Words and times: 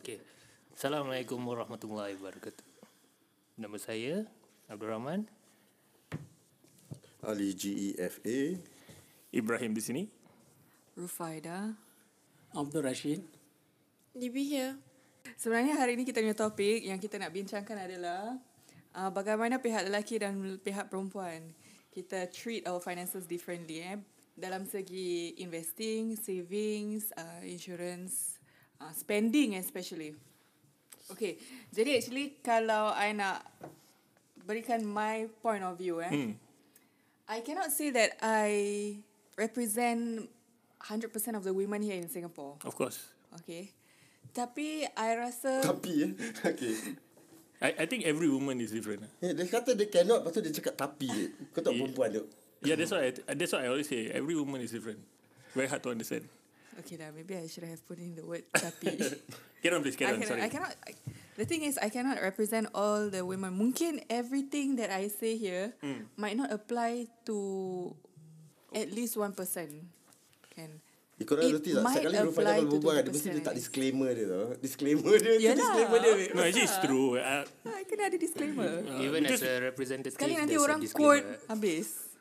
Okey. 0.00 0.16
Assalamualaikum 0.72 1.36
warahmatullahi 1.44 2.16
wabarakatuh. 2.16 2.64
Nama 3.60 3.76
saya 3.76 4.24
Abdul 4.64 4.96
Rahman. 4.96 5.28
Ali 7.20 7.52
GEFA. 7.52 8.56
Ibrahim 9.28 9.76
di 9.76 9.82
sini. 9.84 10.02
Rufaida. 10.96 11.76
Abdul 12.56 12.80
Rashid. 12.80 13.20
DB 14.16 14.40
here. 14.40 14.80
Sebenarnya 15.36 15.76
hari 15.76 16.00
ini 16.00 16.08
kita 16.08 16.24
punya 16.24 16.32
topik 16.32 16.80
yang 16.80 16.96
kita 16.96 17.20
nak 17.20 17.36
bincangkan 17.36 17.84
adalah 17.84 18.40
uh, 18.96 19.12
bagaimana 19.12 19.60
pihak 19.60 19.84
lelaki 19.84 20.16
dan 20.16 20.40
pihak 20.64 20.88
perempuan 20.88 21.52
kita 21.92 22.24
treat 22.32 22.64
our 22.64 22.80
finances 22.80 23.28
differently 23.28 23.84
eh 23.84 24.00
dalam 24.32 24.64
segi 24.64 25.36
investing, 25.44 26.16
savings, 26.16 27.12
uh, 27.20 27.44
insurance, 27.44 28.39
uh, 28.80 28.92
spending 28.92 29.54
especially. 29.56 30.16
Okay, 31.10 31.36
jadi 31.70 31.98
actually 31.98 32.38
kalau 32.40 32.90
I 32.90 33.10
nak 33.12 33.42
berikan 34.42 34.82
my 34.82 35.26
point 35.42 35.62
of 35.62 35.76
view 35.76 35.98
eh, 35.98 36.10
Hmm. 36.10 36.32
I 37.26 37.42
cannot 37.42 37.70
say 37.70 37.90
that 37.90 38.18
I 38.18 38.50
represent 39.38 40.26
100% 40.82 41.14
of 41.36 41.46
the 41.46 41.54
women 41.54 41.78
here 41.78 41.94
in 41.94 42.10
Singapore. 42.10 42.58
Of 42.66 42.74
course. 42.74 42.98
Okay. 43.42 43.70
Tapi 44.30 44.86
I 44.90 45.08
rasa 45.14 45.62
Tapi 45.62 46.10
eh. 46.10 46.12
Okay. 46.54 46.74
I, 47.60 47.84
I 47.84 47.86
think 47.86 48.02
every 48.02 48.26
woman 48.26 48.58
is 48.58 48.72
different. 48.72 49.04
Eh, 49.20 49.30
dia 49.30 49.46
kata 49.46 49.76
dia 49.76 49.86
cannot, 49.86 50.24
lepas 50.24 50.32
tu 50.32 50.40
dia 50.40 50.50
cakap 50.50 50.74
tapi. 50.80 51.10
Kau 51.52 51.60
tak 51.60 51.76
Yeah. 51.76 51.84
perempuan 51.84 52.08
tu. 52.10 52.22
Yeah, 52.60 52.76
that's 52.76 52.90
why 52.90 53.08
I, 53.08 53.34
that's 53.34 53.52
why 53.52 53.62
I 53.64 53.68
always 53.70 53.88
say 53.88 54.08
every 54.10 54.34
woman 54.34 54.60
is 54.60 54.72
different. 54.72 55.00
Very 55.54 55.68
hard 55.68 55.80
to 55.84 55.90
understand. 55.92 56.24
Okay 56.78 56.96
lah, 56.96 57.10
maybe 57.10 57.34
I 57.34 57.46
should 57.46 57.64
have 57.64 57.82
put 57.84 57.98
in 57.98 58.14
the 58.14 58.22
word 58.22 58.46
tapi. 58.52 58.94
Carry 59.62 59.74
on 59.76 59.82
please, 59.82 59.92
I 59.94 59.98
carry 59.98 60.16
on. 60.16 60.16
cannot, 60.16 60.30
Sorry. 60.30 60.40
I 60.40 60.48
cannot. 60.48 60.72
I, 60.88 60.92
the 61.36 61.44
thing 61.44 61.60
is, 61.62 61.76
I 61.76 61.88
cannot 61.88 62.16
represent 62.16 62.72
all 62.72 63.10
the 63.10 63.20
women. 63.20 63.52
Mungkin 63.52 64.00
everything 64.08 64.80
that 64.80 64.88
I 64.88 65.08
say 65.08 65.36
here 65.36 65.76
Hmm. 65.84 66.08
might 66.16 66.32
not 66.32 66.48
apply 66.48 67.12
to 67.26 67.36
at 68.72 68.88
least 68.88 69.20
one 69.20 69.36
person. 69.36 69.92
Can. 70.48 70.80
Eh, 71.20 71.28
korang 71.28 71.44
It 71.44 71.52
reti 71.60 71.76
tak? 71.76 71.84
might 71.84 72.00
Sekali 72.00 72.16
Rufai 72.16 72.40
kalau 72.40 72.64
to 72.64 72.68
berbual 72.72 72.94
the 72.96 73.02
dia 73.04 73.12
mesti 73.12 73.28
dia 73.28 73.34
tak 73.36 73.44
person. 73.44 73.60
disclaimer 73.60 74.10
dia 74.16 74.26
tau. 74.26 74.44
Disclaimer 74.56 75.14
dia. 75.20 75.34
Yalah. 75.36 75.56
Disclaimer 75.60 75.98
dia. 76.00 76.12
No, 76.32 76.40
actually 76.40 76.64
it's 76.64 76.78
true. 76.80 77.08
Uh, 77.20 77.44
I 77.68 77.82
kena 77.84 78.02
ada 78.08 78.16
disclaimer. 78.16 78.70
Even 78.96 79.20
as 79.28 79.42
a 79.44 79.54
representative, 79.60 80.16
Sekali 80.16 80.40
nanti 80.40 80.56
orang 80.56 80.80
quote 80.88 81.28
habis. 81.44 82.16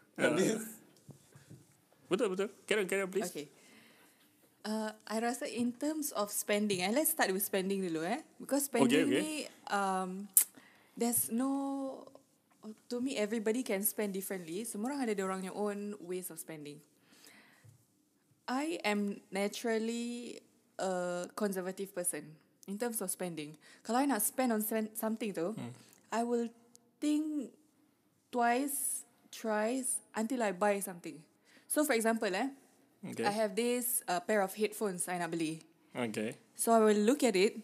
betul, 2.12 2.28
betul. 2.28 2.50
Carry 2.68 2.84
on, 2.84 2.88
carry 2.92 3.02
on 3.06 3.12
please. 3.14 3.32
Okay. 3.32 3.48
Uh, 4.70 4.94
I 5.10 5.18
rasa 5.18 5.50
in 5.50 5.74
terms 5.74 6.14
of 6.14 6.30
spending, 6.30 6.86
eh, 6.86 6.94
let's 6.94 7.10
start 7.10 7.34
with 7.34 7.42
spending 7.42 7.82
dulu 7.82 8.06
eh. 8.06 8.22
Because 8.38 8.70
spending 8.70 9.10
okay. 9.10 9.18
ni, 9.18 9.30
um, 9.74 10.30
there's 10.94 11.34
no, 11.34 12.06
to 12.86 13.02
me 13.02 13.18
everybody 13.18 13.66
can 13.66 13.82
spend 13.82 14.14
differently. 14.14 14.62
Semua 14.70 14.94
orang 14.94 15.10
ada 15.10 15.18
dia 15.18 15.26
orangnya 15.26 15.50
own 15.58 15.98
ways 16.06 16.30
of 16.30 16.38
spending. 16.38 16.78
I 18.46 18.78
am 18.86 19.18
naturally 19.34 20.38
a 20.78 21.26
conservative 21.34 21.90
person 21.98 22.30
in 22.70 22.78
terms 22.78 23.02
of 23.02 23.10
spending. 23.10 23.58
Kalau 23.82 23.98
I 24.02 24.06
nak 24.06 24.22
spend 24.22 24.54
on 24.54 24.62
sen- 24.62 24.94
something 24.94 25.34
tu, 25.34 25.58
Hmm. 25.58 25.74
I 26.14 26.22
will 26.22 26.46
think 27.02 27.50
twice, 28.30 29.02
thrice 29.34 29.98
until 30.14 30.46
I 30.46 30.54
buy 30.54 30.78
something. 30.78 31.18
So 31.66 31.82
for 31.90 31.98
example 31.98 32.30
eh, 32.30 32.54
Okay. 33.00 33.26
I 33.26 33.32
have 33.32 33.56
this 33.56 34.04
uh, 34.08 34.20
pair 34.20 34.42
of 34.42 34.54
headphones 34.54 35.08
I 35.08 35.18
nak 35.18 35.32
beli. 35.32 35.64
Okay. 35.96 36.36
So 36.56 36.76
I 36.76 36.80
will 36.80 37.00
look 37.08 37.24
at 37.24 37.36
it 37.36 37.56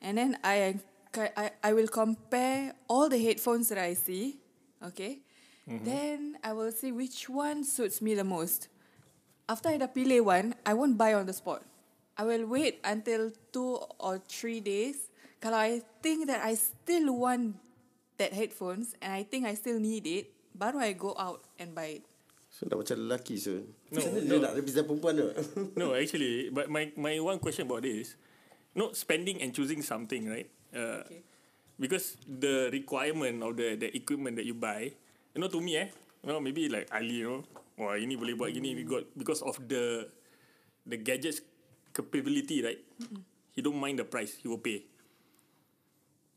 and 0.00 0.16
then 0.16 0.38
I, 0.42 0.80
I, 1.14 1.50
I 1.62 1.72
will 1.72 1.88
compare 1.88 2.72
all 2.88 3.08
the 3.08 3.20
headphones 3.20 3.68
that 3.68 3.78
I 3.78 3.92
see. 3.94 4.40
Okay. 4.80 5.20
Mm-hmm. 5.68 5.84
Then 5.84 6.18
I 6.42 6.52
will 6.52 6.72
see 6.72 6.90
which 6.90 7.28
one 7.28 7.64
suits 7.64 8.00
me 8.00 8.14
the 8.14 8.24
most. 8.24 8.68
After 9.48 9.68
I 9.68 9.76
dah 9.76 9.92
pilih 9.92 10.24
one, 10.24 10.54
I 10.64 10.72
won't 10.74 10.96
buy 10.96 11.12
on 11.14 11.26
the 11.28 11.36
spot. 11.36 11.62
I 12.16 12.24
will 12.24 12.46
wait 12.46 12.80
until 12.84 13.30
two 13.52 13.78
or 14.00 14.18
three 14.24 14.60
days. 14.60 15.12
Kalau 15.42 15.58
I 15.58 15.82
think 16.00 16.26
that 16.26 16.40
I 16.40 16.54
still 16.54 17.12
want 17.12 17.58
that 18.16 18.32
headphones 18.32 18.94
and 19.02 19.12
I 19.12 19.22
think 19.22 19.44
I 19.44 19.54
still 19.54 19.78
need 19.78 20.06
it, 20.06 20.30
baru 20.54 20.78
I 20.78 20.92
go 20.94 21.14
out 21.18 21.44
and 21.58 21.74
buy 21.74 22.00
it. 22.00 22.04
So 22.52 22.68
nak 22.68 22.84
macam 22.84 22.96
lelaki 23.00 23.40
so. 23.40 23.64
No, 23.88 23.96
Macam 23.96 24.10
mana 24.12 24.20
no. 24.20 24.28
dia 24.28 24.44
nak 24.44 24.54
represent 24.60 24.84
perempuan 24.84 25.12
tu? 25.16 25.28
No, 25.80 25.96
actually, 25.96 26.52
but 26.52 26.68
my 26.68 26.92
my 27.00 27.16
one 27.16 27.40
question 27.40 27.64
about 27.64 27.80
this, 27.80 28.12
no 28.76 28.92
spending 28.92 29.40
and 29.40 29.56
choosing 29.56 29.80
something, 29.80 30.28
right? 30.28 30.48
Uh, 30.68 31.00
Okay. 31.08 31.24
Because 31.80 32.14
the 32.28 32.68
requirement 32.70 33.40
of 33.42 33.56
the 33.56 33.74
the 33.80 33.88
equipment 33.96 34.36
that 34.36 34.44
you 34.46 34.52
buy, 34.54 34.92
you 35.32 35.40
know, 35.40 35.48
to 35.48 35.58
me, 35.58 35.80
eh, 35.80 35.88
you 36.20 36.28
know, 36.28 36.38
maybe 36.38 36.68
like 36.68 36.86
Ali, 36.92 37.24
you 37.24 37.26
know, 37.26 37.40
wah 37.80 37.96
ini 37.96 38.14
boleh 38.14 38.36
buat 38.36 38.52
gini, 38.52 38.76
we 38.76 38.84
got 38.84 39.02
because 39.16 39.40
of 39.42 39.56
the 39.66 40.06
the 40.84 41.00
gadgets 41.00 41.40
capability, 41.96 42.60
right? 42.62 42.78
He 43.56 43.64
don't 43.64 43.80
mind 43.80 43.98
the 43.98 44.06
price, 44.06 44.36
he 44.38 44.46
will 44.46 44.60
pay. 44.62 44.84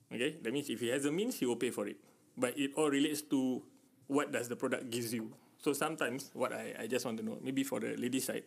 Okay, 0.10 0.40
that 0.42 0.50
means 0.56 0.72
if 0.72 0.80
he 0.80 0.90
has 0.90 1.04
the 1.04 1.12
means, 1.12 1.36
he 1.38 1.46
will 1.46 1.60
pay 1.60 1.70
for 1.70 1.86
it. 1.86 2.00
But 2.40 2.56
it 2.56 2.74
all 2.80 2.88
relates 2.90 3.22
to 3.30 3.62
what 4.08 4.32
does 4.32 4.48
the 4.48 4.56
product 4.56 4.88
gives 4.90 5.12
you. 5.14 5.36
So 5.66 5.74
sometimes 5.74 6.30
what 6.38 6.54
I, 6.54 6.76
I 6.82 6.86
just 6.86 7.06
want 7.06 7.18
to 7.18 7.26
know, 7.26 7.40
maybe 7.42 7.64
for 7.64 7.80
the 7.80 7.98
lady 7.98 8.20
side, 8.20 8.44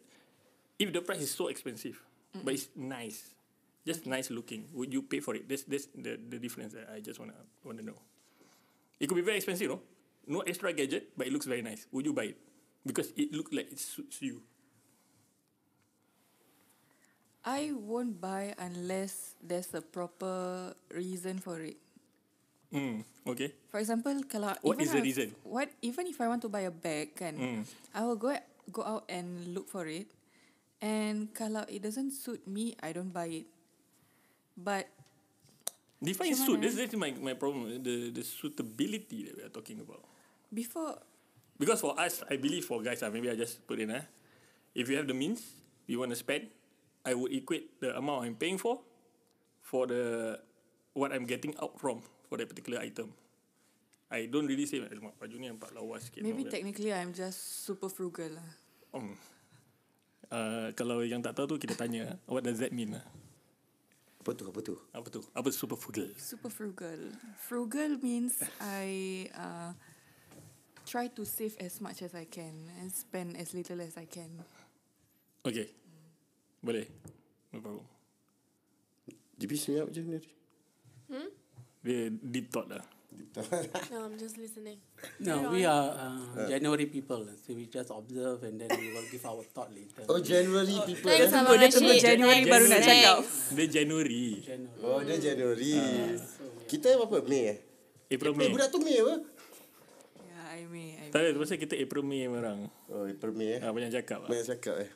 if 0.79 0.93
the 0.93 1.01
price 1.01 1.19
is 1.19 1.33
so 1.33 1.49
expensive, 1.49 1.99
but 2.45 2.55
it's 2.55 2.69
nice, 2.77 3.35
just 3.85 4.07
nice 4.07 4.31
looking, 4.31 4.71
would 4.73 4.93
you 4.95 5.03
pay 5.03 5.19
for 5.19 5.35
it? 5.35 5.49
That's 5.49 5.65
that's 5.65 5.91
the, 5.99 6.15
the 6.15 6.39
difference 6.39 6.75
that 6.79 6.87
I 6.95 7.01
just 7.01 7.19
wanna 7.19 7.35
want 7.65 7.79
to 7.79 7.85
know. 7.85 7.99
It 9.01 9.09
could 9.09 9.17
be 9.17 9.27
very 9.27 9.39
expensive, 9.39 9.67
no? 9.67 9.83
No 10.29 10.47
extra 10.47 10.73
gadget, 10.73 11.11
but 11.19 11.27
it 11.27 11.33
looks 11.33 11.47
very 11.47 11.61
nice. 11.61 11.91
Would 11.91 12.07
you 12.07 12.15
buy 12.15 12.31
it? 12.31 12.39
Because 12.87 13.11
it 13.17 13.35
looks 13.35 13.51
like 13.51 13.67
it 13.67 13.81
suits 13.81 14.23
you. 14.23 14.41
I 17.45 17.73
won't 17.75 18.21
buy 18.21 18.55
unless 18.59 19.35
there's 19.43 19.75
a 19.75 19.83
proper 19.83 20.73
reason 20.95 21.41
for 21.41 21.59
it. 21.59 21.83
Mm, 22.69 23.01
okay. 23.25 23.57
For 23.73 23.81
example, 23.81 24.13
kalau 24.29 24.53
What 24.61 24.77
even 24.77 24.85
is 24.85 24.93
the 24.93 25.01
reason? 25.01 25.29
What 25.41 25.73
even 25.81 26.05
if 26.05 26.21
I 26.21 26.29
want 26.29 26.45
to 26.45 26.53
buy 26.53 26.69
a 26.69 26.75
bag, 26.75 27.17
kan, 27.17 27.35
Mm. 27.37 27.63
I 27.97 28.01
will 28.05 28.21
go 28.21 28.37
go 28.69 28.85
out 28.85 29.09
and 29.09 29.57
look 29.57 29.73
for 29.73 29.89
it, 29.89 30.13
and 30.85 31.33
kalau 31.33 31.65
it 31.65 31.81
doesn't 31.81 32.13
suit 32.13 32.45
me, 32.45 32.77
I 32.85 32.93
don't 32.93 33.09
buy 33.09 33.45
it. 33.45 33.49
But 34.53 34.91
Define 35.99 36.37
suit. 36.37 36.61
mana? 36.61 36.69
That's, 36.69 36.77
that's 36.77 36.95
my, 36.95 37.11
my 37.19 37.35
problem. 37.35 37.81
The 37.83 38.13
the 38.13 38.23
suitability 38.23 39.27
that 39.27 39.35
we 39.35 39.43
are 39.43 39.55
talking 39.55 39.81
about. 39.81 40.05
before, 40.53 40.97
Because 41.59 41.83
for 41.83 41.99
us, 41.99 42.23
I 42.31 42.39
believe 42.39 42.65
for 42.69 42.79
guys, 42.85 43.03
ah, 43.03 43.11
maybe 43.11 43.27
I 43.29 43.35
just 43.35 43.67
put 43.67 43.83
in, 43.83 43.91
ah, 43.91 44.07
if 44.79 44.87
you 44.87 44.95
have 44.95 45.11
the 45.11 45.17
means, 45.17 45.43
you 45.91 45.99
want 45.99 46.15
to 46.15 46.19
spend, 46.21 46.47
I 47.03 47.19
would 47.19 47.35
equate 47.35 47.81
the 47.83 47.99
amount 47.99 48.31
I'm 48.31 48.39
paying 48.39 48.63
for, 48.63 48.79
for 49.61 49.91
the 49.91 50.39
what 50.95 51.11
I'm 51.11 51.27
getting 51.27 51.53
out 51.59 51.75
from 51.83 52.01
for 52.29 52.37
that 52.37 52.47
particular 52.47 52.79
item. 52.85 53.11
I 54.09 54.29
don't 54.29 54.49
really 54.49 54.65
say, 54.65 54.81
"Alamak, 54.81 55.17
baju 55.21 55.37
ni 55.37 55.49
nampak 55.49 55.73
lawa 55.73 56.01
sikit. 56.01 56.25
maybe 56.25 56.45
no, 56.45 56.53
technically 56.53 56.93
I'm 56.93 57.13
just 57.13 57.65
super 57.65 57.93
frugal 57.93 58.41
lah. 58.41 58.49
Um, 58.97 59.17
uh, 60.33 60.73
kalau 60.73 61.05
yang 61.05 61.21
tak 61.21 61.37
tahu 61.37 61.57
tu 61.57 61.69
kita 61.69 61.77
tanya, 61.77 62.17
what 62.25 62.41
does 62.41 62.61
that 62.61 62.73
mean? 62.73 62.97
Apa 64.21 64.33
tu? 64.33 64.45
Apa 64.49 64.61
tu? 64.65 64.75
Apa 64.93 65.09
tu? 65.13 65.21
Apa 65.37 65.49
super 65.53 65.77
frugal? 65.77 66.09
Super 66.17 66.49
frugal. 66.49 67.01
Frugal 67.37 68.01
means 68.01 68.41
I 68.61 68.89
uh, 69.37 69.77
try 70.89 71.13
to 71.13 71.23
save 71.29 71.57
as 71.61 71.81
much 71.85 72.01
as 72.01 72.17
I 72.17 72.25
can 72.25 72.69
and 72.81 72.89
spend 72.89 73.37
as 73.37 73.53
little 73.53 73.81
as 73.85 73.97
I 74.01 74.09
can. 74.09 74.41
Okay. 75.45 75.69
Boleh. 76.65 76.89
No 77.53 77.61
problem. 77.61 77.85
JB 79.39 79.53
senyap 79.55 79.89
je 79.93 80.03
ni. 80.03 80.21
Dia 81.89 82.13
deep 82.13 82.53
thought 82.53 82.69
lah. 82.69 82.85
No, 83.95 84.05
I'm 84.07 84.19
just 84.19 84.35
listening. 84.37 84.79
No, 85.23 85.51
we 85.51 85.63
are 85.63 85.95
uh, 85.95 86.47
January 86.47 86.87
people. 86.87 87.23
So 87.39 87.55
we 87.55 87.67
just 87.67 87.89
observe 87.89 88.43
and 88.43 88.59
then 88.59 88.71
we 88.75 88.91
will 88.91 89.07
give 89.09 89.23
our 89.25 89.43
thought 89.55 89.71
later. 89.71 90.03
Oh 90.07 90.19
January 90.19 90.75
people. 90.85 91.07
Thanks, 91.09 91.31
eh? 91.31 91.39
Abang 91.39 91.55
Dia 91.57 91.71
tunggu 91.71 91.93
Rashid. 91.95 92.05
January 92.05 92.43
baru 92.45 92.67
nak 92.67 92.83
January. 92.83 93.03
cakap. 93.03 93.19
Dia 93.55 93.67
January. 93.71 94.27
Oh 94.83 94.99
dia 95.03 95.17
January. 95.19 95.75
Kita 96.67 96.89
apa? 96.99 97.17
Mei 97.25 97.43
eh? 97.47 97.59
April, 98.09 98.33
Eh 98.35 98.39
May. 98.39 98.49
budak 98.51 98.69
tu 98.71 98.79
Mei 98.83 98.97
apa? 98.99 99.15
Yeah, 100.19 100.45
I 100.49 100.61
may. 100.67 100.89
I 100.99 101.07
Tak 101.09 101.21
ada, 101.23 101.31
pasal 101.39 101.57
kita 101.61 101.75
April, 101.79 102.03
May 102.05 102.25
orang. 102.27 102.67
Oh 102.91 103.05
April 103.07 103.33
Mei 103.35 103.57
eh. 103.57 103.61
Ah, 103.63 103.71
banyak 103.71 103.93
cakap 104.03 104.27
lah. 104.27 104.29
Banyak 104.31 104.47
cakap 104.57 104.77
eh. 104.83 104.91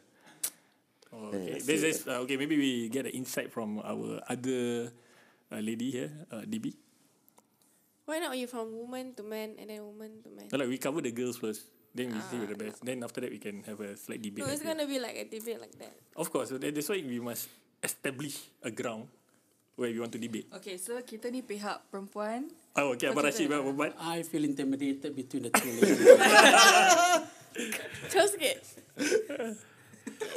Oh, 1.13 1.29
okay. 1.29 1.61
Eh, 1.61 1.63
This 1.63 1.85
is, 1.85 1.99
uh, 2.09 2.25
okay, 2.25 2.41
maybe 2.41 2.57
we 2.57 2.89
get 2.89 3.05
an 3.05 3.13
insight 3.13 3.53
from 3.53 3.79
our 3.85 4.25
other 4.25 4.89
uh, 5.53 5.61
lady 5.61 5.93
here, 5.93 6.09
uh, 6.33 6.43
DB. 6.43 6.73
Why 8.05 8.19
not 8.19 8.35
you 8.35 8.51
from 8.51 8.75
woman 8.75 9.15
to 9.15 9.23
man 9.23 9.55
and 9.59 9.71
then 9.71 9.79
woman 9.87 10.11
to 10.27 10.31
man? 10.35 10.51
So 10.51 10.59
like 10.59 10.69
we 10.69 10.79
cover 10.79 11.01
the 11.01 11.15
girls 11.15 11.39
first. 11.39 11.71
Then 11.95 12.09
we 12.09 12.19
see 12.33 12.41
with 12.41 12.49
the 12.49 12.57
best. 12.57 12.81
Then 12.81 13.05
after 13.05 13.21
that 13.21 13.31
we 13.31 13.39
can 13.39 13.63
have 13.69 13.79
a 13.79 13.95
slight 14.01 14.25
debate. 14.25 14.43
No, 14.43 14.49
it's 14.49 14.65
like 14.65 14.75
that. 14.75 14.81
gonna 14.81 14.89
be 14.89 14.99
like 14.99 15.17
a 15.17 15.25
debate 15.29 15.61
like 15.61 15.77
that. 15.79 15.93
Of 16.17 16.33
course, 16.33 16.49
so 16.49 16.57
that, 16.57 16.73
that's 16.75 16.89
why 16.89 17.05
we 17.05 17.21
must 17.21 17.47
establish 17.85 18.49
a 18.65 18.71
ground 18.73 19.07
where 19.77 19.93
we 19.93 20.01
want 20.01 20.11
to 20.13 20.19
debate. 20.19 20.49
Okay, 20.57 20.81
so 20.81 20.97
kita 21.05 21.29
ni 21.29 21.45
pihak 21.45 21.85
perempuan. 21.93 22.49
Oh, 22.81 22.97
okay, 22.97 23.13
Abang 23.13 23.29
Rashid, 23.29 23.45
Abang 23.53 23.77
Abang. 23.77 23.93
I 24.01 24.25
feel 24.25 24.49
intimidated 24.49 25.13
between 25.13 25.47
the 25.47 25.53
two 25.53 25.69
ladies. 25.69 26.01
Terus 28.13 28.29
sikit. 28.33 28.59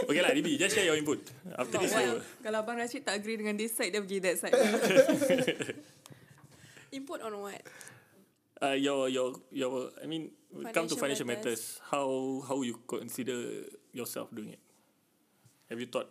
Okay 0.06 0.22
lah, 0.22 0.36
DB, 0.36 0.60
just 0.60 0.76
share 0.76 0.92
your 0.92 1.00
input. 1.00 1.24
After 1.56 1.80
this, 1.80 1.96
Well, 1.96 2.20
kalau 2.44 2.68
Abang 2.68 2.76
Rashid 2.76 3.08
tak 3.08 3.24
agree 3.24 3.40
dengan 3.40 3.56
this 3.56 3.72
side, 3.72 3.96
dia 3.96 4.04
pergi 4.04 4.20
that 4.28 4.36
side. 4.44 4.54
Input 6.96 7.20
on 7.22 7.36
what? 7.44 7.60
uh, 8.64 8.72
your 8.72 9.10
your 9.12 9.36
your. 9.52 9.92
I 10.02 10.08
mean, 10.08 10.32
when 10.52 10.68
it 10.68 10.74
come 10.74 10.88
to 10.88 10.96
financial 10.96 11.28
Financial 11.28 11.28
matters, 11.28 11.80
how 11.92 12.40
how 12.48 12.64
you 12.64 12.80
consider 12.88 13.68
yourself 13.92 14.32
doing 14.32 14.56
it? 14.56 14.64
Have 15.70 15.80
you 15.80 15.88
thought? 15.92 16.08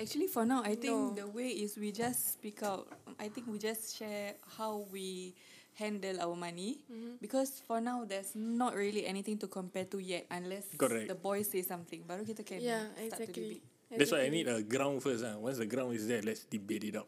Actually, 0.00 0.26
for 0.26 0.42
now, 0.42 0.64
I 0.66 0.74
think 0.74 0.90
No. 0.90 1.14
the 1.14 1.28
way 1.30 1.54
is 1.62 1.78
we 1.78 1.92
just 1.94 2.34
speak 2.34 2.64
out. 2.66 2.88
I 3.20 3.28
think 3.30 3.46
we 3.46 3.60
just 3.62 3.94
share 3.94 4.34
how 4.58 4.88
we 4.90 5.36
handle 5.78 6.18
our 6.20 6.34
money 6.36 6.84
because 7.20 7.62
for 7.64 7.80
now 7.80 8.04
there's 8.04 8.34
not 8.36 8.74
really 8.76 9.06
anything 9.08 9.38
to 9.40 9.46
compare 9.48 9.84
to 9.88 9.96
yet 10.02 10.26
unless 10.28 10.68
Correct. 10.76 11.08
the 11.08 11.14
boy 11.16 11.46
say 11.46 11.62
something. 11.62 12.02
Baru 12.04 12.26
kita 12.26 12.42
can 12.42 12.58
Yeah, 12.60 12.90
start 13.08 13.30
to 13.30 13.32
debate. 13.32 13.62
That's 13.92 14.10
why 14.10 14.24
I 14.26 14.32
need 14.32 14.48
a 14.48 14.64
ground 14.64 15.04
first. 15.04 15.22
Uh. 15.22 15.36
Once 15.38 15.60
the 15.60 15.68
ground 15.68 15.92
is 15.94 16.08
there, 16.08 16.24
let's 16.24 16.48
debate 16.48 16.88
it 16.88 16.96
out. 16.96 17.06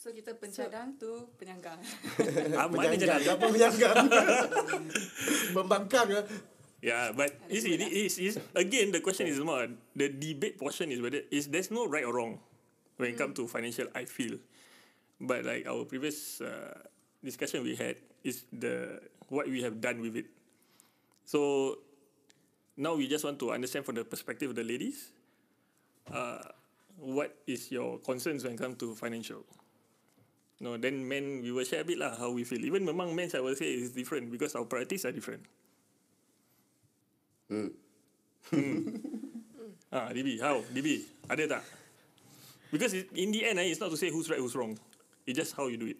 So 0.00 0.08
kita 0.16 0.32
pencadang 0.32 0.96
tu 0.96 1.28
penyangga. 1.36 1.76
Ah, 2.56 2.72
mana 2.72 2.96
jangan- 2.96 3.20
Apa 3.36 3.46
menyanggang? 3.52 3.96
Membangkang 5.56 6.08
lah. 6.08 6.24
Yeah, 6.80 7.12
but 7.12 7.36
you 7.52 7.60
see, 7.60 7.76
it 7.76 7.84
is, 7.92 8.16
is 8.16 8.34
again 8.56 8.88
the 8.96 9.04
question 9.04 9.28
is 9.28 9.36
more 9.44 9.68
the 9.92 10.08
debate 10.08 10.56
portion 10.56 10.88
is 10.88 11.04
whether 11.04 11.20
is 11.28 11.52
there's 11.52 11.68
no 11.68 11.84
right 11.84 12.08
or 12.08 12.16
wrong 12.16 12.40
when 12.96 13.12
it 13.12 13.20
comes 13.20 13.36
to 13.36 13.44
financial. 13.44 13.92
I 13.92 14.08
feel, 14.08 14.40
but 15.20 15.44
like 15.44 15.68
our 15.68 15.84
previous 15.84 16.40
uh, 16.40 16.80
discussion 17.20 17.60
we 17.60 17.76
had 17.76 18.00
is 18.24 18.48
the 18.48 19.04
what 19.28 19.52
we 19.52 19.60
have 19.60 19.84
done 19.84 20.00
with 20.00 20.16
it. 20.16 20.32
So 21.28 21.76
now 22.80 22.96
we 22.96 23.04
just 23.04 23.28
want 23.28 23.36
to 23.44 23.52
understand 23.52 23.84
from 23.84 24.00
the 24.00 24.08
perspective 24.08 24.48
of 24.48 24.56
the 24.56 24.64
ladies, 24.64 25.12
uh, 26.08 26.40
what 26.96 27.36
is 27.44 27.68
your 27.68 28.00
concerns 28.00 28.48
when 28.48 28.56
it 28.56 28.60
comes 28.64 28.80
to 28.80 28.96
financial. 28.96 29.44
No, 30.60 30.76
then 30.76 31.08
men 31.08 31.40
we 31.40 31.52
will 31.52 31.64
share 31.64 31.80
a 31.80 31.88
bit 31.88 31.96
lah 31.96 32.12
how 32.16 32.30
we 32.30 32.44
feel. 32.44 32.60
Even 32.60 32.84
among 32.86 33.16
men, 33.16 33.32
I 33.32 33.40
will 33.40 33.56
say 33.56 33.72
is 33.72 33.96
different 33.96 34.30
because 34.30 34.54
our 34.54 34.68
priorities 34.68 35.08
are 35.08 35.12
different. 35.12 35.42
Hmm. 37.48 37.72
Ah, 39.90 40.14
DB, 40.14 40.38
how? 40.38 40.62
DB, 40.70 41.02
ada 41.26 41.58
tak? 41.58 41.66
Because 42.70 42.94
it, 42.94 43.10
in 43.18 43.34
the 43.34 43.42
end, 43.42 43.58
eh, 43.58 43.74
it's 43.74 43.82
not 43.82 43.90
to 43.90 43.98
say 43.98 44.06
who's 44.06 44.30
right, 44.30 44.38
who's 44.38 44.54
wrong. 44.54 44.78
It's 45.26 45.34
just 45.34 45.58
how 45.58 45.66
you 45.66 45.74
do 45.74 45.90
it. 45.90 45.98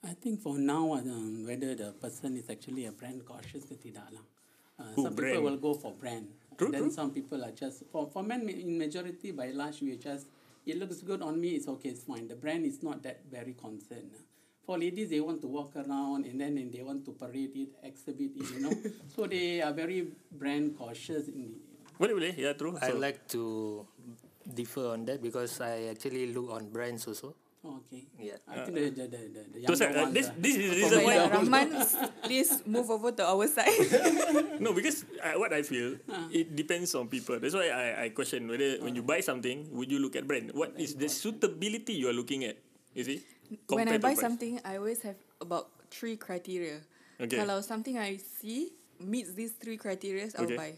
I 0.00 0.16
think 0.16 0.40
for 0.40 0.56
now, 0.56 0.96
um, 0.96 1.44
whether 1.44 1.76
the 1.76 1.92
person 1.92 2.40
is 2.40 2.48
actually 2.48 2.88
a 2.88 2.92
brand 2.92 3.20
cautious 3.28 3.68
ke 3.68 3.76
tidak 3.76 4.08
lah. 4.16 4.24
Uh, 4.80 4.96
Who, 4.96 5.04
some 5.04 5.12
brand? 5.12 5.36
people 5.36 5.44
will 5.44 5.60
go 5.60 5.72
for 5.76 5.92
brand. 5.92 6.24
True, 6.56 6.72
then 6.72 6.88
true. 6.88 6.96
some 6.96 7.12
people 7.12 7.44
are 7.44 7.52
just 7.52 7.84
for 7.92 8.08
for 8.08 8.24
men 8.24 8.48
in 8.48 8.80
majority 8.80 9.36
by 9.36 9.52
large 9.52 9.84
we 9.84 9.92
are 9.92 10.00
just 10.00 10.24
it 10.66 10.78
looks 10.78 11.02
good 11.02 11.22
on 11.22 11.40
me 11.40 11.50
it's 11.56 11.68
okay 11.68 11.90
it's 11.90 12.04
fine. 12.04 12.28
The 12.28 12.36
brand 12.36 12.64
is 12.64 12.82
not 12.82 13.02
that 13.02 13.20
very 13.30 13.54
concerned. 13.54 14.12
For 14.64 14.78
ladies 14.78 15.10
they 15.10 15.20
want 15.20 15.42
to 15.42 15.48
walk 15.48 15.76
around 15.76 16.24
and 16.24 16.40
then 16.40 16.56
and 16.56 16.72
they 16.72 16.82
want 16.82 17.04
to 17.04 17.12
parade 17.12 17.52
it, 17.54 17.68
exhibit 17.82 18.32
it, 18.36 18.50
you 18.54 18.60
know. 18.60 18.72
so 19.14 19.26
they 19.26 19.60
are 19.60 19.72
very 19.72 20.08
brand 20.32 20.76
cautious 20.78 21.28
in 21.28 21.52
the 21.52 21.58
Boleh, 21.94 22.10
boleh. 22.16 22.34
Yeah, 22.36 22.54
true. 22.58 22.74
I 22.82 22.90
So, 22.90 22.98
like 22.98 23.28
to 23.30 23.86
differ 24.42 24.88
on 24.98 25.04
that 25.06 25.22
because 25.22 25.60
I 25.60 25.94
actually 25.94 26.32
look 26.34 26.50
on 26.50 26.70
brands 26.70 27.06
also. 27.06 27.36
Oh, 27.64 27.80
okay. 27.80 28.04
Yeah. 28.20 28.36
I 28.44 28.60
think 28.60 28.76
the 28.76 28.84
the 28.92 29.04
the 29.08 29.20
the, 29.24 29.42
the 29.64 29.72
so 29.72 29.88
uh, 29.88 30.04
ones 30.04 30.12
this, 30.12 30.28
are- 30.28 30.36
this 30.36 30.52
is 30.52 30.68
the 30.68 30.76
reason 30.84 30.98
why. 31.00 31.16
Rahman, 31.32 31.68
please 32.28 32.60
move 32.68 32.92
over 32.92 33.08
to 33.16 33.24
our 33.24 33.48
side. 33.48 33.72
No, 34.60 34.76
because 34.76 35.08
uh, 35.18 35.34
what 35.40 35.50
I 35.56 35.64
feel, 35.64 35.96
it 36.30 36.52
depends 36.54 36.92
on 36.94 37.08
people. 37.08 37.40
That's 37.40 37.56
why 37.56 37.72
I, 37.72 37.86
I 38.04 38.06
question 38.12 38.46
whether 38.52 38.76
when 38.84 38.92
you 38.94 39.02
buy 39.02 39.24
something, 39.24 39.64
would 39.72 39.88
you 39.90 39.96
look 39.98 40.14
at 40.14 40.28
brand? 40.28 40.52
What 40.52 40.76
is 40.76 40.94
the 40.94 41.08
suitability 41.08 41.96
you 41.96 42.12
are 42.12 42.14
looking 42.16 42.44
at? 42.44 42.60
You 42.92 43.02
see? 43.02 43.18
when 43.68 43.88
I 43.88 43.96
buy 43.98 44.12
price. 44.14 44.20
something, 44.20 44.60
I 44.64 44.76
always 44.76 45.00
have 45.02 45.16
about 45.40 45.72
three 45.90 46.20
criteria. 46.20 46.84
Okay. 47.16 47.40
Kalau 47.40 47.64
something 47.64 47.96
I 47.96 48.20
see 48.20 48.76
meets 49.00 49.32
these 49.32 49.56
three 49.56 49.80
criteria, 49.80 50.28
I'll 50.36 50.44
Okay. 50.44 50.56
buy. 50.60 50.72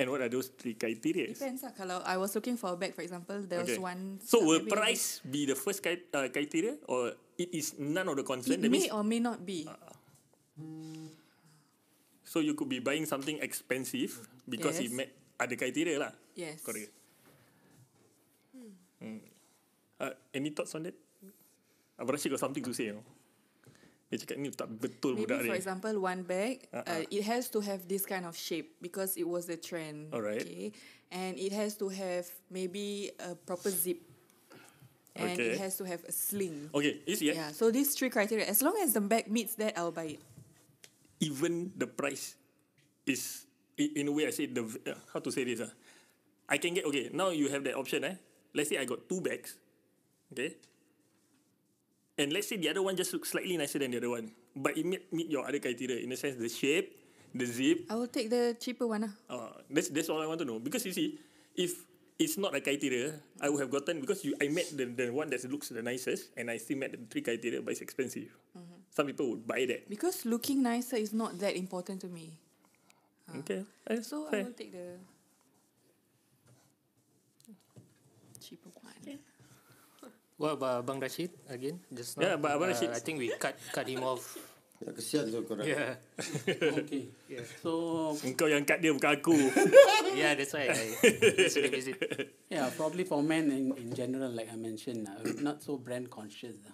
And 0.00 0.08
what 0.08 0.24
are 0.24 0.32
those 0.32 0.48
three 0.56 0.80
criteria? 0.80 1.28
Depends 1.36 1.60
lah. 1.60 1.76
Kalau 1.76 2.00
I 2.08 2.16
was 2.16 2.32
looking 2.32 2.56
for 2.56 2.72
a 2.72 2.76
bag, 2.80 2.96
for 2.96 3.04
example, 3.04 3.36
there 3.44 3.60
was 3.60 3.76
one. 3.76 4.16
So 4.24 4.40
will 4.40 4.64
price 4.64 5.20
be 5.20 5.44
the 5.44 5.52
first 5.52 5.84
cri- 5.84 6.08
uh, 6.08 6.32
criteria 6.32 6.80
or 6.88 7.12
it 7.36 7.52
is 7.52 7.76
none 7.76 8.08
of 8.08 8.16
the 8.16 8.24
concern? 8.24 8.56
It 8.56 8.64
That 8.64 8.72
may 8.72 8.88
means 8.88 8.96
or 8.96 9.04
may 9.04 9.20
not 9.20 9.44
be. 9.44 9.68
so 12.24 12.40
you 12.40 12.56
could 12.56 12.68
be 12.72 12.80
buying 12.80 13.04
something 13.04 13.36
expensive 13.44 14.16
because 14.48 14.80
it 14.80 14.88
Yes. 14.88 14.96
met 14.96 15.08
other 15.36 15.56
criteria 15.60 16.00
lah. 16.00 16.12
Yes. 16.32 16.64
Correct. 16.64 16.88
Hmm. 19.04 19.20
Uh, 20.00 20.16
any 20.32 20.48
thoughts 20.56 20.72
on 20.80 20.88
that? 20.88 20.96
Abang 22.00 22.16
Rashid 22.16 22.32
got 22.32 22.40
something 22.40 22.64
to 22.64 22.72
say. 22.72 22.88
You 22.88 23.00
know? 23.00 23.04
Dia 24.10 24.18
cakap 24.18 24.36
ni 24.42 24.50
tak 24.50 24.66
betul 24.66 25.14
Maybe 25.14 25.30
budak 25.30 25.46
for 25.46 25.54
example, 25.54 25.94
one 26.02 26.26
bag, 26.26 26.66
uh 26.74 26.82
Uh-uh. 26.82 27.02
it 27.14 27.22
has 27.22 27.46
to 27.54 27.62
have 27.62 27.86
this 27.86 28.02
kind 28.02 28.26
of 28.26 28.34
shape 28.34 28.74
because 28.82 29.14
it 29.14 29.22
was 29.26 29.46
the 29.46 29.54
trend. 29.54 30.10
Alright. 30.10 30.42
Okay. 30.42 30.74
And 31.14 31.38
it 31.38 31.50
has 31.54 31.74
to 31.78 31.86
have 31.90 32.26
maybe 32.50 33.10
a 33.22 33.34
proper 33.38 33.70
zip. 33.70 34.02
And 35.14 35.34
Okay. 35.34 35.54
it 35.54 35.58
has 35.58 35.74
to 35.78 35.84
have 35.86 36.02
a 36.06 36.14
sling. 36.14 36.70
Okay, 36.70 37.02
you 37.02 37.14
see, 37.18 37.30
eh? 37.30 37.34
Yeah. 37.34 37.50
So 37.50 37.70
these 37.70 37.94
three 37.98 38.10
criteria, 38.10 38.46
as 38.46 38.62
long 38.62 38.78
as 38.78 38.94
the 38.94 39.02
bag 39.02 39.26
meets 39.26 39.58
that, 39.58 39.74
I'll 39.78 39.90
buy 39.94 40.18
it. 40.18 40.22
even 41.20 41.68
the 41.76 41.84
price 41.84 42.32
is 43.04 43.44
in 43.76 44.08
a 44.08 44.12
way 44.12 44.24
I 44.24 44.32
say 44.32 44.48
the 44.48 44.64
uh, 44.64 44.96
how 45.12 45.20
to 45.20 45.28
say 45.28 45.44
this 45.44 45.60
ah. 45.60 45.68
I 46.48 46.56
can 46.56 46.72
get 46.72 46.88
okay 46.88 47.12
now 47.12 47.28
you 47.28 47.52
have 47.52 47.60
that 47.68 47.76
option 47.76 48.08
eh. 48.08 48.16
Let's 48.56 48.72
say 48.72 48.80
I 48.80 48.88
got 48.88 49.04
two 49.04 49.20
bags, 49.20 49.60
okay. 50.32 50.56
And 52.20 52.28
let's 52.36 52.52
say 52.52 52.60
the 52.60 52.68
other 52.68 52.84
one 52.84 52.92
just 53.00 53.16
looks 53.16 53.32
slightly 53.32 53.56
nicer 53.56 53.80
than 53.80 53.96
the 53.96 53.96
other 53.96 54.12
one, 54.12 54.28
but 54.52 54.76
it 54.76 54.84
meet, 54.84 55.08
meet 55.08 55.32
your 55.32 55.48
other 55.48 55.56
criteria 55.56 56.04
in 56.04 56.12
the 56.12 56.18
sense 56.20 56.36
the 56.36 56.52
shape, 56.52 57.00
the 57.32 57.48
zip. 57.48 57.88
I 57.88 57.96
will 57.96 58.12
take 58.12 58.28
the 58.28 58.52
cheaper 58.60 58.84
one. 58.84 59.08
lah. 59.08 59.12
Uh, 59.32 59.52
that's 59.72 59.88
that's 59.88 60.12
all 60.12 60.20
I 60.20 60.28
want 60.28 60.44
to 60.44 60.46
know 60.46 60.60
because 60.60 60.84
you 60.84 60.92
see, 60.92 61.16
if 61.56 61.80
it's 62.20 62.36
not 62.36 62.52
a 62.52 62.60
criteria, 62.60 63.16
I 63.40 63.48
would 63.48 63.64
have 63.64 63.72
gotten 63.72 64.04
because 64.04 64.20
you 64.20 64.36
I 64.36 64.52
met 64.52 64.68
the, 64.76 64.84
the 64.84 65.08
one 65.08 65.32
that 65.32 65.40
looks 65.48 65.72
the 65.72 65.80
nicest 65.80 66.36
and 66.36 66.52
I 66.52 66.60
still 66.60 66.76
met 66.76 66.92
the 66.92 67.00
three 67.08 67.24
criteria, 67.24 67.64
but 67.64 67.72
it's 67.72 67.80
expensive. 67.80 68.28
Some 68.92 69.06
people 69.08 69.30
would 69.32 69.46
buy 69.48 69.64
that. 69.70 69.88
Because 69.88 70.26
looking 70.26 70.60
nicer 70.66 71.00
is 71.00 71.14
not 71.16 71.38
that 71.40 71.56
important 71.56 72.02
to 72.04 72.10
me. 72.12 72.36
Okay, 73.30 73.62
eh, 73.88 74.02
So 74.02 74.26
I 74.26 74.30
fair. 74.30 74.44
will 74.44 74.58
take 74.58 74.74
the 74.74 74.98
What 80.40 80.56
about 80.56 80.80
Abang 80.88 80.96
Rashid 81.04 81.28
again? 81.52 81.76
Just 81.92 82.16
now. 82.16 82.24
Yeah, 82.32 82.36
but 82.40 82.56
Abang 82.56 82.72
Uh, 82.72 82.72
Rashid- 82.72 82.96
I 82.96 83.00
think 83.04 83.20
we 83.20 83.28
cut 83.36 83.60
cut 83.76 83.84
him 83.84 84.00
off. 84.00 84.24
Ya, 84.80 84.96
kesian 84.96 85.28
tu 85.28 85.44
korang. 85.44 85.68
Yeah, 85.68 86.00
okay. 86.80 87.12
So 87.60 88.16
Engkau 88.24 88.48
yang 88.48 88.64
cut 88.64 88.80
dia 88.80 88.96
bukan 88.96 89.20
aku. 89.20 89.36
yeah. 90.16 90.32
That's 90.32 90.56
why 90.56 90.72
I 90.72 90.96
just 91.36 91.60
revisit. 91.60 92.00
Yeah, 92.48 92.72
probably 92.72 93.04
for 93.04 93.20
men 93.20 93.52
in, 93.52 93.76
in 93.76 93.92
general, 93.92 94.32
like 94.32 94.48
I 94.48 94.56
mentioned, 94.56 95.04
uh, 95.04 95.20
not 95.44 95.60
so 95.60 95.76
brand 95.76 96.08
conscious. 96.08 96.56
Uh, 96.64 96.72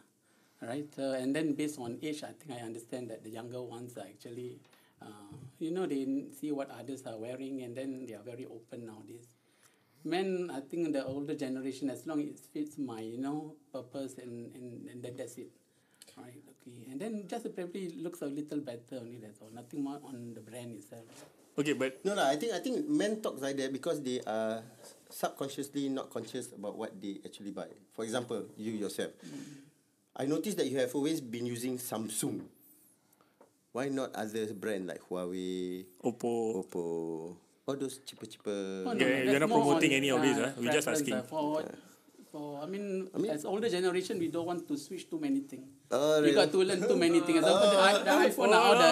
right? 0.63 0.87
Uh, 0.95 1.19
and 1.19 1.35
then 1.35 1.59
based 1.59 1.83
on 1.83 1.99
age, 1.99 2.23
I 2.23 2.31
think 2.39 2.55
I 2.55 2.63
understand 2.63 3.11
that 3.11 3.27
the 3.27 3.35
younger 3.35 3.59
ones 3.59 3.99
are 3.99 4.07
actually, 4.07 4.63
uh, 5.03 5.35
you 5.59 5.75
know, 5.75 5.91
they 5.91 6.07
see 6.31 6.55
what 6.55 6.71
others 6.71 7.03
are 7.11 7.19
wearing 7.19 7.67
and 7.67 7.75
then 7.75 8.07
they 8.07 8.15
are 8.15 8.23
very 8.23 8.47
open 8.47 8.87
nowadays. 8.87 9.36
Men, 10.07 10.53
I 10.55 10.61
think 10.61 10.93
the 10.93 11.05
older 11.05 11.35
generation, 11.35 11.91
as 11.91 12.07
long 12.07 12.23
as 12.23 12.29
it 12.29 12.39
fits 12.55 12.79
my, 12.79 13.01
you 13.01 13.19
know, 13.19 13.55
purpose 13.73 14.19
and, 14.23 14.55
and, 14.55 14.89
and 14.89 15.03
that, 15.03 15.19
that's 15.19 15.37
it. 15.37 15.51
Right, 16.17 16.39
okay. 16.63 16.87
And 16.91 17.01
then 17.01 17.25
just 17.27 17.53
probably 17.55 17.91
looks 17.99 18.23
a 18.23 18.27
little 18.27 18.61
better 18.61 19.03
only, 19.03 19.19
that's 19.19 19.43
all. 19.43 19.51
Nothing 19.53 19.83
more 19.83 19.99
on 20.07 20.33
the 20.33 20.41
brand 20.41 20.77
itself. 20.77 21.03
Okay, 21.59 21.73
but 21.73 22.05
No 22.05 22.15
lah, 22.15 22.29
I 22.29 22.37
think 22.37 22.53
I 22.53 22.61
think 22.61 22.87
men 22.87 23.25
talk 23.25 23.41
like 23.41 23.57
that 23.57 23.73
because 23.73 23.99
they 24.05 24.21
are 24.29 24.63
subconsciously 25.09 25.89
not 25.89 26.13
conscious 26.13 26.53
about 26.53 26.77
what 26.77 26.95
they 27.01 27.19
actually 27.25 27.51
buy. 27.51 27.67
For 27.97 28.05
example, 28.05 28.45
you 28.57 28.73
yourself. 28.73 29.11
Mm. 29.25 29.67
I 30.17 30.25
noticed 30.27 30.57
that 30.59 30.69
you 30.69 30.79
have 30.79 30.95
always 30.95 31.21
been 31.21 31.47
using 31.47 31.79
Samsung. 31.79 32.45
Why 33.73 33.89
not 33.89 34.15
other 34.15 34.53
brand 34.53 34.87
like 34.87 35.01
Huawei, 35.09 35.85
Oppo. 36.05 36.65
Oppo, 36.65 37.37
all 37.67 37.75
those 37.77 37.99
cheaper 38.07 38.27
cheaper. 38.27 38.85
Oh, 38.87 38.91
Okay, 38.95 39.27
that's 39.27 39.31
you're 39.35 39.41
not 39.43 39.51
promoting 39.51 39.91
on, 39.91 39.97
any 39.99 40.09
of 40.15 40.23
this, 40.23 40.39
uh, 40.39 40.53
ah. 40.55 40.61
We 40.61 40.71
just 40.71 40.87
asking. 40.89 41.15
uh, 41.19 41.23
For 41.27 41.63
For 42.31 42.61
I 42.63 42.67
mean, 42.67 43.09
as 43.33 43.45
older 43.49 43.69
generation, 43.71 44.19
we 44.21 44.29
don't 44.29 44.45
want 44.47 44.69
to 44.69 44.77
switch 44.77 45.09
too 45.09 45.17
many 45.19 45.41
things. 45.49 45.67
Oh, 45.91 46.21
we 46.21 46.31
really? 46.31 46.35
got 46.37 46.53
to 46.53 46.59
learn 46.63 46.83
too 46.85 46.99
many 46.99 47.21
things. 47.25 47.39
Example, 47.41 47.71
the, 47.71 47.81
i- 47.81 48.03
the 48.05 48.15
iPhone 48.29 48.51
now, 48.51 48.75
the, 48.77 48.91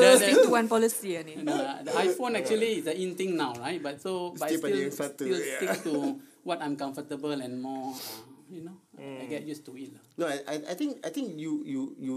the, 0.00 0.10
Stick 0.18 0.42
to 0.42 0.50
one 0.50 0.66
policy 0.66 1.14
ni. 1.22 1.38
the, 1.38 1.54
the 1.86 1.92
iPhone 1.94 2.34
actually 2.34 2.80
is 2.82 2.84
the 2.90 2.94
in 2.98 3.14
thing 3.14 3.36
now, 3.38 3.54
right? 3.62 3.78
But 3.80 4.00
so, 4.02 4.34
but 4.34 4.50
I 4.50 4.56
Still 4.58 4.90
still, 4.90 5.06
still 5.14 5.38
stick 5.38 5.74
to 5.86 6.18
what 6.42 6.58
I'm 6.64 6.74
comfortable 6.74 7.30
and 7.36 7.62
more, 7.62 7.94
uh, 7.94 8.50
you 8.50 8.64
know, 8.66 8.76
I 8.98 9.28
get 9.30 9.44
used 9.46 9.62
to 9.70 9.76
it. 9.78 9.94
lah. 9.94 10.02
No, 10.18 10.24
I, 10.26 10.36
I 10.48 10.54
I 10.72 10.74
think 10.74 10.98
I 11.06 11.14
think 11.14 11.38
you 11.38 11.62
you 11.62 11.94
you 12.00 12.14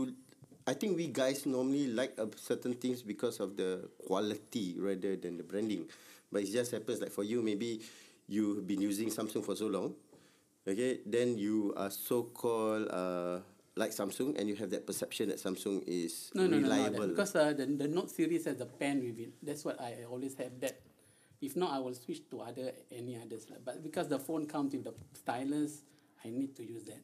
I 0.67 0.73
think 0.73 0.97
we 0.97 1.07
guys 1.07 1.45
normally 1.45 1.87
like 1.87 2.13
a 2.19 2.27
certain 2.35 2.73
things 2.73 3.01
because 3.01 3.39
of 3.39 3.55
the 3.55 3.87
quality 4.05 4.75
rather 4.77 5.15
than 5.15 5.37
the 5.37 5.43
branding. 5.43 5.87
But 6.29 6.43
it 6.43 6.51
just 6.51 6.71
happens 6.71 6.99
like 6.99 7.11
for 7.11 7.23
you 7.23 7.41
maybe 7.41 7.81
you've 8.27 8.67
been 8.67 8.81
using 8.81 9.07
Samsung 9.07 9.45
for 9.45 9.55
so 9.55 9.67
long. 9.67 9.95
Okay, 10.67 10.99
then 11.05 11.37
you 11.37 11.73
are 11.77 11.89
so 11.89 12.23
called 12.23 12.89
uh 12.91 13.39
like 13.77 13.91
Samsung 13.91 14.37
and 14.37 14.49
you 14.49 14.55
have 14.55 14.69
that 14.71 14.85
perception 14.85 15.29
that 15.29 15.37
Samsung 15.37 15.83
is 15.87 16.31
No, 16.33 16.47
no, 16.47 16.59
no, 16.59 16.67
no. 16.67 17.07
because 17.07 17.35
uh, 17.35 17.53
the, 17.53 17.65
the 17.65 17.87
Note 17.87 18.09
series 18.11 18.43
has 18.45 18.59
a 18.59 18.65
pen 18.65 18.99
with 18.99 19.17
it. 19.19 19.33
That's 19.41 19.63
what 19.63 19.79
I 19.79 20.03
always 20.09 20.35
have 20.35 20.59
that. 20.59 20.81
If 21.39 21.55
not, 21.55 21.71
I 21.71 21.79
will 21.79 21.93
switch 21.93 22.27
to 22.31 22.41
other 22.41 22.73
any 22.91 23.15
others. 23.15 23.45
But 23.63 23.83
because 23.83 24.09
the 24.09 24.19
phone 24.19 24.47
comes 24.47 24.73
with 24.73 24.83
the 24.83 24.93
stylus, 25.13 25.83
I 26.25 26.29
need 26.29 26.55
to 26.57 26.63
use 26.65 26.83
that. 26.85 27.03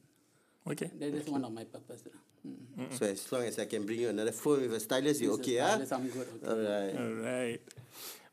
Okay. 0.63 0.87
That 0.99 1.11
is 1.13 1.27
one 1.27 1.43
of 1.43 1.51
my 1.51 1.65
purpose. 1.67 2.07
lah. 2.07 2.19
Mm. 2.43 2.91
so 2.91 3.07
as 3.07 3.23
long 3.31 3.43
as 3.47 3.55
I 3.59 3.65
can 3.71 3.87
bring 3.87 3.99
you 4.03 4.09
another 4.11 4.31
phone 4.35 4.67
with 4.67 4.75
a 4.75 4.79
stylus, 4.83 5.19
you 5.23 5.31
Use 5.31 5.39
the 5.39 5.43
okay 5.43 5.57
ah? 5.63 5.75
stylus, 5.79 5.91
I'm 5.95 6.07
good. 6.11 6.27
Okay. 6.39 6.47
Alright. 6.47 6.93
Alright. 6.99 7.61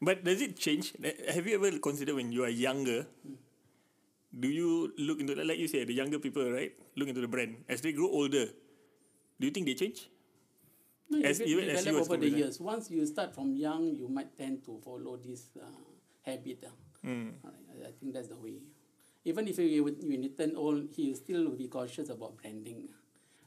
But 0.02 0.16
does 0.26 0.40
it 0.42 0.58
change? 0.58 0.94
Eh, 1.02 1.30
Have 1.34 1.46
you 1.46 1.54
ever 1.58 1.78
considered 1.78 2.14
when 2.18 2.30
you 2.34 2.42
are 2.42 2.50
younger? 2.50 3.06
Do 4.30 4.46
you 4.48 4.94
look 4.98 5.18
into 5.18 5.34
like 5.42 5.58
you 5.58 5.66
said 5.66 5.86
the 5.90 5.94
younger 5.94 6.18
people 6.22 6.46
right 6.50 6.70
look 6.94 7.10
into 7.10 7.20
the 7.20 7.26
brand 7.30 7.66
as 7.68 7.82
they 7.82 7.90
grow 7.92 8.06
older? 8.10 8.46
Do 9.38 9.42
you 9.46 9.50
think 9.50 9.66
they 9.66 9.74
change? 9.74 10.06
No, 11.10 11.18
you 11.18 11.26
As- 11.26 11.38
get 11.42 11.48
even 11.50 11.66
as 11.70 11.82
develop 11.82 11.90
you 11.90 11.98
was 11.98 12.08
over 12.08 12.16
the 12.22 12.30
years. 12.30 12.54
Once 12.62 12.90
you 12.90 13.02
start 13.06 13.34
from 13.34 13.54
young, 13.58 13.90
you 13.94 14.06
might 14.06 14.30
tend 14.38 14.62
to 14.70 14.78
follow 14.86 15.18
this 15.18 15.50
uh, 15.58 15.66
habit. 16.22 16.62
Uh. 16.62 16.70
Alright, 17.02 17.66
I, 17.82 17.90
I 17.90 17.92
think 17.98 18.14
that's 18.14 18.30
the 18.30 18.38
way. 18.38 18.62
Even 19.24 19.48
if 19.48 19.58
you 19.58 19.84
when 19.84 20.22
you 20.22 20.30
turn 20.30 20.56
old, 20.56 20.88
he 20.94 21.14
still 21.14 21.44
will 21.44 21.56
be 21.56 21.68
cautious 21.68 22.08
about 22.08 22.36
branding. 22.36 22.88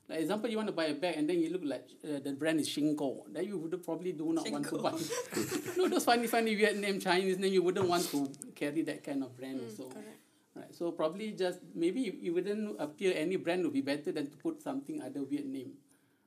Like 0.08 0.20
example, 0.20 0.50
you 0.50 0.58
want 0.58 0.68
to 0.68 0.74
buy 0.74 0.86
a 0.86 0.94
bag 0.94 1.15
and 1.18 1.30
then 1.30 1.39
you 1.39 1.50
look 1.50 1.62
like 1.63 1.88
uh, 2.03 2.20
the 2.20 2.34
brand 2.34 2.60
is 2.60 2.70
Shinko. 2.70 3.24
Then 3.32 3.46
you 3.46 3.58
would 3.58 3.84
probably 3.84 4.12
do 4.12 4.34
not 4.34 4.50
want 4.51 4.68
to 4.70 4.77
buy. 4.77 4.92
no, 5.77 5.88
those 5.88 6.03
funny, 6.03 6.27
funny 6.27 6.56
Vietnam 6.56 7.00
Chinese 7.00 7.38
name, 7.39 7.53
you 7.53 7.63
wouldn't 7.63 7.88
want 7.88 8.10
to 8.12 8.30
carry 8.53 8.82
that 8.84 9.03
kind 9.03 9.24
of 9.24 9.36
brand. 9.36 9.62
also. 9.62 9.89
correct. 9.89 10.20
Right. 10.56 10.75
So 10.75 10.92
probably 10.92 11.32
just 11.32 11.60
maybe 11.74 12.01
you, 12.01 12.13
you 12.22 12.34
wouldn't 12.34 12.75
appear 12.80 13.13
any 13.15 13.38
brand 13.38 13.63
would 13.63 13.74
be 13.74 13.82
better 13.82 14.12
than 14.12 14.30
to 14.30 14.38
put 14.38 14.62
something 14.62 15.01
other 15.01 15.24
weird 15.24 15.46
name. 15.46 15.72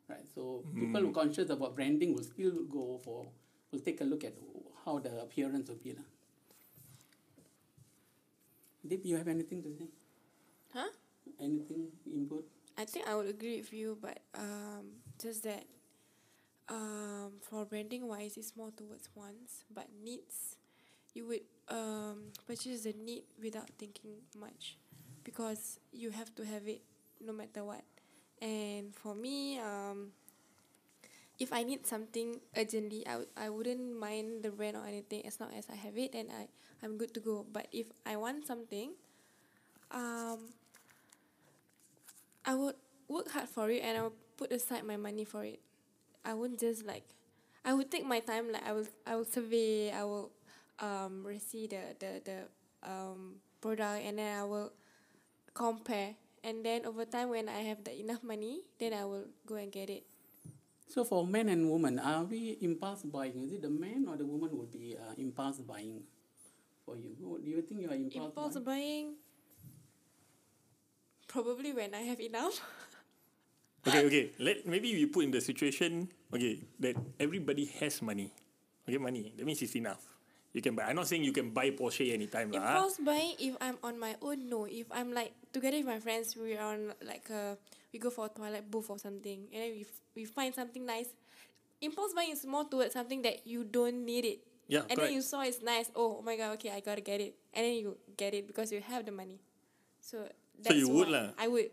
Right. 0.08 0.26
So 0.34 0.64
people 0.74 1.00
who 1.02 1.10
are 1.10 1.12
conscious 1.12 1.50
about 1.50 1.76
branding 1.76 2.14
will 2.14 2.24
still 2.24 2.64
go 2.64 2.98
for 3.04 3.26
will 3.70 3.80
take 3.80 4.00
a 4.00 4.04
look 4.04 4.24
at 4.24 4.34
how 4.84 4.98
the 4.98 5.20
appearance 5.20 5.68
will 5.68 5.76
be. 5.76 5.92
lah. 5.92 6.02
Dip, 8.86 9.04
you 9.04 9.16
have 9.16 9.28
anything 9.28 9.62
to 9.62 9.70
say? 9.74 9.88
Huh? 10.72 10.90
Anything 11.40 11.88
input? 12.06 12.44
I 12.78 12.84
think 12.84 13.08
I 13.08 13.14
would 13.14 13.28
agree 13.28 13.56
with 13.58 13.72
you, 13.72 13.98
but 14.00 14.20
um, 14.34 15.02
just 15.20 15.44
that 15.44 15.64
um, 16.68 17.32
for 17.40 17.64
branding 17.64 18.06
wise, 18.06 18.36
it's 18.36 18.56
more 18.56 18.70
towards 18.70 19.08
wants, 19.14 19.64
but 19.72 19.86
needs, 20.04 20.56
you 21.14 21.26
would 21.26 21.46
um, 21.68 22.32
purchase 22.46 22.82
the 22.82 22.92
need 22.92 23.24
without 23.42 23.70
thinking 23.78 24.22
much 24.38 24.76
because 25.24 25.80
you 25.92 26.10
have 26.10 26.34
to 26.36 26.44
have 26.44 26.68
it 26.68 26.82
no 27.24 27.32
matter 27.32 27.64
what. 27.64 27.82
And 28.40 28.94
for 28.94 29.14
me, 29.14 29.58
um, 29.58 30.12
if 31.38 31.52
I 31.52 31.62
need 31.62 31.86
something 31.86 32.40
urgently, 32.56 33.06
I, 33.06 33.16
would 33.16 33.28
I 33.36 33.48
wouldn't 33.48 33.98
mind 33.98 34.42
the 34.42 34.50
brand 34.50 34.76
or 34.76 34.86
anything 34.86 35.26
as 35.26 35.40
long 35.40 35.52
as 35.56 35.66
I 35.70 35.76
have 35.76 35.96
it 35.96 36.14
and 36.14 36.30
I, 36.30 36.48
I'm 36.82 36.96
good 36.96 37.14
to 37.14 37.20
go. 37.20 37.46
But 37.50 37.68
if 37.72 37.86
I 38.04 38.16
want 38.16 38.46
something, 38.46 38.92
um, 39.90 40.52
I 42.44 42.54
would 42.54 42.76
work 43.08 43.30
hard 43.30 43.48
for 43.48 43.70
it 43.70 43.82
and 43.82 43.98
I 43.98 44.02
will 44.02 44.14
put 44.36 44.52
aside 44.52 44.84
my 44.84 44.96
money 44.96 45.24
for 45.24 45.44
it. 45.44 45.60
I 46.24 46.34
won't 46.34 46.58
just 46.58 46.84
like 46.84 47.04
I 47.64 47.74
would 47.74 47.90
take 47.90 48.04
my 48.06 48.20
time 48.20 48.50
like 48.52 48.66
I 48.66 48.72
will 48.72 48.86
I 49.06 49.16
will 49.16 49.24
survey, 49.24 49.90
I 49.90 50.04
will 50.04 50.30
um 50.78 51.24
receive 51.26 51.70
the 51.70 51.94
the, 51.98 52.20
the 52.24 52.38
um 52.88 53.36
product 53.60 54.04
and 54.04 54.18
then 54.18 54.38
I 54.38 54.44
will 54.44 54.72
compare 55.54 56.14
and 56.44 56.64
then 56.64 56.84
over 56.86 57.04
time 57.04 57.30
when 57.30 57.48
I 57.48 57.60
have 57.66 57.82
the 57.84 57.98
enough 57.98 58.22
money 58.22 58.60
then 58.78 58.92
I 58.92 59.04
will 59.04 59.26
go 59.46 59.56
and 59.56 59.72
get 59.72 59.90
it. 59.90 60.04
So 60.88 61.04
for 61.04 61.26
men 61.26 61.48
and 61.48 61.70
women, 61.70 61.98
are 61.98 62.22
we 62.24 62.58
impulse 62.60 63.02
buying? 63.02 63.42
Is 63.42 63.52
it 63.54 63.62
the 63.62 63.70
man 63.70 64.06
or 64.08 64.16
the 64.16 64.24
woman 64.24 64.56
will 64.56 64.70
be 64.70 64.96
uh, 64.96 65.14
impulse 65.18 65.58
buying 65.58 66.02
for 66.86 66.94
you? 66.96 67.10
Who- 67.18 67.42
Do 67.42 67.50
you 67.50 67.60
think 67.66 67.82
you 67.82 67.90
are 67.90 67.98
impulse, 67.98 68.30
Impulse 68.30 68.56
buying? 68.62 68.64
buying 68.64 69.06
probably 71.26 71.74
when 71.74 71.90
I 71.92 72.06
have 72.06 72.22
enough. 72.22 72.62
Okay, 73.86 74.02
okay. 74.02 74.24
Let 74.42 74.66
maybe 74.66 74.90
we 74.98 75.06
put 75.06 75.22
in 75.22 75.30
the 75.30 75.38
situation 75.38 76.10
okay 76.34 76.58
that 76.82 76.98
everybody 77.22 77.70
has 77.78 78.02
money. 78.02 78.34
Okay, 78.82 78.98
money. 78.98 79.30
That 79.38 79.46
means 79.46 79.62
it's 79.62 79.78
enough. 79.78 80.02
You 80.50 80.58
can 80.58 80.74
buy. 80.74 80.90
I'm 80.90 80.98
not 80.98 81.06
saying 81.06 81.22
you 81.22 81.30
can 81.30 81.54
buy 81.54 81.70
Porsche 81.70 82.10
anytime 82.10 82.50
lah. 82.50 82.66
Impulse 82.82 82.98
buying 82.98 83.38
if 83.38 83.54
I'm 83.62 83.78
on 83.86 83.94
my 83.94 84.18
own, 84.18 84.50
no. 84.50 84.66
If 84.66 84.90
I'm 84.90 85.14
like 85.14 85.38
together 85.54 85.78
with 85.78 85.86
my 85.86 86.02
friends, 86.02 86.34
we 86.34 86.58
are 86.58 86.74
on 86.74 86.98
like 86.98 87.30
a 87.30 87.54
we 87.94 88.02
go 88.02 88.10
for 88.10 88.26
a 88.26 88.32
toilet 88.34 88.66
booth 88.66 88.90
or 88.90 88.98
something, 88.98 89.46
and 89.54 89.60
then 89.62 89.70
we 89.70 89.86
f- 89.86 90.02
we 90.18 90.26
find 90.26 90.50
something 90.50 90.82
nice. 90.82 91.14
Impulse 91.78 92.10
buying 92.10 92.34
is 92.34 92.42
more 92.42 92.66
towards 92.66 92.90
something 92.90 93.22
that 93.22 93.46
you 93.46 93.62
don't 93.62 94.02
need 94.02 94.26
it. 94.26 94.42
Yeah, 94.68 94.82
and 94.90 94.98
then 94.98 95.12
you 95.14 95.22
saw 95.22 95.42
it's 95.42 95.62
nice. 95.62 95.90
Oh, 95.94 96.18
oh, 96.18 96.22
my 96.22 96.36
god, 96.36 96.58
okay, 96.58 96.70
I 96.74 96.80
gotta 96.80 97.00
get 97.00 97.20
it, 97.22 97.38
and 97.54 97.62
then 97.64 97.74
you 97.78 97.96
get 98.16 98.34
it 98.34 98.46
because 98.50 98.72
you 98.74 98.80
have 98.82 99.06
the 99.06 99.14
money. 99.14 99.38
So 100.02 100.26
that's 100.58 100.74
you 100.74 100.88
would 100.90 101.06
what 101.06 101.14
lah. 101.14 101.26
I 101.38 101.46
would. 101.46 101.70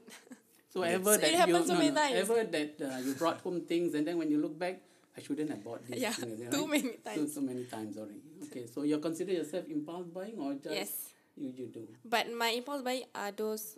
So 0.74 0.82
ever 0.82 1.14
So 1.14 1.22
that 1.22 1.30
it 1.30 1.32
you 1.34 1.38
happens 1.38 1.68
so 1.70 1.74
no, 1.74 1.80
many 1.86 1.94
no, 1.94 2.02
times. 2.02 2.18
ever 2.18 2.44
that 2.50 2.72
uh, 2.82 2.98
you 3.06 3.14
brought 3.14 3.38
home 3.46 3.62
things 3.62 3.94
and 3.94 4.06
then 4.10 4.18
when 4.18 4.30
you 4.34 4.42
look 4.42 4.58
back, 4.58 4.82
I 5.14 5.22
shouldn't 5.22 5.50
have 5.54 5.62
bought 5.62 5.86
this. 5.86 6.02
Yeah, 6.02 6.10
thing, 6.18 6.34
is 6.34 6.50
too 6.50 6.66
right? 6.66 6.82
many 6.82 6.98
Too, 6.98 7.06
times. 7.06 7.30
too 7.38 7.46
many 7.46 7.64
times 7.70 7.94
already. 7.98 8.26
Okay, 8.50 8.66
so 8.66 8.82
you 8.82 8.98
consider 8.98 9.34
yourself 9.38 9.70
impulse 9.70 10.10
buying 10.10 10.38
or 10.42 10.58
just 10.58 10.74
yes, 10.74 10.90
you 11.38 11.54
you 11.54 11.70
do? 11.70 11.86
but 12.02 12.26
my 12.34 12.50
impulse 12.58 12.82
buying 12.82 13.06
are 13.14 13.30
those 13.30 13.78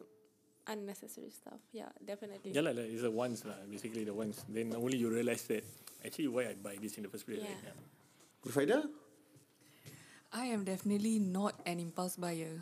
unnecessary 0.67 1.35
stuff. 1.35 1.59
Yeah, 1.75 1.91
definitely. 1.99 2.55
Yeah 2.55 2.63
lah, 2.63 2.71
like, 2.71 2.87
it's 2.87 3.03
the 3.03 3.11
ones 3.11 3.43
lah. 3.43 3.59
Basically 3.67 4.07
the 4.07 4.15
ones. 4.15 4.39
Then 4.47 4.71
only 4.79 4.95
you 4.95 5.11
realize 5.11 5.43
that 5.51 5.67
actually 5.99 6.31
why 6.31 6.47
I 6.47 6.55
buy 6.55 6.79
this 6.79 6.95
in 6.95 7.03
the 7.03 7.11
first 7.11 7.27
place. 7.27 7.43
Yeah. 7.43 7.59
Right? 7.59 7.75
Rufaida? 8.47 8.87
I 10.35 10.51
am 10.51 10.67
definitely 10.67 11.15
not 11.23 11.55
an 11.63 11.79
impulse 11.79 12.19
buyer. 12.19 12.59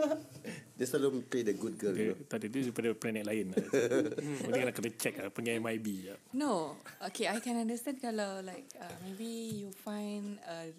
Dia 0.80 0.86
selalu 0.88 1.28
play 1.28 1.44
the 1.44 1.52
good 1.52 1.76
girl. 1.76 1.92
Dia, 1.92 2.08
you 2.08 2.16
know. 2.16 2.24
tak 2.24 2.40
ada 2.40 2.46
dia 2.48 2.64
daripada 2.64 2.88
planet 2.96 3.24
lain 3.28 3.52
lah. 3.52 3.60
Mungkin 4.48 4.64
nak 4.64 4.74
kena 4.74 4.90
check 4.96 5.14
lah. 5.20 5.28
Pergi 5.28 5.60
MIB 5.60 5.86
je. 6.08 6.16
No, 6.32 6.80
okay, 7.04 7.28
I 7.28 7.36
can 7.44 7.60
understand 7.60 8.00
kalau 8.00 8.40
like 8.40 8.64
uh, 8.80 8.96
maybe 9.04 9.60
you 9.60 9.68
find 9.84 10.40
uh, 10.48 10.72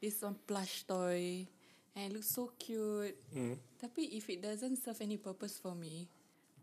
this 0.00 0.24
one 0.24 0.40
plush 0.48 0.88
toy 0.88 1.44
and 1.92 2.02
it 2.08 2.10
looks 2.16 2.32
so 2.32 2.48
cute. 2.56 3.20
Hmm. 3.36 3.60
Tapi 3.76 4.16
if 4.16 4.32
it 4.32 4.40
doesn't 4.40 4.80
serve 4.80 5.04
any 5.04 5.20
purpose 5.20 5.60
for 5.60 5.76
me, 5.76 6.08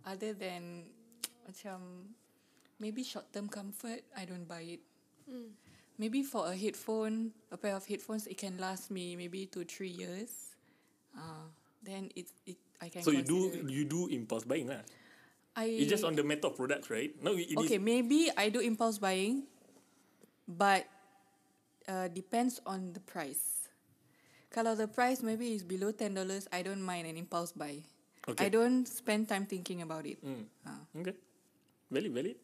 other 0.01 0.33
than 0.33 0.89
macam 1.47 2.09
maybe 2.81 3.05
short 3.05 3.29
term 3.29 3.45
comfort, 3.45 4.01
I 4.17 4.25
don't 4.25 4.49
buy 4.49 4.65
it. 4.65 4.81
Maybe 5.97 6.23
for 6.23 6.47
a 6.47 6.55
headphone, 6.55 7.31
a 7.51 7.57
pair 7.57 7.75
of 7.75 7.85
headphones, 7.85 8.25
it 8.27 8.37
can 8.37 8.57
last 8.57 8.89
me 8.89 9.15
maybe 9.15 9.45
two 9.45 9.65
three 9.65 9.91
years. 9.91 10.55
Uh, 11.13 11.49
then 11.83 12.09
it 12.15 12.27
it 12.45 12.57
I 12.81 12.89
can. 12.89 13.03
So 13.03 13.11
you 13.11 13.21
do 13.23 13.51
it. 13.53 13.69
you 13.69 13.85
do 13.85 14.07
impulse 14.07 14.43
buying 14.43 14.67
lah. 14.67 14.81
I 15.55 15.83
It's 15.83 15.91
just 15.91 16.07
on 16.07 16.15
the 16.15 16.23
matter 16.23 16.47
of 16.47 16.55
products, 16.55 16.87
right? 16.87 17.11
No, 17.19 17.35
it 17.35 17.51
okay, 17.51 17.75
is, 17.75 17.83
maybe 17.83 18.31
I 18.39 18.47
do 18.47 18.63
impulse 18.63 18.97
buying, 18.97 19.43
but 20.47 20.87
uh, 21.91 22.07
depends 22.07 22.63
on 22.63 22.95
the 22.95 23.03
price. 23.03 23.67
Kalau 24.51 24.75
the 24.75 24.87
price 24.87 25.19
maybe 25.23 25.51
is 25.51 25.63
below 25.63 25.91
ten 25.91 26.15
dollars, 26.15 26.47
I 26.51 26.63
don't 26.63 26.83
mind 26.83 27.07
an 27.07 27.19
impulse 27.19 27.51
buy. 27.51 27.83
Okay. 28.27 28.45
I 28.45 28.49
don't 28.49 28.87
spend 28.87 29.27
time 29.27 29.45
thinking 29.45 29.81
about 29.81 30.05
it. 30.05 30.21
Mm. 30.23 30.45
Ah. 30.67 30.81
Okay. 30.93 31.15
Valid, 31.89 32.11
valid. 32.13 32.37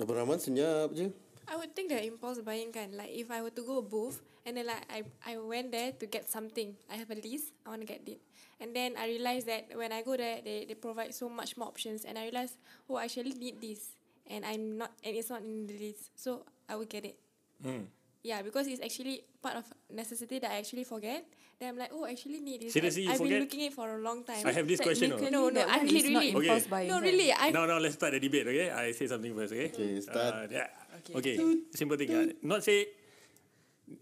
Abang 0.00 0.16
Rahman 0.24 0.38
senyap 0.40 0.92
je. 0.96 1.12
I 1.50 1.58
would 1.58 1.74
think 1.76 1.90
that 1.92 2.00
impulse 2.06 2.40
buying 2.40 2.72
kan 2.72 2.96
like 2.96 3.12
if 3.12 3.28
I 3.28 3.42
were 3.42 3.52
to 3.52 3.60
go 3.66 3.82
a 3.82 3.84
booth 3.84 4.22
and 4.46 4.56
then 4.56 4.70
like 4.70 4.86
I 4.88 5.04
I 5.26 5.36
went 5.36 5.74
there 5.74 5.92
to 5.92 6.04
get 6.06 6.30
something 6.30 6.72
I 6.88 6.96
have 6.96 7.10
a 7.12 7.18
list 7.18 7.52
I 7.66 7.74
want 7.74 7.82
to 7.82 7.88
get 7.90 8.06
it 8.06 8.22
and 8.62 8.72
then 8.72 8.94
I 8.96 9.10
realized 9.10 9.50
that 9.50 9.68
when 9.74 9.90
I 9.92 10.00
go 10.06 10.16
there 10.16 10.40
they, 10.40 10.64
they 10.64 10.78
provide 10.78 11.12
so 11.12 11.28
much 11.28 11.58
more 11.58 11.66
options 11.68 12.06
and 12.06 12.16
I 12.16 12.30
realized 12.30 12.56
oh 12.88 12.96
I 12.96 13.10
actually 13.10 13.34
need 13.36 13.60
this 13.60 13.92
and 14.30 14.46
I'm 14.46 14.78
not 14.80 14.94
and 15.02 15.12
it's 15.12 15.28
not 15.28 15.42
in 15.44 15.66
the 15.66 15.76
list 15.76 16.14
so 16.16 16.46
I 16.70 16.78
will 16.78 16.88
get 16.88 17.04
it 17.04 17.18
Hmm. 17.62 17.86
Yeah, 18.22 18.42
because 18.42 18.66
it's 18.66 18.82
actually 18.82 19.22
part 19.42 19.58
of 19.58 19.66
necessity 19.90 20.38
that 20.38 20.50
I 20.50 20.58
actually 20.58 20.84
forget. 20.84 21.26
Then 21.60 21.68
I'm 21.70 21.78
like, 21.78 21.90
oh, 21.94 22.04
actually 22.06 22.40
need 22.40 22.62
this. 22.62 22.72
Seriously, 22.72 23.06
I've 23.08 23.18
forget? 23.18 23.30
been 23.30 23.40
looking 23.46 23.60
it 23.60 23.72
for 23.72 23.86
a 23.86 23.98
long 24.02 24.24
time. 24.24 24.42
I 24.46 24.52
have 24.52 24.66
this 24.66 24.80
question. 24.80 25.10
No, 25.10 25.28
no, 25.30 25.50
that 25.50 25.68
I 25.68 25.76
one 25.78 25.86
really, 25.86 26.08
really- 26.14 26.28
impulse 26.30 26.62
Okay. 26.66 26.70
buying. 26.70 26.88
no, 26.88 27.00
really, 27.00 27.32
I. 27.32 27.50
Now, 27.50 27.66
now 27.66 27.78
let's 27.78 27.94
start 27.94 28.12
the 28.12 28.20
debate. 28.20 28.46
Okay, 28.46 28.70
I 28.70 28.90
say 28.92 29.06
something 29.06 29.34
first. 29.34 29.52
Okay. 29.52 29.70
Okay, 29.70 30.00
start. 30.00 30.34
Uh, 30.34 30.46
yeah. 30.50 30.66
Okay. 30.98 31.14
Okay. 31.18 31.34
Simple 31.74 31.96
thing. 31.96 32.10
Uh, 32.10 32.26
not 32.42 32.64
say. 32.64 32.88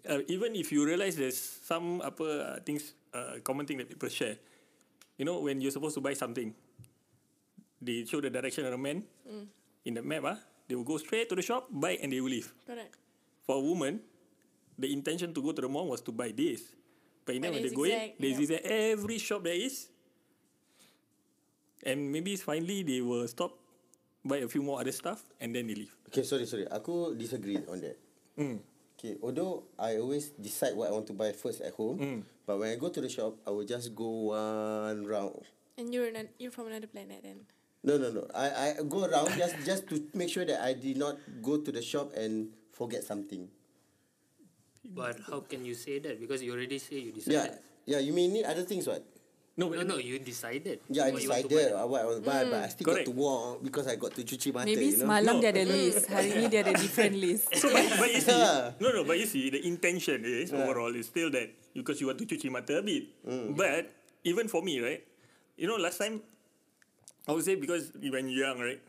Uh, 0.09 0.21
even 0.28 0.54
if 0.54 0.71
you 0.71 0.87
realize 0.87 1.16
there's 1.16 1.37
some 1.40 2.00
apa 2.00 2.25
uh, 2.25 2.57
things, 2.62 2.95
uh, 3.12 3.42
common 3.42 3.66
thing 3.66 3.76
that 3.83 3.88
people 3.90 4.09
share. 4.09 4.38
You 5.19 5.25
know, 5.28 5.40
when 5.45 5.61
you're 5.61 5.75
supposed 5.75 5.99
to 5.99 6.04
buy 6.04 6.14
something, 6.14 6.54
they 7.83 8.04
show 8.09 8.21
the 8.25 8.30
direction 8.30 8.64
of 8.64 8.73
the 8.73 8.78
man 8.80 9.02
in 9.85 9.92
the 9.99 10.02
map. 10.04 10.23
Ah, 10.25 10.38
they 10.69 10.78
will 10.78 10.87
go 10.87 10.97
straight 10.97 11.28
to 11.28 11.35
the 11.37 11.42
shop, 11.45 11.69
buy, 11.69 11.99
and 12.00 12.09
they 12.12 12.21
will 12.25 12.30
leave. 12.33 12.49
Correct. 12.64 12.95
For 13.45 13.57
a 13.59 13.61
woman, 13.61 14.00
the 14.78 14.88
intention 14.92 15.35
to 15.35 15.42
go 15.42 15.52
to 15.52 15.61
the 15.61 15.69
mall 15.69 15.88
was 15.90 16.00
to 16.09 16.12
buy 16.12 16.30
this. 16.33 16.62
But 17.24 17.34
you 17.34 17.40
know, 17.40 17.50
when 17.50 17.62
they 17.62 17.70
go 17.70 17.84
in, 17.84 18.12
they 18.18 18.28
yeah. 18.28 18.36
zigzag 18.36 18.60
every 18.64 19.18
shop 19.18 19.44
there 19.44 19.54
is. 19.54 19.88
And 21.82 22.12
maybe 22.12 22.36
finally 22.36 22.82
they 22.82 23.00
will 23.00 23.26
stop, 23.28 23.56
buy 24.24 24.38
a 24.38 24.48
few 24.48 24.62
more 24.62 24.80
other 24.80 24.92
stuff, 24.92 25.22
and 25.40 25.54
then 25.54 25.66
they 25.66 25.74
leave. 25.74 25.96
Okay, 26.08 26.22
sorry, 26.22 26.44
sorry. 26.44 26.68
Aku 26.68 27.14
disagree 27.16 27.56
on 27.68 27.80
that. 27.80 27.96
Okay, 29.00 29.16
although 29.24 29.64
I 29.80 29.96
always 29.96 30.28
decide 30.36 30.76
what 30.76 30.88
I 30.88 30.92
want 30.92 31.08
to 31.08 31.16
buy 31.16 31.32
first 31.32 31.64
at 31.64 31.72
home, 31.72 32.24
but 32.44 32.60
when 32.60 32.68
I 32.68 32.76
go 32.76 32.92
to 32.92 33.00
the 33.00 33.08
shop, 33.08 33.40
I 33.46 33.50
will 33.50 33.64
just 33.64 33.96
go 33.96 34.36
one 34.36 35.08
round. 35.08 35.40
And 35.80 35.88
you're 35.88 36.12
an, 36.12 36.28
you're 36.36 36.52
from 36.52 36.68
another 36.68 36.86
planet 36.86 37.24
then. 37.24 37.48
No, 37.82 37.96
no, 37.96 38.12
no. 38.12 38.28
I, 38.36 38.76
I 38.76 38.84
go 38.84 39.08
around 39.08 39.32
just 39.40 39.56
just 39.64 39.88
to 39.88 40.04
make 40.12 40.28
sure 40.28 40.44
that 40.44 40.60
I 40.60 40.76
did 40.76 41.00
not 41.00 41.16
go 41.40 41.56
to 41.56 41.72
the 41.72 41.80
shop 41.80 42.12
and 42.12 42.52
forget 42.76 43.00
something. 43.04 43.48
But 44.84 45.20
how 45.28 45.40
can 45.44 45.64
you 45.64 45.75
say 45.75 45.99
that? 46.00 46.20
Because 46.20 46.42
you 46.42 46.52
already 46.52 46.78
say 46.78 46.96
you 46.96 47.12
Yeah, 47.26 47.44
decided. 47.44 47.58
yeah. 47.87 47.99
You 48.00 48.12
may 48.12 48.28
need 48.28 48.44
other 48.44 48.62
things, 48.64 48.87
what? 48.88 49.04
No, 49.60 49.68
No, 49.68 49.82
no, 49.82 49.96
you 50.00 50.16
decided. 50.18 50.80
Yeah, 50.88 51.04
I 51.04 51.10
decided 51.12 51.52
buy. 51.52 51.76
uh, 51.76 51.84
what 51.84 52.00
I 52.00 52.14
to 52.16 52.20
buy, 52.25 52.40
but 52.49 52.60
I 52.64 52.68
still 52.72 52.87
Correct. 52.88 53.04
got 53.04 53.12
to 53.12 53.18
walk 53.18 53.60
because 53.62 53.87
I 53.92 53.96
got 54.00 54.14
to 54.16 54.22
cuci 54.25 54.54
mata. 54.54 54.64
Maybe 54.64 54.88
you 54.88 54.96
know? 54.96 55.04
semalam 55.04 55.37
No. 55.37 55.40
dia 55.44 55.52
ada 55.52 55.64
list. 55.68 56.08
Hari 56.08 56.30
ni 56.32 56.49
dia 56.49 56.64
ada 56.64 56.72
different 56.80 57.16
list. 57.28 57.44
So, 57.60 57.68
but, 57.68 57.84
but 58.00 58.08
you 58.08 58.25
see, 58.25 58.32
Yeah. 58.40 58.72
no, 58.80 58.88
no, 58.96 59.04
but 59.04 59.20
you 59.20 59.28
see, 59.28 59.52
the 59.52 59.60
intention 59.68 60.25
is 60.25 60.49
overall 60.56 60.88
is 60.96 61.12
still 61.12 61.28
that 61.37 61.52
because 61.76 62.00
you 62.00 62.08
want 62.08 62.16
to 62.16 62.25
cuci 62.25 62.49
mata 62.49 62.80
a 62.80 62.82
bit. 62.82 63.12
But 63.52 63.92
even 64.25 64.49
for 64.49 64.64
me, 64.64 64.80
right? 64.80 65.04
You 65.60 65.68
know, 65.68 65.76
last 65.76 66.00
time 66.00 66.25
I 67.28 67.37
would 67.37 67.44
say 67.44 67.60
because 67.60 67.92
when 68.00 68.32
you're 68.32 68.49
young, 68.49 68.64
right? 68.64 68.80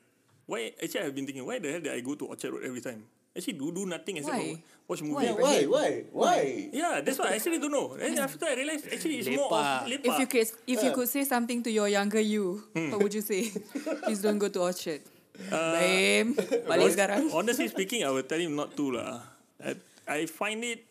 Why 0.48 0.72
actually 0.80 1.04
I've 1.04 1.16
been 1.18 1.28
thinking 1.28 1.44
why 1.44 1.60
the 1.60 1.68
hell 1.68 1.84
did 1.84 1.92
I 1.92 2.00
go 2.00 2.16
to 2.16 2.32
Orchard 2.32 2.56
Road 2.56 2.64
every 2.64 2.80
time? 2.80 3.04
Actually, 3.36 3.60
do 3.60 3.76
do 3.76 3.84
nothing 3.84 4.24
except 4.24 4.40
Why? 4.40 4.56
for 4.56 4.81
watch 4.92 5.02
movie. 5.02 5.24
Yeah, 5.24 5.40
why, 5.40 5.64
why, 5.64 5.90
why? 6.12 6.40
Yeah, 6.76 7.00
that's 7.00 7.16
why 7.16 7.32
I 7.32 7.40
actually 7.40 7.64
don't 7.64 7.72
know. 7.72 7.96
Then 7.96 8.20
after 8.20 8.44
I 8.44 8.60
realized 8.60 8.92
actually 8.92 9.24
it's 9.24 9.32
more 9.32 9.48
of 9.48 9.88
Lepak. 9.88 9.88
lepak. 9.88 10.04
If 10.04 10.16
you 10.20 10.28
could, 10.28 10.48
if 10.68 10.80
you 10.84 10.92
could 10.92 11.08
say 11.08 11.24
something 11.24 11.64
to 11.64 11.72
your 11.72 11.88
younger 11.88 12.20
you, 12.20 12.68
what 12.92 13.00
would 13.00 13.16
you 13.16 13.24
say? 13.24 13.48
Please 14.04 14.20
don't 14.20 14.38
go 14.38 14.52
to 14.52 14.68
Orchard. 14.68 15.00
Bam, 15.48 16.36
balik 16.68 16.92
sekarang. 16.94 17.32
Honestly 17.40 17.72
speaking, 17.72 18.04
I 18.04 18.12
will 18.12 18.28
tell 18.28 18.38
him 18.38 18.54
not 18.54 18.76
to 18.76 18.86
lah. 18.94 19.24
I, 19.64 19.80
I 20.06 20.20
find 20.28 20.62
it. 20.62 20.84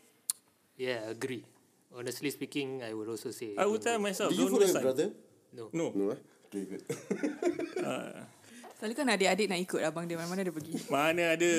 Yeah, 0.81 1.13
agree. 1.13 1.45
Honestly 1.93 2.33
speaking, 2.33 2.81
I 2.81 2.97
would 2.97 3.07
also 3.07 3.31
say. 3.31 3.55
I 3.55 3.69
would 3.69 3.85
tell 3.85 4.01
myself, 4.01 4.33
Do 4.33 4.41
you 4.41 4.49
don't 4.49 4.59
follow 4.59 4.67
your 4.67 4.81
brother? 4.81 5.09
No. 5.53 5.69
No. 5.71 5.93
No, 5.95 6.05
eh? 6.17 6.21
Good. 6.51 6.83
Selalu 8.81 8.95
kan 8.97 9.13
adik-adik 9.13 9.45
nak 9.45 9.61
ikut 9.61 9.81
abang 9.85 10.09
dia 10.09 10.17
mana-mana 10.17 10.41
dia 10.41 10.49
pergi. 10.51 10.73
Mana 10.89 11.37
ada. 11.37 11.53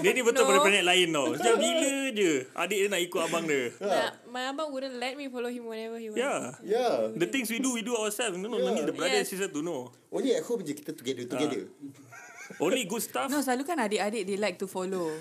Dia 0.00 0.10
ni 0.10 0.24
betul 0.24 0.40
No. 0.40 0.48
pada 0.48 0.58
planet 0.64 0.84
lain 0.88 1.06
tau. 1.12 1.26
Sejak 1.36 1.54
bila 1.54 1.88
je 2.10 2.30
adik 2.50 2.78
dia 2.80 2.88
nak 2.88 3.00
ikut 3.04 3.20
abang 3.20 3.44
dia. 3.44 3.62
My, 3.76 4.00
my 4.24 4.42
abang 4.48 4.68
wouldn't 4.72 4.96
let 4.96 5.14
me 5.14 5.28
follow 5.28 5.52
him 5.52 5.68
whenever 5.68 6.00
he 6.00 6.08
went. 6.08 6.16
Yeah. 6.16 6.56
Yeah. 6.64 7.12
The 7.12 7.28
things 7.28 7.46
we 7.46 7.60
do, 7.60 7.76
we 7.76 7.84
do 7.84 7.92
ourselves. 7.92 8.34
No, 8.34 8.48
no, 8.48 8.56
no 8.56 8.72
need 8.72 8.88
the 8.88 8.96
brother 8.96 9.12
and 9.12 9.28
Yes. 9.28 9.28
sister 9.28 9.52
to 9.52 9.60
know. 9.60 9.92
Only 10.08 10.32
at 10.32 10.40
home 10.42 10.64
je 10.64 10.72
kita 10.72 10.96
together, 10.96 11.28
together. 11.28 11.68
Only 12.56 12.88
good 12.88 13.04
stuff. 13.04 13.28
No, 13.28 13.44
selalu 13.44 13.62
kan 13.62 13.76
adik-adik 13.78 14.24
they 14.24 14.40
like 14.40 14.56
to 14.56 14.64
follow. 14.64 15.12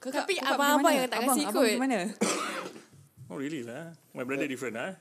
Kakak, 0.00 0.24
Tapi 0.24 0.34
kakak 0.34 0.56
abang-abang 0.56 0.92
yang 0.96 1.06
tak 1.06 1.20
abang, 1.20 1.28
kasi 1.30 1.40
abang 1.44 1.52
ikut. 1.52 1.62
pergi 1.68 1.78
mana? 1.78 1.98
Oh 3.30 3.36
really 3.36 3.60
lah. 3.60 3.92
My 4.12 4.24
brother 4.24 4.44
different 4.44 4.76
ah. 4.76 4.92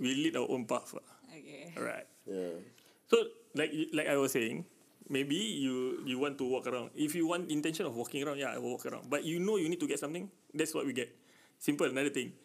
We 0.00 0.12
lead 0.12 0.36
our 0.36 0.44
own 0.44 0.64
path. 0.64 0.92
lah. 0.92 1.04
Okay. 1.28 1.72
Alright. 1.76 2.04
Yeah. 2.24 2.60
So 3.08 3.24
like 3.52 3.72
like 3.92 4.04
I 4.04 4.16
was 4.16 4.32
saying, 4.32 4.68
maybe 5.08 5.36
you 5.36 6.04
you 6.04 6.16
want 6.20 6.38
to 6.38 6.44
walk 6.44 6.68
around. 6.68 6.92
If 6.94 7.16
you 7.16 7.26
want 7.26 7.50
intention 7.50 7.88
of 7.88 7.96
walking 7.96 8.22
around, 8.22 8.38
yeah, 8.38 8.54
I 8.54 8.60
will 8.60 8.76
walk 8.76 8.86
around. 8.86 9.08
But 9.08 9.24
you 9.24 9.40
know 9.40 9.56
you 9.56 9.68
need 9.68 9.80
to 9.80 9.88
get 9.88 9.98
something. 9.98 10.28
That's 10.52 10.72
what 10.72 10.84
we 10.84 10.92
get. 10.92 11.10
Simple. 11.58 11.88
Another 11.88 12.12
thing. 12.12 12.36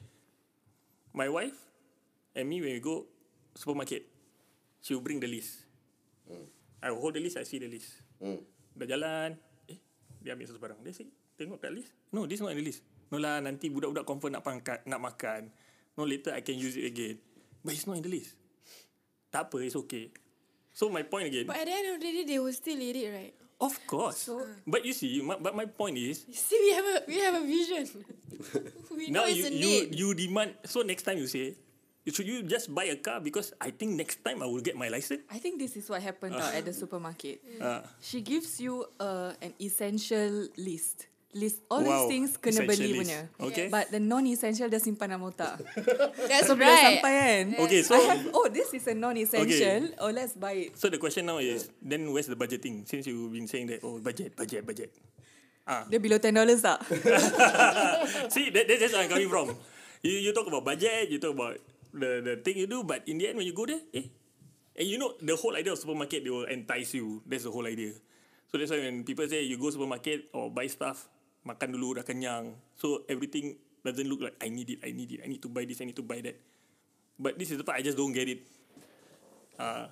My 1.13 1.29
wife 1.29 1.53
and 2.33 2.49
me 2.49 2.63
when 2.63 2.73
we 2.73 2.81
go 2.81 3.05
supermarket, 3.53 4.09
she 4.81 4.97
will 4.97 5.05
bring 5.05 5.21
the 5.21 5.29
list. 5.29 5.69
I 6.83 6.91
will 6.91 6.99
hold 6.99 7.15
the 7.15 7.23
list. 7.23 7.37
I 7.37 7.45
see 7.45 7.61
the 7.61 7.69
list. 7.69 8.01
Mm. 8.19 8.43
Dah 8.75 8.87
jalan. 8.89 9.29
Eh, 9.69 9.79
dia 10.19 10.33
ambil 10.35 10.49
satu 10.49 10.59
barang. 10.59 10.79
Dia 10.83 10.91
say, 10.91 11.07
tengok 11.39 11.61
kat 11.63 11.71
list. 11.71 11.93
No, 12.11 12.27
this 12.27 12.43
not 12.43 12.51
in 12.51 12.59
the 12.59 12.65
list. 12.65 12.83
No 13.13 13.21
lah, 13.21 13.39
nanti 13.39 13.69
budak-budak 13.69 14.09
confirm 14.09 14.35
nak 14.35 14.43
makan, 14.43 14.79
nak 14.89 14.99
makan. 14.99 15.41
No, 15.93 16.03
later 16.03 16.33
I 16.33 16.41
can 16.41 16.57
use 16.57 16.73
it 16.75 16.89
again. 16.89 17.21
But 17.61 17.77
it's 17.77 17.85
not 17.85 18.01
in 18.01 18.03
the 18.03 18.09
list. 18.09 18.33
Tak 19.29 19.47
apa, 19.47 19.61
it's 19.61 19.77
okay. 19.77 20.09
So 20.73 20.89
my 20.89 21.05
point 21.05 21.29
again. 21.29 21.45
But 21.45 21.57
at 21.61 21.65
the 21.69 21.73
end 21.73 21.87
of 21.95 22.01
the 22.01 22.09
day, 22.11 22.23
they 22.25 22.39
will 22.41 22.53
still 22.53 22.77
eat 22.81 22.97
it, 22.97 23.09
right? 23.13 23.33
Of 23.61 23.79
course. 23.87 24.27
but 24.67 24.83
you 24.83 24.91
see, 24.91 25.21
my, 25.21 25.37
but 25.39 25.55
my 25.55 25.65
point 25.69 25.95
is, 25.97 26.25
See, 26.33 26.59
we 26.59 26.71
have 26.75 26.83
a 26.85 26.97
we 27.07 27.17
have 27.23 27.35
a 27.39 27.45
vision. 27.45 27.83
we 28.97 29.07
know 29.07 29.23
now 29.23 29.27
it's 29.29 29.39
you, 29.39 29.47
a 29.47 29.51
you 29.53 29.67
need. 29.87 29.95
you 29.95 30.07
demand. 30.17 30.57
So 30.67 30.81
next 30.81 31.03
time 31.07 31.21
you 31.21 31.29
say, 31.31 31.55
should 32.11 32.27
you 32.27 32.43
just 32.43 32.73
buy 32.75 32.91
a 32.91 32.97
car 32.99 33.21
because 33.23 33.53
I 33.61 33.71
think 33.71 33.95
next 33.95 34.19
time 34.25 34.43
I 34.43 34.47
will 34.49 34.59
get 34.59 34.75
my 34.75 34.89
license. 34.89 35.23
I 35.31 35.39
think 35.39 35.61
this 35.61 35.77
is 35.79 35.87
what 35.87 36.01
happened 36.03 36.35
tau 36.35 36.51
at 36.51 36.65
the 36.67 36.73
supermarket. 36.75 37.39
Uh, 37.61 37.87
She 38.03 38.19
gives 38.19 38.59
you 38.59 38.83
uh, 38.99 39.31
an 39.39 39.53
essential 39.61 40.49
list. 40.59 41.07
List 41.33 41.65
all 41.65 41.81
Wow, 41.81 42.05
these 42.05 42.09
things 42.13 42.29
kena 42.37 42.61
beli 42.63 42.93
list. 42.93 43.09
punya. 43.09 43.19
Okay. 43.41 43.65
But 43.67 43.89
the 43.89 43.97
non-essential 43.97 44.69
dia 44.69 44.77
simpan 44.77 45.09
dalam 45.09 45.25
otak. 45.25 45.57
That's 46.29 46.45
So 46.45 46.53
bila 46.53 46.69
right. 46.69 47.01
sampai 47.01 47.11
kan. 47.17 47.43
Okay, 47.65 47.81
so- 47.81 47.97
I 47.97 48.05
have, 48.05 48.21
oh 48.37 48.45
this 48.53 48.69
is 48.69 48.85
a 48.85 48.93
non-essential. 48.93 49.97
Oh 49.97 50.13
let's 50.13 50.37
buy 50.37 50.69
it. 50.69 50.77
so 50.77 50.93
the 50.93 51.01
question 51.01 51.25
now 51.25 51.41
is, 51.41 51.73
then 51.81 52.05
where's 52.13 52.29
the 52.29 52.37
budgeting? 52.37 52.85
Since 52.85 53.09
you've 53.09 53.33
been 53.33 53.49
saying 53.49 53.65
that, 53.73 53.81
oh 53.81 53.97
budget, 53.97 54.37
budget, 54.37 54.61
budget. 54.61 54.93
Dia 55.89 55.97
below 55.97 56.19
$10 56.19 56.35
tak? 56.59 56.83
See, 58.33 58.51
that, 58.51 58.67
that's 58.67 58.93
where 58.93 59.01
I'm 59.01 59.09
coming 59.09 59.31
from. 59.31 59.55
You 60.03 60.19
you 60.19 60.31
talk 60.35 60.45
about 60.45 60.67
budget, 60.67 61.07
you 61.07 61.17
talk 61.17 61.33
about 61.33 61.55
the 61.89 62.19
the 62.21 62.33
thing 62.43 62.59
you 62.59 62.67
do, 62.67 62.83
but 62.83 63.01
in 63.07 63.15
the 63.17 63.31
end 63.31 63.39
when 63.39 63.47
you 63.47 63.55
go 63.55 63.63
there, 63.63 63.79
eh, 63.95 64.11
and 64.75 64.85
you 64.85 64.99
know 64.99 65.15
the 65.23 65.33
whole 65.39 65.55
idea 65.55 65.71
of 65.71 65.79
supermarket 65.79 66.21
they 66.21 66.29
will 66.29 66.45
entice 66.45 66.91
you. 66.93 67.23
That's 67.23 67.47
the 67.47 67.53
whole 67.55 67.63
idea. 67.65 67.95
So 68.51 68.59
that's 68.59 68.69
why 68.69 68.83
when 68.83 69.07
people 69.07 69.23
say 69.25 69.47
you 69.47 69.55
go 69.55 69.71
supermarket 69.71 70.27
or 70.35 70.51
buy 70.51 70.67
stuff, 70.67 71.07
makan 71.43 71.75
dulu 71.75 71.99
dah 71.99 72.05
kenyang. 72.07 72.55
So 72.75 73.03
everything 73.07 73.59
doesn't 73.83 74.07
look 74.07 74.23
like 74.23 74.35
I 74.39 74.47
need 74.47 74.71
it, 74.71 74.79
I 74.83 74.95
need 74.95 75.11
it, 75.11 75.19
I 75.23 75.27
need 75.27 75.43
to 75.43 75.51
buy 75.51 75.67
this, 75.67 75.83
I 75.83 75.85
need 75.87 75.99
to 75.99 76.05
buy 76.07 76.23
that. 76.23 76.39
But 77.19 77.37
this 77.37 77.51
is 77.51 77.59
the 77.59 77.67
part 77.67 77.77
I 77.79 77.83
just 77.83 77.99
don't 77.99 78.15
get 78.15 78.25
it. 78.27 78.41
Ah, 79.59 79.91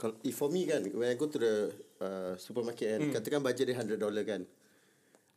Kalau 0.00 0.18
if 0.26 0.34
for 0.34 0.50
me 0.50 0.66
kan, 0.66 0.82
when 0.98 1.06
I 1.06 1.14
go 1.14 1.30
to 1.30 1.38
the 1.38 1.54
uh, 2.02 2.32
supermarket 2.34 2.98
kan, 2.98 3.00
katakan 3.14 3.40
budget 3.44 3.70
dia 3.70 3.78
$100 3.78 4.02
kan. 4.26 4.42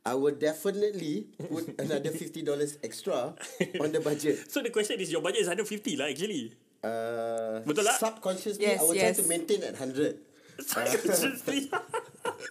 I 0.06 0.14
will 0.14 0.34
definitely 0.38 1.30
put 1.50 1.70
another 1.82 2.14
$50 2.14 2.46
extra 2.82 3.34
on 3.82 3.90
the 3.90 4.02
budget. 4.02 4.42
so 4.54 4.62
the 4.62 4.70
question 4.74 4.98
is 5.02 5.14
your 5.14 5.22
budget 5.22 5.46
is 5.46 5.50
150 5.50 5.70
lah 6.02 6.10
actually. 6.10 6.54
Uh, 6.86 7.62
Betul 7.66 7.90
tak? 7.90 7.98
Subconsciously, 7.98 8.62
Yes, 8.66 8.82
I 8.82 8.84
will 8.86 8.94
yes. 8.98 9.02
try 9.02 9.14
to 9.22 9.26
maintain 9.26 9.60
at 9.66 9.74
100. 9.78 10.18
Seriously. 10.62 11.70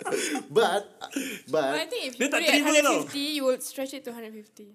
But, 0.51 0.83
But 1.49 1.65
I 1.65 1.85
but, 1.85 1.91
think 1.91 2.03
if 2.09 2.13
Dia 2.17 2.27
you 2.27 2.31
tak 2.31 2.41
put 2.41 2.49
it 2.49 2.53
terima 2.53 2.81
tau. 2.83 2.99
150, 3.07 3.37
you 3.37 3.43
will 3.45 3.61
stretch 3.61 3.93
it 3.95 4.03
to 4.05 4.11
150. 4.11 4.75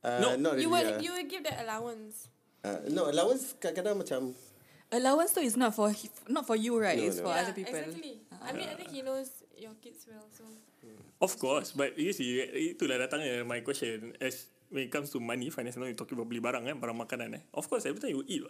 uh, 0.00 0.18
No, 0.20 0.28
not 0.36 0.56
really. 0.56 0.62
You 0.62 0.70
will 0.70 0.88
uh, 0.88 1.00
you 1.00 1.10
will 1.12 1.28
give 1.28 1.42
that 1.44 1.58
allowance. 1.60 2.28
uh, 2.64 2.80
no, 2.88 3.08
allowance 3.08 3.52
kadang-kadang 3.58 4.00
macam, 4.00 4.20
Allowance 4.94 5.34
tu 5.34 5.42
is 5.42 5.56
not 5.58 5.74
for 5.74 5.90
he- 5.90 6.12
not 6.30 6.46
for 6.46 6.54
you 6.54 6.78
right? 6.78 6.94
No, 6.94 7.08
it's 7.08 7.18
no. 7.18 7.26
for 7.26 7.32
yeah, 7.34 7.42
other 7.42 7.54
people. 7.56 7.74
Exactly. 7.74 8.14
I 8.38 8.54
mean, 8.54 8.68
I 8.70 8.74
think 8.78 8.94
he 8.94 9.02
knows 9.02 9.42
your 9.58 9.74
kids 9.82 10.06
well, 10.06 10.22
so. 10.30 10.46
Of 11.18 11.34
course, 11.40 11.72
but 11.72 11.96
you 11.98 12.12
see, 12.12 12.38
itulah 12.76 13.00
datangnya 13.00 13.42
my 13.42 13.64
question. 13.64 14.12
As 14.20 14.52
when 14.68 14.86
it 14.86 14.92
comes 14.92 15.08
to 15.10 15.18
money, 15.18 15.48
finance, 15.48 15.74
now 15.80 15.88
you 15.88 15.96
talking 15.96 16.14
about 16.14 16.28
beli 16.28 16.38
barang 16.38 16.68
kan, 16.68 16.76
barang 16.78 16.94
makanan 16.94 17.40
eh. 17.40 17.42
Of 17.56 17.66
course, 17.66 17.88
every 17.88 17.98
time 17.98 18.12
you 18.12 18.22
eat? 18.28 18.44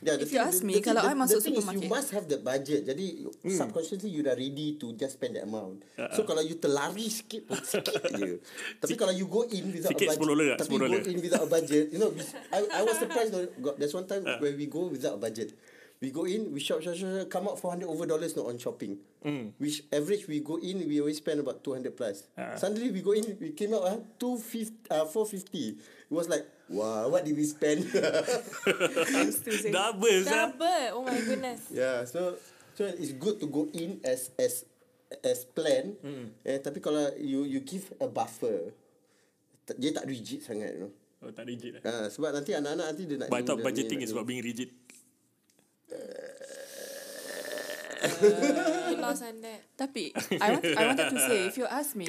Yeah, 0.00 0.14
the 0.14 0.22
If 0.22 0.30
you 0.30 0.38
thing- 0.38 0.46
ask 0.46 0.58
the- 0.58 0.66
me, 0.66 0.74
the 0.74 0.84
kalau 0.84 1.02
thing- 1.02 1.10
I 1.10 1.16
masuk 1.16 1.38
the 1.38 1.46
supermarket- 1.50 1.74
you 1.74 1.88
must 1.88 2.08
have 2.10 2.26
the 2.26 2.38
budget. 2.38 2.80
Jadi 2.84 3.06
subconsciously 3.48 4.08
you 4.08 4.22
dah 4.22 4.32
ready 4.32 4.74
to 4.74 4.92
just 4.92 5.16
spend 5.16 5.34
that 5.34 5.44
amount. 5.44 5.82
So 6.12 6.22
kalau 6.22 6.40
you 6.40 6.56
terlari 6.56 7.06
sikit 7.06 7.44
pun 7.44 7.58
sikit 7.58 7.98
je. 8.08 8.38
Tapi 8.82 8.94
kalau 8.94 9.10
you 9.10 9.26
go 9.26 9.42
in 9.44 9.68
without 9.68 9.90
Sikit 9.90 10.06
a 10.06 10.10
budget, 10.12 10.22
10 10.22 10.30
dolar 10.30 10.46
tak? 10.48 10.58
tapi 10.60 10.72
10 10.72 10.78
you 10.78 10.88
go 10.88 11.00
in 11.04 11.18
without 11.18 11.42
a 11.42 11.50
budget, 11.50 11.84
you 11.88 11.98
know, 11.98 12.10
I 12.48 12.58
I 12.68 12.82
was 12.82 12.96
surprised 12.96 13.32
though, 13.32 13.46
there's 13.74 13.92
one 13.92 14.04
time 14.04 14.22
when 14.38 14.54
we 14.54 14.66
go 14.66 14.86
without 14.86 15.16
a 15.16 15.20
budget. 15.20 15.50
We 15.98 16.14
go 16.14 16.24
in, 16.24 16.54
we 16.54 16.60
shop, 16.60 16.78
shop, 16.82 16.94
shop, 16.94 17.10
shop 17.10 17.30
come 17.30 17.48
out 17.48 17.58
400 17.58 17.88
over 17.90 18.06
dollars 18.06 18.36
no, 18.36 18.46
on 18.46 18.58
shopping. 18.58 18.98
Mm. 19.24 19.52
Which 19.58 19.82
average 19.90 20.28
we 20.28 20.38
go 20.38 20.56
in, 20.62 20.86
we 20.86 21.00
always 21.00 21.18
spend 21.18 21.40
about 21.40 21.64
200 21.64 21.96
plus. 21.96 22.22
Ah. 22.38 22.54
Suddenly 22.54 22.94
we 22.94 23.02
go 23.02 23.12
in, 23.12 23.36
we 23.40 23.50
came 23.50 23.74
out 23.74 23.82
uh, 23.82 23.98
250, 24.18 24.94
uh, 24.94 25.04
450. 25.10 25.58
It 25.68 25.76
was 26.08 26.28
like, 26.28 26.46
wow, 26.70 27.08
what 27.08 27.24
did 27.24 27.36
we 27.36 27.42
spend? 27.42 27.82
I'm 27.90 29.32
still 29.34 29.58
saying. 29.58 29.74
Double. 29.74 30.22
Double. 30.22 30.86
Oh 30.94 31.02
my 31.02 31.18
goodness. 31.18 31.66
yeah, 31.74 32.06
so 32.06 32.38
so 32.78 32.86
it's 32.86 33.10
good 33.18 33.42
to 33.42 33.50
go 33.50 33.66
in 33.74 33.98
as 34.06 34.30
as 34.38 34.70
as 35.26 35.42
planned. 35.50 35.98
Mm. 35.98 36.30
Eh, 36.46 36.62
tapi 36.62 36.78
kalau 36.78 37.10
you 37.18 37.42
you 37.42 37.58
give 37.66 37.90
a 37.98 38.06
buffer, 38.06 38.70
dia 39.74 39.90
tak 39.90 40.06
rigid 40.06 40.46
sangat, 40.46 40.78
you 40.78 40.86
know. 40.86 40.92
Oh, 41.18 41.34
tak 41.34 41.50
rigid 41.50 41.74
lah. 41.74 41.82
Ah, 41.82 42.06
sebab 42.06 42.30
nanti 42.30 42.54
anak-anak 42.54 42.86
nanti 42.94 43.02
dia 43.02 43.18
nak 43.18 43.26
But 43.26 43.42
I 43.42 43.44
thought 43.44 43.58
budgeting 43.66 44.06
is 44.06 44.14
about 44.14 44.30
being 44.30 44.46
rigid. 44.46 44.70
You 48.88 48.96
lost 48.98 49.26
on 49.26 49.42
that. 49.42 49.60
Tapi 49.74 50.14
I 50.38 50.48
want 50.54 50.64
I 50.64 50.82
wanted 50.86 51.08
to 51.10 51.18
say 51.18 51.38
if 51.50 51.58
you 51.58 51.66
ask 51.66 51.98
me 51.98 52.06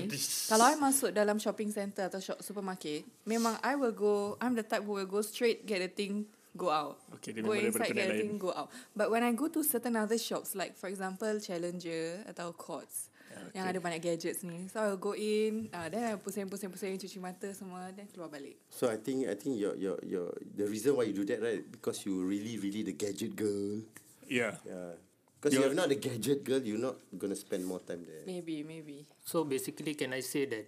kalau 0.50 0.70
I 0.70 0.76
masuk 0.78 1.14
dalam 1.14 1.42
shopping 1.42 1.74
center 1.74 2.06
atau 2.08 2.22
shop 2.22 2.40
supermarket 2.46 3.06
memang 3.26 3.58
I 3.66 3.74
will 3.74 3.94
go 3.94 4.38
I'm 4.38 4.54
the 4.54 4.66
type 4.66 4.86
who 4.86 4.98
will 4.98 5.10
go 5.10 5.22
straight 5.26 5.66
get 5.66 5.82
a 5.82 5.90
thing 5.90 6.30
go 6.58 6.70
out. 6.70 6.98
Okay, 7.20 7.34
go 7.42 7.54
inside 7.54 7.94
get 7.94 8.10
a 8.10 8.22
thing 8.22 8.38
go 8.38 8.54
out. 8.54 8.70
But 8.94 9.10
when 9.10 9.26
I 9.26 9.34
go 9.34 9.50
to 9.50 9.62
certain 9.66 9.98
other 9.98 10.18
shops 10.18 10.54
like 10.54 10.78
for 10.78 10.90
example 10.90 11.42
Challenger 11.42 12.26
atau 12.30 12.54
Courts 12.54 13.09
yang 13.56 13.66
ada 13.68 13.80
banyak 13.80 14.02
gadgets 14.02 14.42
ni. 14.44 14.68
So 14.70 14.80
I 14.80 14.88
will 14.94 15.02
go 15.02 15.14
in, 15.14 15.68
uh, 15.72 15.88
then 15.90 16.04
I 16.04 16.18
pusing-pusing-pusing 16.18 17.00
cuci 17.00 17.20
mata 17.20 17.50
semua 17.52 17.90
then 17.92 18.08
keluar 18.12 18.30
balik. 18.30 18.58
So 18.70 18.88
I 18.88 18.98
think 19.00 19.26
I 19.28 19.36
think 19.36 19.58
your 19.58 19.74
your 19.76 19.98
your 20.04 20.32
the 20.56 20.66
reason 20.68 20.96
why 20.96 21.08
you 21.08 21.16
do 21.16 21.26
that 21.30 21.40
right 21.40 21.62
because 21.64 22.04
you 22.08 22.22
really 22.24 22.60
really 22.60 22.82
the 22.84 22.94
gadget 22.94 23.36
girl. 23.36 23.82
Yeah. 24.30 24.60
Yeah. 24.64 24.96
Because 25.40 25.56
you 25.56 25.64
You're- 25.64 25.72
are 25.72 25.80
not 25.80 25.88
the 25.88 25.96
gadget 25.96 26.44
girl, 26.44 26.60
you're 26.60 26.84
not 26.84 27.00
gonna 27.16 27.40
spend 27.40 27.64
more 27.64 27.80
time 27.80 28.04
there. 28.04 28.28
Maybe, 28.28 28.60
maybe. 28.62 29.08
So 29.24 29.48
basically, 29.48 29.96
can 29.96 30.12
I 30.12 30.20
say 30.20 30.44
that 30.52 30.68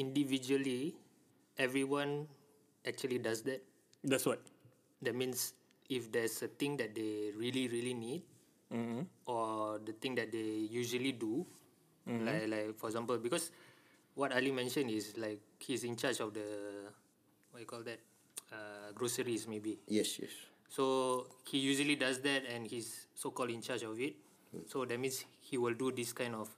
individually, 0.00 0.96
everyone 1.60 2.24
actually 2.86 3.18
does 3.20 3.42
that? 3.44 3.60
That's 4.00 4.24
what. 4.24 4.40
That 5.04 5.12
means 5.12 5.52
if 5.92 6.08
there's 6.08 6.40
a 6.40 6.48
thing 6.48 6.80
that 6.80 6.96
they 6.96 7.32
really 7.36 7.68
really 7.68 7.92
need, 7.92 8.22
Mm-hmm. 8.66 9.30
or 9.30 9.78
the 9.78 9.94
thing 9.94 10.18
that 10.18 10.34
they 10.34 10.66
usually 10.66 11.14
do, 11.14 11.46
like 12.06 12.46
like 12.46 12.68
for 12.78 12.86
example, 12.88 13.18
because 13.18 13.50
what 14.14 14.32
Ali 14.32 14.54
mentioned 14.54 14.90
is 14.90 15.18
like 15.18 15.42
he's 15.58 15.82
in 15.84 15.98
charge 15.98 16.22
of 16.22 16.32
the 16.32 16.46
what 17.50 17.60
you 17.60 17.66
call 17.66 17.82
that 17.82 17.98
uh, 18.54 18.94
groceries 18.94 19.46
maybe. 19.50 19.78
Yes, 19.90 20.18
yes. 20.22 20.30
So 20.70 21.26
he 21.46 21.58
usually 21.58 21.94
does 21.98 22.22
that, 22.22 22.46
and 22.46 22.66
he's 22.66 23.06
so 23.14 23.30
called 23.30 23.50
in 23.50 23.62
charge 23.62 23.82
of 23.82 23.98
it. 23.98 24.14
So 24.66 24.86
that 24.88 24.98
means 24.98 25.26
he 25.42 25.58
will 25.58 25.74
do 25.74 25.92
this 25.92 26.16
kind 26.16 26.34
of 26.34 26.48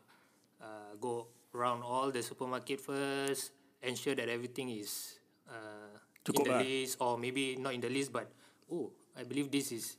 uh, 0.63 0.95
go 1.01 1.27
around 1.55 1.83
all 1.83 2.13
the 2.13 2.23
supermarket 2.23 2.81
first, 2.81 3.51
ensure 3.83 4.15
that 4.15 4.29
everything 4.29 4.71
is 4.71 5.19
uh, 5.49 5.99
in 6.29 6.45
the 6.45 6.51
lah. 6.51 6.63
list, 6.63 6.97
or 7.01 7.19
maybe 7.19 7.57
not 7.57 7.75
in 7.75 7.81
the 7.81 7.91
list, 7.91 8.13
but 8.13 8.31
oh, 8.71 8.93
I 9.17 9.25
believe 9.25 9.51
this 9.51 9.73
is 9.73 9.97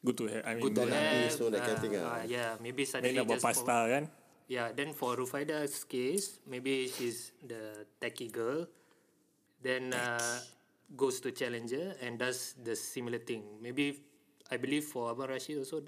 Good 0.00 0.16
to 0.16 0.24
have. 0.32 0.42
I 0.48 0.56
mean, 0.56 0.64
good 0.64 0.74
to 0.80 0.80
Dah 0.80 0.88
nak 0.88 0.96
have. 0.96 1.12
habis 1.12 1.32
tu, 1.36 1.44
that 1.52 1.60
kind 1.60 1.76
of 1.76 1.80
thing 1.84 1.92
ah. 2.00 2.08
uh, 2.08 2.22
yeah, 2.24 2.50
maybe 2.64 2.88
then 2.88 2.92
suddenly 2.92 3.20
nak 3.20 3.28
buat 3.28 3.36
just 3.36 3.44
for- 3.44 3.52
pasta 3.52 3.78
kan. 3.84 4.04
Yeah, 4.50 4.74
then 4.74 4.92
for 4.92 5.14
Rufaida's 5.14 5.86
case, 5.86 6.42
maybe 6.42 6.90
she's 6.90 7.30
the 7.46 7.86
techie 8.02 8.34
girl, 8.34 8.66
then 9.62 9.94
uh, 9.94 10.42
goes 10.98 11.22
to 11.22 11.30
Challenger 11.30 11.94
and 12.02 12.18
does 12.18 12.58
the 12.58 12.74
similar 12.74 13.22
thing. 13.22 13.46
Maybe 13.62 14.02
I 14.50 14.58
believe 14.58 14.90
for 14.90 15.14
Abang 15.14 15.30
Rashid 15.30 15.62
also. 15.62 15.86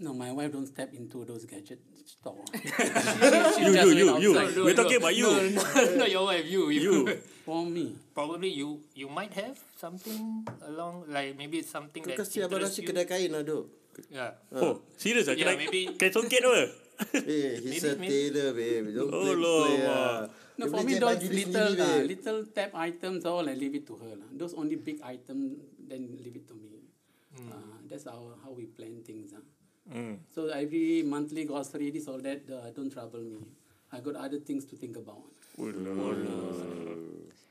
No, 0.00 0.12
my 0.12 0.32
wife 0.32 0.52
don't 0.52 0.64
step 0.64 0.92
into 0.92 1.24
those 1.24 1.44
gadget 1.44 1.80
store. 2.04 2.40
You, 3.60 3.72
you, 3.72 3.92
you, 3.92 4.08
you. 4.20 4.64
We're 4.64 4.76
talking 4.76 4.96
about 4.96 5.16
you. 5.16 5.28
No, 5.52 5.64
no, 5.64 5.96
not 6.04 6.10
your 6.10 6.24
wife. 6.24 6.44
You, 6.48 6.68
you. 6.68 6.80
You. 6.80 7.16
For 7.44 7.64
me, 7.64 7.96
Probably 8.12 8.52
you. 8.52 8.80
You 8.94 9.08
might 9.08 9.32
have 9.32 9.56
something 9.76 10.44
along 10.64 11.04
like 11.08 11.36
maybe 11.36 11.60
something 11.60 12.04
Kau 12.04 12.12
that 12.12 12.24
kasi 12.24 12.40
Abang 12.40 12.64
Rashid 12.64 12.88
kedai 12.88 13.04
kain 13.08 13.32
lah 13.32 13.44
duk. 13.44 13.68
Yeah. 14.10 14.32
Oh, 14.52 14.80
serious 14.96 15.26
ah? 15.28 15.34
Yeah, 15.34 15.52
Kena- 15.52 15.60
maybe- 15.60 15.94
Kain 15.96 16.12
songket 16.12 16.42
apa? 16.44 16.62
Eh, 17.28 17.60
he's 17.60 17.84
Maybe- 17.84 17.92
a 17.92 17.96
maybe- 18.00 18.08
tailor, 18.08 18.48
babe. 18.56 18.86
Don't 18.96 19.12
Oh, 19.12 19.20
play, 19.20 19.36
Lord. 19.36 19.68
play 19.68 19.84
ah. 19.84 20.20
no, 20.56 20.64
for 20.72 20.80
me 20.80 20.92
those 20.96 21.20
little 21.28 21.72
uh, 21.76 22.00
little 22.08 22.38
tab 22.56 22.70
items 22.72 23.28
all 23.28 23.44
I 23.44 23.52
leave 23.52 23.76
it 23.76 23.84
to 23.88 24.00
her 24.00 24.16
lah. 24.16 24.28
Those 24.32 24.56
only 24.56 24.80
big 24.80 25.04
item 25.04 25.60
then 25.76 26.16
leave 26.16 26.40
it 26.40 26.48
to 26.48 26.56
me. 26.56 26.80
Uh, 27.36 27.76
that's 27.84 28.08
how 28.08 28.32
how 28.40 28.48
we 28.56 28.64
plan 28.72 29.04
things. 29.04 29.36
Uh. 29.36 29.44
Hmm. 29.92 30.16
So 30.32 30.48
every 30.48 31.04
monthly 31.04 31.44
grocery, 31.44 31.92
this 31.92 32.08
all 32.08 32.18
that, 32.24 32.48
uh, 32.48 32.72
don't 32.72 32.88
trouble 32.88 33.20
me. 33.20 33.44
I 33.92 34.00
got 34.00 34.16
other 34.16 34.40
things 34.40 34.64
to 34.72 34.74
think 34.74 34.96
about. 34.96 35.20
Oh, 35.60 35.68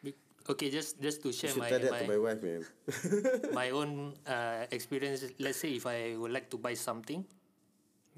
Be- 0.04 0.18
Okay, 0.46 0.70
just 0.70 1.02
just 1.02 1.26
to 1.26 1.34
share 1.34 1.58
my 1.58 1.70
my, 1.74 2.00
to 2.00 2.06
my 2.06 2.20
wife, 2.22 2.42
man. 2.46 2.62
my 3.54 3.74
own 3.74 4.14
uh, 4.30 4.70
experience. 4.70 5.26
Let's 5.42 5.58
say 5.58 5.74
if 5.74 5.90
I 5.90 6.14
would 6.14 6.30
like 6.30 6.54
to 6.54 6.58
buy 6.62 6.78
something, 6.78 7.26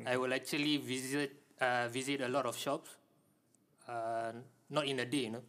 I 0.04 0.20
will 0.20 0.34
actually 0.36 0.76
visit 0.78 1.32
uh, 1.60 1.88
visit 1.88 2.20
a 2.22 2.28
lot 2.28 2.44
of 2.46 2.60
shops. 2.60 2.92
Uh, 3.88 4.36
not 4.70 4.84
in 4.84 5.00
a 5.00 5.08
day, 5.08 5.32
you 5.32 5.40
know. 5.40 5.46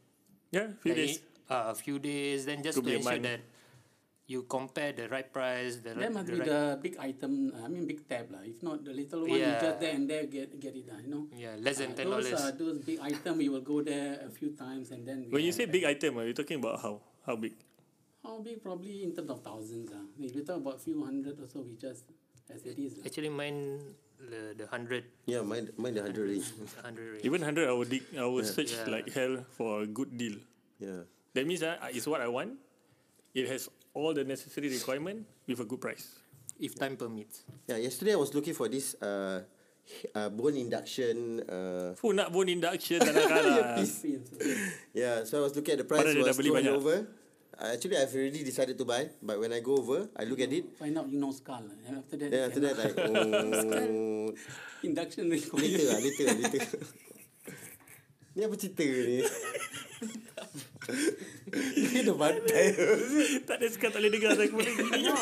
Yeah, 0.55 0.71
few 0.79 0.95
Like, 0.95 1.03
days. 1.03 1.21
Uh, 1.51 1.73
a 1.73 1.75
few 1.75 1.99
days, 1.99 2.47
then 2.47 2.63
just 2.63 2.79
Could 2.79 2.85
to 2.85 2.91
be 2.91 2.95
a 2.95 3.03
ensure 3.03 3.19
that 3.19 3.41
you 4.29 4.45
compare 4.45 4.93
the 4.93 5.09
right 5.09 5.25
price, 5.33 5.81
the, 5.81 5.97
That 5.97 5.97
right, 5.97 6.13
must 6.13 6.27
the 6.29 6.33
be 6.33 6.39
right 6.45 6.49
the 6.53 6.79
big 6.85 6.95
item. 7.01 7.33
I 7.65 7.67
mean, 7.67 7.89
big 7.89 8.05
tab 8.05 8.29
lah. 8.29 8.45
If 8.45 8.61
not, 8.61 8.85
the 8.85 8.93
little 8.93 9.25
one, 9.25 9.41
you 9.41 9.57
just 9.57 9.81
there 9.81 9.95
and 9.97 10.05
there 10.05 10.29
get 10.29 10.53
get 10.61 10.77
it. 10.77 10.85
Uh, 10.85 11.01
you 11.01 11.09
know. 11.09 11.25
yeah 11.33 11.57
less 11.57 11.81
than 11.81 11.97
Uh, 11.97 11.97
ten 11.97 12.07
those 12.13 12.29
dollars. 12.29 12.45
uh, 12.45 12.53
those 12.53 12.77
big 12.85 13.01
item, 13.01 13.41
we 13.41 13.49
will 13.49 13.65
go 13.65 13.81
there 13.81 14.21
a 14.21 14.29
few 14.29 14.53
times 14.53 14.93
and 14.93 15.09
then. 15.09 15.25
We 15.33 15.41
When 15.41 15.45
you 15.49 15.53
say 15.57 15.65
big 15.65 15.89
item, 15.89 16.21
are 16.21 16.29
you 16.29 16.37
talking 16.37 16.61
about 16.61 16.85
how? 16.85 17.01
How 17.25 17.41
big? 17.41 17.57
How 18.21 18.37
big? 18.45 18.61
Probably 18.61 19.01
in 19.09 19.17
terms 19.17 19.33
of 19.33 19.41
thousands. 19.41 19.89
Uh. 19.89 20.05
If 20.21 20.37
you 20.37 20.45
talk 20.45 20.61
about 20.61 20.77
few 20.85 21.01
hundred 21.01 21.41
or 21.41 21.49
so, 21.49 21.65
we 21.65 21.81
just 21.81 22.05
as 22.53 22.61
it 22.69 22.77
is. 22.77 23.01
Actually, 23.09 23.33
mine 23.33 23.81
the 24.21 24.53
the 24.61 24.69
hundred 24.69 25.09
Yeah, 25.25 25.41
mine, 25.41 25.73
mine 25.81 25.97
the 25.97 26.05
100 26.05 26.21
range. 26.29 26.53
hundred 26.85 27.17
range. 27.17 27.25
Even 27.25 27.41
100, 27.41 27.65
I 27.65 27.73
would 27.73 27.89
dig, 27.89 28.05
I 28.13 28.29
will 28.29 28.45
search 28.45 28.77
Yeah. 28.77 28.93
like 28.93 29.09
hell 29.17 29.41
for 29.57 29.85
a 29.85 29.89
good 29.89 30.13
deal. 30.21 30.37
Yeah. 30.77 31.09
That 31.33 31.49
means 31.49 31.65
uh, 31.65 31.81
it's 31.97 32.05
what 32.05 32.21
I 32.21 32.29
want. 32.29 32.61
It 33.33 33.47
has 33.49 33.69
all 33.99 34.15
the 34.15 34.23
necessary 34.23 34.71
requirement 34.71 35.27
with 35.51 35.59
a 35.59 35.67
good 35.67 35.83
price. 35.83 36.07
if 36.59 36.75
time 36.75 36.99
permits. 36.99 37.47
Yeah, 37.71 37.79
yesterday 37.79 38.15
I 38.15 38.21
was 38.21 38.35
looking 38.35 38.51
for 38.51 38.67
this 38.67 38.99
uh, 38.99 39.47
uh 40.11 40.29
bone 40.29 40.59
induction 40.59 41.41
uh 41.47 41.95
Fu 41.95 42.11
nak 42.13 42.35
bone 42.35 42.51
induction 42.51 42.99
tak 42.99 43.15
nak 43.15 43.31
kalah. 43.33 43.79
yeah, 44.93 45.23
so 45.23 45.39
I 45.39 45.43
was 45.47 45.55
looking 45.55 45.79
at 45.79 45.81
the 45.81 45.89
price 45.89 46.03
was 46.19 46.35
200 46.35 46.51
banyak. 46.51 46.75
over. 46.75 46.97
Uh, 47.59 47.75
actually 47.75 47.95
I've 47.99 48.11
already 48.11 48.43
decided 48.43 48.79
to 48.79 48.87
buy, 48.87 49.11
but 49.19 49.39
when 49.39 49.51
I 49.51 49.59
go 49.59 49.79
over, 49.79 50.07
I 50.15 50.23
look 50.27 50.39
at 50.39 50.51
it, 50.51 50.79
Find 50.79 50.95
out 50.99 51.07
you 51.11 51.19
know 51.19 51.31
skull. 51.31 51.63
And 51.87 52.03
after 52.03 52.15
that, 52.19 52.31
then 52.31 52.43
after 52.51 52.61
that 52.63 52.75
like 52.75 52.95
oh 53.07 54.31
induction 54.87 55.31
later 55.31 55.55
required. 55.59 55.91
lah, 55.91 55.99
later 56.03 56.25
lah, 56.27 56.37
later. 56.39 56.63
Ni 58.39 58.47
apa 58.47 58.55
cerita 58.55 58.87
ni? 58.87 59.19
Ni 61.93 62.01
dah 62.01 62.17
bantai. 62.17 62.67
tak 63.45 63.61
ada 63.61 63.67
sekarang 63.69 63.93
tak 63.93 64.01
boleh 64.01 64.13
dengar 64.13 64.31
saya. 64.37 64.49
No. 64.99 65.15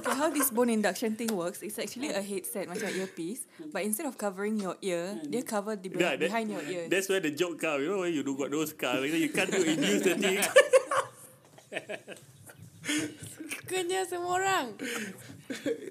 Okay, 0.00 0.14
how 0.14 0.28
this 0.28 0.52
bone 0.52 0.68
induction 0.68 1.16
thing 1.16 1.32
works, 1.32 1.64
it's 1.64 1.80
actually 1.80 2.12
a 2.12 2.20
headset, 2.20 2.68
macam 2.68 2.92
earpiece. 2.92 3.48
But 3.72 3.88
instead 3.88 4.04
of 4.04 4.20
covering 4.20 4.60
your 4.60 4.76
ear, 4.80 5.16
dia 5.24 5.40
cover 5.42 5.74
the 5.76 5.88
that- 5.96 6.20
behind 6.20 6.52
your 6.52 6.62
ear. 6.64 6.86
That's 6.86 7.08
where 7.08 7.20
the 7.20 7.32
joke 7.32 7.56
come. 7.58 7.80
You 7.80 7.88
know 7.92 8.00
when 8.04 8.12
you 8.12 8.20
do 8.22 8.36
got 8.36 8.52
those 8.52 8.76
car, 8.76 9.00
like, 9.00 9.12
you 9.12 9.32
can't 9.32 9.48
do 9.48 9.64
induce 9.64 10.04
the 10.04 10.14
thing. 10.16 10.38
Kenya 13.68 14.04
semua 14.08 14.40
orang. 14.40 14.66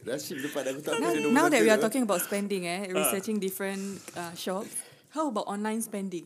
Nasib 0.06 0.42
depan 0.42 0.62
aku 0.74 0.80
tak 0.82 0.98
Now, 0.98 1.12
now 1.34 1.46
that 1.50 1.62
we 1.62 1.70
are 1.70 1.82
talking 1.82 2.06
about 2.06 2.22
spending, 2.22 2.66
eh, 2.66 2.90
researching 2.90 3.38
different 3.38 4.02
uh, 4.14 4.34
shops, 4.34 4.74
how 5.14 5.30
about 5.30 5.46
online 5.50 5.82
spending? 5.82 6.26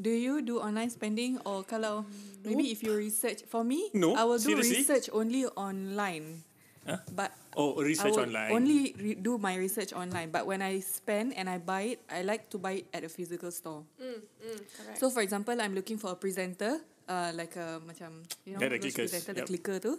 Do 0.00 0.10
you 0.10 0.42
do 0.42 0.60
online 0.60 0.90
spending 0.90 1.38
or 1.44 1.64
kalau 1.64 2.06
maybe 2.46 2.70
if 2.70 2.82
you 2.82 2.94
research 2.94 3.42
for 3.50 3.64
me, 3.64 3.90
No, 3.92 4.14
I 4.14 4.22
will 4.24 4.38
do 4.38 4.54
seriously? 4.54 4.82
research 4.82 5.10
only 5.12 5.46
online. 5.58 6.42
Huh? 6.86 7.02
But 7.12 7.34
Oh, 7.58 7.74
I 7.82 7.82
research 7.90 8.14
will 8.16 8.30
online. 8.30 8.50
only 8.54 8.94
re- 8.96 9.18
do 9.18 9.36
my 9.36 9.58
research 9.58 9.92
online. 9.92 10.30
But 10.30 10.46
when 10.46 10.62
I 10.62 10.78
spend 10.80 11.34
and 11.36 11.50
I 11.50 11.58
buy 11.58 11.98
it, 11.98 12.00
I 12.08 12.22
like 12.22 12.48
to 12.54 12.58
buy 12.58 12.80
it 12.80 12.86
at 12.94 13.02
a 13.02 13.10
physical 13.10 13.50
store. 13.50 13.82
Mm, 14.00 14.22
mm, 14.22 14.60
correct. 14.78 14.96
So 15.02 15.10
for 15.10 15.20
example, 15.20 15.58
I'm 15.60 15.74
looking 15.74 15.98
for 15.98 16.14
a 16.14 16.16
presenter, 16.16 16.78
uh, 17.10 17.34
like 17.34 17.58
a 17.58 17.82
macam 17.82 18.22
you 18.46 18.54
know 18.56 18.62
Yeah, 18.62 18.70
the 18.72 18.78
clickers, 18.78 19.10
presenter, 19.10 19.34
the 19.34 19.42
yup. 19.44 19.48
clicker 19.50 19.76
tu. 19.82 19.98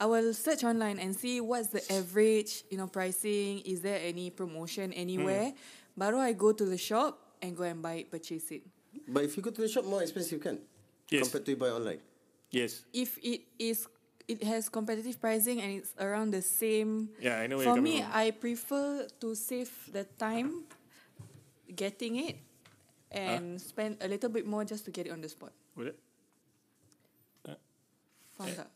I 0.00 0.06
will 0.10 0.34
search 0.34 0.64
online 0.64 0.98
and 0.98 1.14
see 1.14 1.38
what's 1.38 1.68
the 1.70 1.84
average, 1.92 2.64
you 2.72 2.80
know, 2.80 2.88
pricing. 2.90 3.60
Is 3.62 3.78
there 3.84 4.00
any 4.02 4.32
promotion 4.34 4.90
anywhere? 4.96 5.54
Baru 5.94 6.18
I 6.18 6.32
go 6.34 6.50
to 6.50 6.64
the 6.66 6.80
shop 6.80 7.20
and 7.38 7.54
go 7.54 7.62
and 7.62 7.78
buy 7.78 8.02
it, 8.02 8.10
purchase 8.10 8.50
it. 8.50 8.64
But 9.08 9.24
if 9.24 9.36
you 9.36 9.42
go 9.42 9.50
to 9.50 9.60
the 9.60 9.68
shop, 9.68 9.84
more 9.84 10.02
expensive 10.02 10.40
kan? 10.40 10.58
Yes. 11.10 11.28
Compared 11.28 11.44
to 11.44 11.50
you 11.52 11.60
buy 11.60 11.70
online. 11.70 12.00
Yes. 12.50 12.86
If 12.92 13.18
it 13.22 13.44
is 13.58 13.86
it 14.24 14.42
has 14.42 14.72
competitive 14.72 15.20
pricing 15.20 15.60
and 15.60 15.80
it's 15.82 15.92
around 16.00 16.32
the 16.32 16.40
same. 16.40 17.10
Yeah, 17.20 17.40
I 17.40 17.46
know 17.46 17.60
For 17.60 17.76
me, 17.76 18.00
from. 18.00 18.12
I 18.14 18.30
prefer 18.32 19.06
to 19.20 19.28
save 19.34 19.68
the 19.92 20.04
time 20.16 20.64
getting 21.68 22.16
it 22.16 22.36
and 23.12 23.60
spend 23.60 23.98
a 24.00 24.08
little 24.08 24.30
bit 24.30 24.46
more 24.46 24.64
just 24.64 24.84
to 24.86 24.90
get 24.90 25.06
it 25.06 25.12
on 25.12 25.20
the 25.20 25.28
spot. 25.28 25.52
What 25.74 25.92
it? 25.92 25.98
Faham 28.34 28.50
tak? 28.50 28.68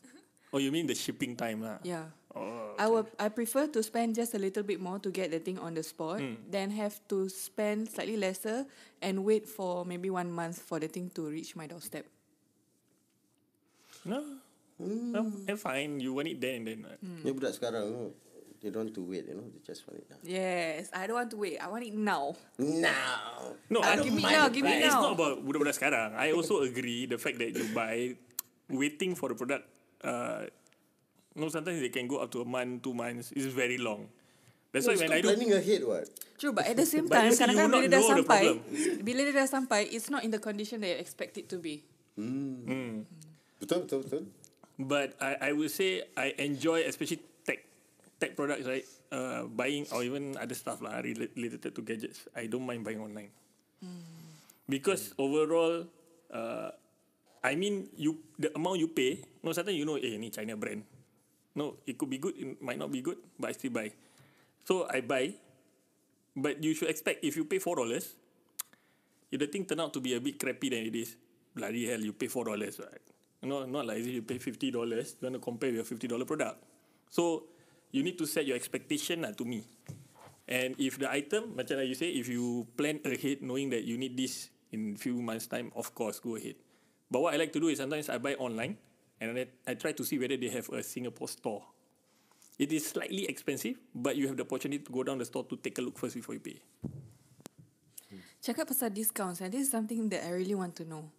Oh, 0.55 0.57
you 0.57 0.71
mean 0.71 0.87
the 0.87 0.95
shipping 0.95 1.35
time 1.35 1.61
lah? 1.61 1.83
Yeah. 1.83 2.09
Oh, 2.39 2.71
I 2.79 2.87
will. 2.87 3.03
I 3.19 3.27
prefer 3.27 3.67
to 3.67 3.83
spend 3.83 4.15
just 4.15 4.31
a 4.31 4.39
little 4.39 4.63
bit 4.63 4.79
more 4.79 4.95
to 5.03 5.11
get 5.11 5.29
the 5.29 5.43
thing 5.43 5.59
on 5.59 5.75
the 5.75 5.83
spot, 5.83 6.23
Hmm. 6.23 6.39
than 6.47 6.71
have 6.71 6.95
to 7.11 7.27
spend 7.27 7.91
slightly 7.91 8.15
lesser 8.15 8.63
and 9.03 9.27
wait 9.27 9.43
for 9.43 9.83
maybe 9.83 10.07
one 10.07 10.31
month 10.31 10.63
for 10.63 10.79
the 10.79 10.87
thing 10.87 11.11
to 11.19 11.27
reach 11.27 11.53
my 11.53 11.67
doorstep. 11.67 12.07
no. 14.05 14.23
No, 14.79 15.27
I'm 15.43 15.59
fine. 15.59 15.99
You 15.99 16.15
want 16.15 16.31
it 16.31 16.39
then 16.39 16.63
and 16.63 16.67
then. 16.67 16.79
right? 16.87 16.99
Ni 17.03 17.35
budak 17.35 17.51
sekarang 17.51 17.83
tu, 17.91 18.15
they 18.63 18.71
don't 18.71 18.87
want 18.87 18.95
to 18.95 19.03
wait, 19.03 19.27
you 19.27 19.35
know, 19.35 19.43
they 19.51 19.59
just 19.59 19.83
want 19.83 19.99
it 19.99 20.07
now. 20.07 20.15
Yes, 20.23 20.87
I 20.95 21.03
don't 21.03 21.19
want 21.19 21.31
to 21.35 21.39
wait. 21.43 21.59
I 21.59 21.67
want 21.67 21.83
it 21.83 21.91
now. 21.91 22.31
Now. 22.55 23.59
No, 23.67 23.83
I 23.83 23.99
don't 23.99 24.07
give 24.07 24.15
me 24.15 24.23
mind 24.23 24.39
now, 24.39 24.47
give 24.47 24.63
me 24.63 24.71
price. 24.79 24.87
It's 24.87 24.95
now. 24.95 25.03
not 25.11 25.19
about 25.19 25.43
budak-budak 25.43 25.75
sekarang. 25.75 26.15
I 26.15 26.31
also 26.31 26.63
agree 26.63 27.11
the 27.11 27.19
fact 27.19 27.43
that 27.43 27.51
you 27.51 27.67
buy, 27.75 28.15
waiting 28.71 29.19
for 29.19 29.35
the 29.35 29.35
product. 29.35 29.67
Uh, 29.99 30.47
no, 31.35 31.49
sometimes 31.49 31.79
they 31.81 31.89
can 31.89 32.07
go 32.07 32.17
up 32.21 32.31
to 32.31 32.41
a 32.41 32.47
month, 32.47 32.81
two 32.81 32.93
months. 32.93 33.31
It's 33.35 33.45
very 33.49 33.77
long. 33.77 34.09
That's 34.71 34.85
why 34.85 34.95
when 34.97 35.11
I 35.13 35.21
do, 35.21 35.33
planning 35.33 35.53
ahead 35.53 35.81
what? 35.81 36.05
True, 36.37 36.53
but 36.53 36.65
at 36.69 36.77
the 36.77 36.85
same 36.93 37.09
But 37.09 37.17
time, 37.17 37.25
you 37.29 37.33
see, 37.33 37.41
you 37.41 37.49
kadang-kadang 37.49 37.69
bila 37.73 37.87
dah 37.89 37.89
know 37.89 38.05
the 38.05 38.13
sampai, 38.21 38.41
problem. 38.45 38.57
bila 39.01 39.19
dia 39.25 39.33
dah 39.33 39.47
sampai, 39.49 39.81
it's 39.89 40.09
not 40.13 40.21
in 40.23 40.31
the 40.31 40.41
condition 40.41 40.77
that 40.85 40.89
you 40.93 40.99
expect 41.01 41.37
it 41.41 41.49
to 41.49 41.57
be. 41.57 41.81
Betul, 43.59 43.83
betul, 43.83 43.99
betul. 44.05 44.23
but 44.79 45.15
I, 45.19 45.49
I 45.49 45.51
will 45.51 45.67
say 45.67 46.07
I 46.15 46.31
enjoy 46.39 46.87
especially 46.87 47.19
tech 47.43 47.65
tech 48.21 48.35
products, 48.39 48.63
right? 48.63 48.87
Uh, 49.09 49.49
buying 49.49 49.89
or 49.91 50.05
even 50.05 50.37
other 50.37 50.53
stuff 50.55 50.79
lah 50.85 51.01
rela- 51.01 51.27
related 51.35 51.73
to 51.73 51.81
gadgets. 51.81 52.29
I 52.37 52.45
don't 52.47 52.63
mind 52.63 52.85
buying 52.85 53.01
online 53.01 53.33
because 54.69 55.11
overall, 55.17 55.83
uh, 56.29 56.69
I 57.41 57.57
mean 57.57 57.89
you 57.97 58.21
the 58.37 58.53
amount 58.55 58.79
you 58.79 58.87
pay. 58.87 59.23
No, 59.43 59.51
sometimes 59.51 59.75
you 59.75 59.83
know, 59.87 59.97
eh, 59.97 60.15
ni 60.15 60.29
China 60.29 60.53
brand. 60.55 60.85
No, 61.59 61.75
it 61.83 61.99
could 61.99 62.07
be 62.07 62.23
good, 62.23 62.39
it 62.39 62.63
might 62.63 62.79
not 62.79 62.87
be 62.87 63.03
good, 63.03 63.19
but 63.35 63.51
I 63.51 63.53
still 63.59 63.75
buy. 63.75 63.91
So 64.63 64.87
I 64.87 65.03
buy, 65.03 65.35
but 66.31 66.63
you 66.63 66.71
should 66.71 66.87
expect 66.87 67.19
if 67.19 67.35
you 67.35 67.43
pay 67.43 67.59
four 67.59 67.75
dollars, 67.75 68.15
if 69.27 69.43
the 69.43 69.51
thing 69.51 69.67
turn 69.67 69.83
out 69.83 69.91
to 69.91 69.99
be 69.99 70.15
a 70.15 70.23
bit 70.23 70.39
crappy 70.39 70.71
than 70.71 70.87
it 70.87 70.95
is, 70.95 71.19
bloody 71.51 71.83
hell, 71.83 71.99
you 71.99 72.15
pay 72.15 72.31
four 72.31 72.47
dollars, 72.47 72.79
right? 72.79 73.03
No, 73.43 73.67
not 73.67 73.91
like 73.91 73.99
if 73.99 74.07
you 74.07 74.23
pay 74.23 74.39
fifty 74.39 74.71
dollars, 74.71 75.19
you 75.19 75.27
want 75.27 75.35
to 75.35 75.43
compare 75.43 75.75
with 75.75 75.83
a 75.83 75.87
fifty 75.87 76.07
dollar 76.07 76.23
product. 76.23 76.63
So 77.11 77.51
you 77.91 78.07
need 78.07 78.15
to 78.23 78.25
set 78.27 78.47
your 78.47 78.55
expectation 78.55 79.27
lah 79.27 79.35
to 79.35 79.43
me. 79.43 79.67
And 80.47 80.79
if 80.79 80.95
the 80.95 81.11
item, 81.11 81.59
macam 81.59 81.83
like 81.83 81.91
you 81.91 81.99
say, 81.99 82.15
if 82.15 82.31
you 82.31 82.71
plan 82.79 83.03
ahead 83.03 83.43
knowing 83.43 83.67
that 83.75 83.83
you 83.83 83.99
need 83.99 84.15
this 84.15 84.47
in 84.71 84.95
few 84.95 85.19
months 85.19 85.51
time, 85.51 85.75
of 85.75 85.91
course, 85.91 86.23
go 86.23 86.39
ahead. 86.39 86.55
But 87.11 87.19
what 87.19 87.35
I 87.35 87.37
like 87.37 87.51
to 87.51 87.59
do 87.59 87.67
is 87.67 87.83
sometimes 87.83 88.07
I 88.07 88.15
buy 88.15 88.39
online 88.39 88.79
and 89.21 89.37
I, 89.37 89.45
I 89.67 89.73
try 89.75 89.91
to 89.91 90.03
see 90.03 90.17
whether 90.17 90.37
they 90.37 90.49
have 90.49 90.69
a 90.69 90.83
Singapore 90.83 91.27
store. 91.27 91.63
It 92.57 92.71
is 92.73 92.87
slightly 92.87 93.25
expensive, 93.25 93.75
but 93.95 94.15
you 94.15 94.27
have 94.27 94.35
the 94.35 94.43
opportunity 94.43 94.83
to 94.83 94.91
go 94.91 95.03
down 95.03 95.17
the 95.17 95.25
store 95.25 95.45
to 95.45 95.55
take 95.55 95.77
a 95.77 95.81
look 95.81 95.97
first 95.97 96.15
before 96.15 96.35
you 96.35 96.41
pay. 96.41 96.59
Check 98.39 98.55
Cakap 98.55 98.71
pasal 98.71 98.89
discounts, 98.93 99.41
and 99.41 99.51
this 99.51 99.67
is 99.67 99.71
something 99.71 100.07
that 100.09 100.23
I 100.23 100.31
really 100.31 100.55
want 100.55 100.75
to 100.79 100.87
know. 100.87 101.11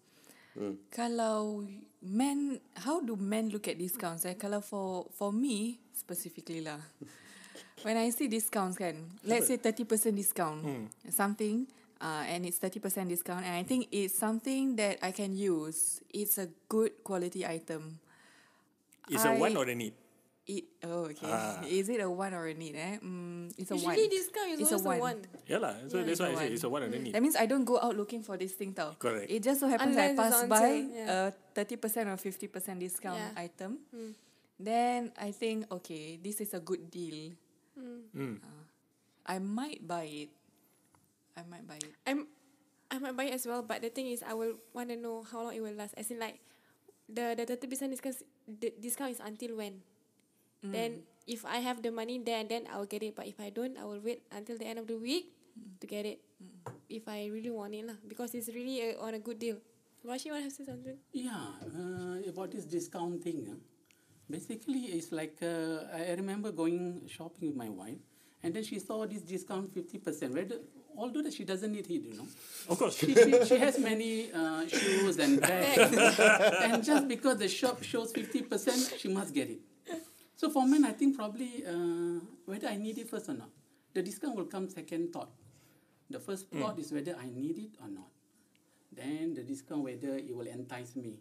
Hmm. 0.57 0.81
Kalau 0.91 1.69
men, 2.01 2.61
how 2.81 3.01
do 3.05 3.17
men 3.17 3.53
look 3.53 3.69
at 3.69 3.77
discounts? 3.77 4.25
Eh? 4.25 4.35
Kalau 4.41 4.65
for 4.65 5.07
for 5.13 5.29
me 5.29 5.79
specifically 5.93 6.65
lah, 6.65 6.81
when 7.85 8.01
I 8.01 8.09
see 8.09 8.27
discounts 8.27 8.81
kan, 8.81 8.97
let's 9.25 9.53
say 9.53 9.61
30% 9.61 10.17
discount, 10.17 10.65
hmm. 10.65 10.85
something, 11.13 11.69
uh, 12.01 12.25
and 12.27 12.45
it's 12.49 12.59
30% 12.59 13.09
discount, 13.09 13.45
and 13.45 13.55
I 13.55 13.63
think 13.63 13.89
it's 13.93 14.17
something 14.17 14.77
that 14.77 14.99
I 15.05 15.13
can 15.13 15.37
use. 15.37 16.01
It's 16.13 16.39
a 16.39 16.49
good 16.69 17.05
quality 17.05 17.45
item. 17.47 18.01
It's 19.09 19.25
a 19.25 19.31
I- 19.33 19.39
one 19.39 19.57
or 19.57 19.65
a 19.69 19.75
need. 19.75 19.95
It 20.51 20.65
oh 20.83 21.05
okay. 21.13 21.29
Ah. 21.31 21.61
Is 21.69 21.87
it 21.93 22.01
a 22.01 22.11
one 22.11 22.33
or 22.35 22.49
a 22.49 22.55
need? 22.57 22.75
Eh, 22.75 22.97
mm, 22.99 23.53
it's 23.61 23.71
a 23.71 23.77
one. 23.77 23.95
Usually 23.95 24.09
discount 24.09 24.51
is 24.57 24.61
It's 24.67 24.73
a 24.73 24.81
always 24.83 24.99
a 24.99 25.05
one. 25.05 25.19
one. 25.23 25.47
Yeah 25.47 25.61
lah. 25.63 25.75
So 25.87 26.01
Yeah, 26.01 26.11
that's 26.11 26.19
why 26.19 26.27
a 26.27 26.33
I 26.33 26.35
say 26.35 26.49
it's 26.57 26.65
a 26.65 26.71
one 26.73 26.83
or 26.83 26.91
a 26.91 26.99
need. 26.99 27.13
That 27.15 27.23
means 27.23 27.37
I 27.39 27.45
don't 27.47 27.63
go 27.69 27.79
out 27.79 27.95
looking 27.95 28.25
for 28.25 28.35
this 28.41 28.57
thing 28.57 28.73
tau. 28.75 28.97
Correct. 28.99 29.31
It 29.31 29.45
just 29.47 29.61
so 29.61 29.69
happens 29.71 29.95
I 29.95 30.11
Unless 30.11 30.11
it's 30.11 30.19
pass 30.19 30.49
by 30.51 30.69
yeah. 30.91 31.29
a 31.29 31.33
thirty 31.55 31.77
percent 31.79 32.09
or 32.11 32.17
fifty 32.19 32.49
percent 32.51 32.81
discount 32.83 33.21
Yeah. 33.21 33.47
item. 33.47 33.85
Then 34.59 35.13
I 35.21 35.31
think 35.31 35.71
okay, 35.71 36.19
this 36.19 36.41
is 36.41 36.51
a 36.57 36.59
good 36.65 36.89
deal. 36.91 37.37
Mm. 37.79 38.41
Uh, 38.43 38.65
I 39.31 39.39
might 39.39 39.85
buy 39.87 40.09
it. 40.09 40.31
I 41.37 41.43
might 41.49 41.67
buy 41.67 41.79
it. 41.79 41.95
I'm 42.07 42.27
I 42.91 42.99
might 42.99 43.17
buy 43.17 43.31
it 43.31 43.35
as 43.35 43.47
well, 43.47 43.63
but 43.63 43.83
the 43.83 43.91
thing 43.91 44.11
is 44.11 44.23
I 44.23 44.35
will 44.35 44.59
want 44.75 44.91
to 44.91 44.97
know 44.97 45.23
how 45.23 45.47
long 45.47 45.55
it 45.55 45.63
will 45.63 45.75
last. 45.75 45.95
As 45.95 46.11
in 46.11 46.19
like 46.19 46.41
the 47.07 47.35
the 47.39 47.47
thirty 47.47 47.67
percent 47.67 47.91
discount 47.95 48.19
the 48.47 48.75
discount 48.81 49.15
is 49.15 49.21
until 49.21 49.57
when. 49.57 49.83
Then 50.61 51.09
if 51.25 51.49
I 51.49 51.65
have 51.65 51.81
the 51.81 51.89
money 51.89 52.21
there, 52.21 52.45
then 52.45 52.69
I 52.69 52.77
will 52.77 52.85
get 52.85 53.01
it. 53.01 53.17
But 53.17 53.25
if 53.25 53.41
I 53.41 53.49
don't, 53.49 53.81
I 53.81 53.89
will 53.89 53.97
wait 54.05 54.29
until 54.29 54.61
the 54.61 54.69
end 54.69 54.77
of 54.77 54.85
the 54.85 55.01
week 55.01 55.33
to 55.81 55.87
get 55.89 56.05
it. 56.05 56.21
If 56.85 57.09
I 57.09 57.33
really 57.33 57.49
want 57.49 57.73
it 57.73 57.89
lah, 57.89 57.97
because 58.05 58.37
it's 58.37 58.53
really 58.53 58.93
a, 58.93 59.01
on 59.01 59.17
a 59.17 59.19
good 59.19 59.41
deal. 59.41 59.57
Rashi 60.05 60.29
want 60.29 60.45
to 60.45 60.53
say 60.53 60.69
something? 60.69 61.01
Yeah, 61.17 61.57
uh, 61.65 62.21
about 62.29 62.53
this 62.53 62.69
discount 62.69 63.25
thing. 63.25 63.49
Uh, 63.49 63.57
basically, 64.29 64.93
it's 64.93 65.17
like 65.17 65.41
uh, 65.41 65.89
I 65.97 66.13
I 66.13 66.15
remember 66.21 66.53
going 66.53 67.09
shopping 67.09 67.49
with 67.49 67.57
my 67.57 67.73
wife, 67.73 68.05
and 68.45 68.53
then 68.53 68.61
she 68.61 68.77
saw 68.77 69.09
this 69.09 69.25
discount 69.25 69.73
fifty 69.73 69.97
percent. 69.97 70.37
Whether 70.37 70.61
although 70.97 71.23
that 71.23 71.33
she 71.33 71.45
doesn't 71.45 71.73
need 71.73 71.87
it, 71.91 72.03
you 72.03 72.15
know, 72.15 72.27
Of 72.69 72.79
course. 72.79 72.97
she, 72.97 73.15
she, 73.15 73.45
she 73.45 73.57
has 73.59 73.79
many 73.79 74.31
uh, 74.33 74.67
shoes 74.67 75.19
and 75.19 75.41
bags, 75.41 76.19
and 76.63 76.85
just 76.85 77.09
because 77.09 77.39
the 77.39 77.49
shop 77.49 77.83
shows 77.83 78.13
fifty 78.13 78.43
percent, 78.43 78.95
she 78.99 79.09
must 79.09 79.35
get 79.35 79.51
it. 79.51 79.61
So 80.37 80.49
for 80.49 80.67
men, 80.67 80.85
I 80.85 80.93
think 80.93 81.17
probably 81.17 81.65
uh, 81.67 82.21
whether 82.47 82.69
I 82.69 82.77
need 82.77 82.97
it 82.99 83.09
first 83.11 83.29
or 83.29 83.35
not, 83.35 83.51
the 83.93 84.03
discount 84.03 84.37
will 84.37 84.47
come 84.47 84.69
second 84.69 85.13
thought. 85.13 85.31
The 86.09 86.19
first 86.19 86.49
thought 86.51 86.79
is 86.79 86.91
whether 86.93 87.15
I 87.21 87.29
need 87.29 87.59
it 87.59 87.71
or 87.83 87.89
not. 87.89 88.09
Then 88.93 89.35
the 89.35 89.43
discount 89.43 89.83
whether 89.85 90.17
it 90.17 90.35
will 90.35 90.47
entice 90.47 90.97
me. 90.97 91.19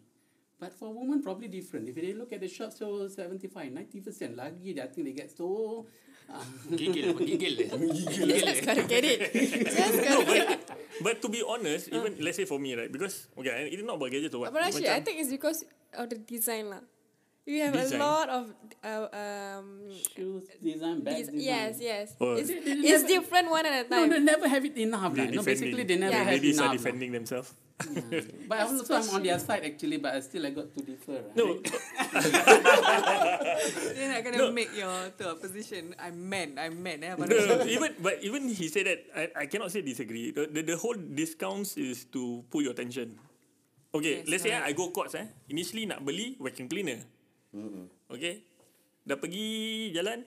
But 0.60 0.76
for 0.76 0.92
women, 0.92 1.22
probably 1.24 1.48
different. 1.48 1.88
If 1.88 1.96
they 1.96 2.12
look 2.12 2.32
at 2.36 2.40
the 2.44 2.48
shop, 2.48 2.72
so 2.76 3.08
75, 3.08 3.72
90% 3.72 4.36
lagi, 4.36 4.76
I 4.76 4.86
think 4.92 5.06
they 5.08 5.16
get 5.16 5.32
so... 5.32 5.86
Uh, 6.30 6.44
Gigil, 6.70 7.10
gigil? 7.18 7.54
Gigil 7.66 8.26
dia. 8.28 8.62
Gotta 8.62 8.84
get 8.86 9.02
it. 9.02 9.32
Just 9.34 9.98
no, 9.98 10.22
gotta 10.22 10.46
but, 10.46 10.78
but 11.02 11.14
to 11.22 11.28
be 11.28 11.42
honest, 11.42 11.88
even 11.90 12.22
let's 12.22 12.36
say 12.38 12.44
for 12.46 12.60
me, 12.60 12.76
right? 12.78 12.86
Because 12.86 13.26
okay, 13.34 13.66
it's 13.66 13.82
not 13.82 13.98
about 13.98 14.12
gadgets 14.14 14.30
or 14.36 14.46
what. 14.46 14.52
But 14.54 14.62
actually, 14.62 14.86
I 14.94 15.00
think 15.02 15.18
it's 15.18 15.32
because 15.32 15.64
of 15.90 16.06
the 16.06 16.22
design 16.22 16.70
lah. 16.70 16.86
You 17.50 17.66
have 17.66 17.74
Design? 17.74 17.98
a 17.98 18.04
lot 18.04 18.28
of 18.30 18.44
uh, 18.84 19.08
um. 19.10 19.90
shoes 20.14 20.46
design, 20.62 21.02
bag 21.02 21.18
Des- 21.18 21.34
design. 21.34 21.40
yes, 21.40 21.72
yes. 21.82 22.14
Oh. 22.20 22.38
It's, 22.38 22.46
it's 22.52 23.04
different 23.10 23.50
one 23.50 23.66
at 23.66 23.86
a 23.86 23.90
No, 23.90 24.06
time. 24.06 24.10
they 24.14 24.20
never 24.22 24.46
have 24.46 24.62
it 24.62 24.78
enough. 24.78 25.10
They 25.10 25.26
lah. 25.26 25.34
No, 25.34 25.42
basically, 25.42 25.82
they 25.82 25.96
never 25.98 26.14
Yeah. 26.14 26.30
have 26.30 26.38
Ladies 26.38 26.62
enough. 26.62 26.62
are 26.62 26.68
lah. 26.70 26.78
defending 26.78 27.10
themselves. 27.82 28.26
But 28.46 28.58
also, 28.60 28.82
I'm 28.94 29.08
on 29.16 29.22
their 29.22 29.38
side 29.38 29.64
actually, 29.64 29.96
but 29.96 30.12
I 30.14 30.20
still 30.20 30.44
I 30.44 30.50
got 30.52 30.68
to 30.72 30.80
differ. 30.82 31.20
right? 31.20 31.36
No, 31.36 31.58
Then 33.96 34.08
I 34.14 34.20
gonna 34.22 34.38
No. 34.38 34.52
make 34.52 34.72
your 34.72 34.92
to 35.18 35.24
a 35.32 35.36
position. 35.36 35.94
I'm 35.98 36.16
man. 36.28 36.56
I'm 36.56 36.80
man. 36.82 37.02
Eh? 37.04 37.14
no, 37.16 37.24
no, 37.26 37.64
even 37.66 37.94
but 38.00 38.20
even 38.22 38.48
he 38.48 38.68
said 38.68 38.86
that 38.88 39.00
I, 39.12 39.44
I 39.44 39.46
cannot 39.46 39.70
say 39.72 39.82
disagree. 39.82 40.30
The, 40.32 40.46
the 40.48 40.62
the 40.74 40.76
whole 40.76 40.96
discounts 40.96 41.76
is 41.76 42.04
to 42.12 42.44
pull 42.48 42.62
your 42.62 42.72
attention. 42.72 43.16
Okay, 43.90 44.22
Yes, 44.22 44.30
let's 44.30 44.42
say 44.46 44.54
right. 44.54 44.70
I 44.70 44.72
go 44.72 44.94
Courts 44.94 45.18
eh. 45.18 45.26
Initially 45.50 45.82
nak 45.90 46.06
beli 46.06 46.38
vacuum 46.38 46.70
cleaner. 46.70 47.02
Okay. 48.06 48.46
Dah 49.02 49.18
pergi 49.18 49.90
jalan. 49.90 50.22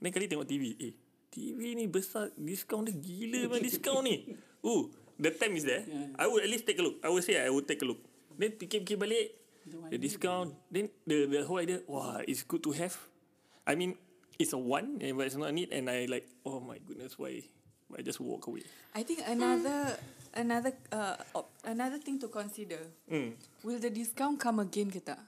Lain 0.00 0.10
kali 0.14 0.24
tengok 0.24 0.48
TV. 0.48 0.72
Eh, 0.80 0.92
TV 1.28 1.76
ni 1.76 1.84
besar. 1.84 2.32
Discount 2.32 2.88
dia 2.88 2.96
gila 2.96 3.52
man 3.52 3.60
discount 3.60 4.02
ni. 4.08 4.32
Oh, 4.64 4.88
the 5.18 5.30
time 5.34 5.58
is 5.58 5.66
there. 5.66 5.84
Yeah. 5.84 6.14
I 6.16 6.24
would 6.30 6.42
at 6.46 6.50
least 6.50 6.64
take 6.64 6.78
a 6.78 6.84
look. 6.86 7.02
I 7.02 7.10
would 7.10 7.26
say 7.26 7.36
I 7.42 7.50
would 7.50 7.66
take 7.66 7.82
a 7.82 7.86
look. 7.86 7.98
Then 8.38 8.54
fikir-fikir 8.54 8.96
balik. 8.96 9.34
The 9.90 9.98
discount. 10.00 10.54
Then 10.72 10.88
the 11.04 11.28
the 11.28 11.44
whole 11.44 11.60
idea. 11.60 11.84
Wah, 11.84 12.24
it's 12.24 12.46
good 12.46 12.64
to 12.64 12.72
have. 12.72 12.96
I 13.68 13.76
mean, 13.76 13.98
it's 14.40 14.56
a 14.56 14.60
one, 14.60 14.96
eh, 15.04 15.12
but 15.12 15.28
it's 15.28 15.36
not 15.36 15.50
a 15.50 15.54
need. 15.54 15.74
And 15.74 15.90
I 15.90 16.08
like, 16.08 16.24
oh 16.46 16.62
my 16.62 16.80
goodness, 16.80 17.18
why? 17.18 17.44
I 17.96 18.02
just 18.02 18.20
walk 18.20 18.46
away. 18.46 18.62
I 18.94 19.02
think 19.02 19.24
another 19.26 19.96
another 20.34 20.72
uh, 20.92 21.16
op- 21.34 21.52
another 21.64 21.98
thing 21.98 22.20
to 22.20 22.28
consider. 22.28 22.78
Mm. 23.10 23.32
Will 23.64 23.80
the 23.80 23.88
discount 23.88 24.38
come 24.40 24.60
again 24.60 24.92
ke 24.92 25.00
tak? 25.00 25.20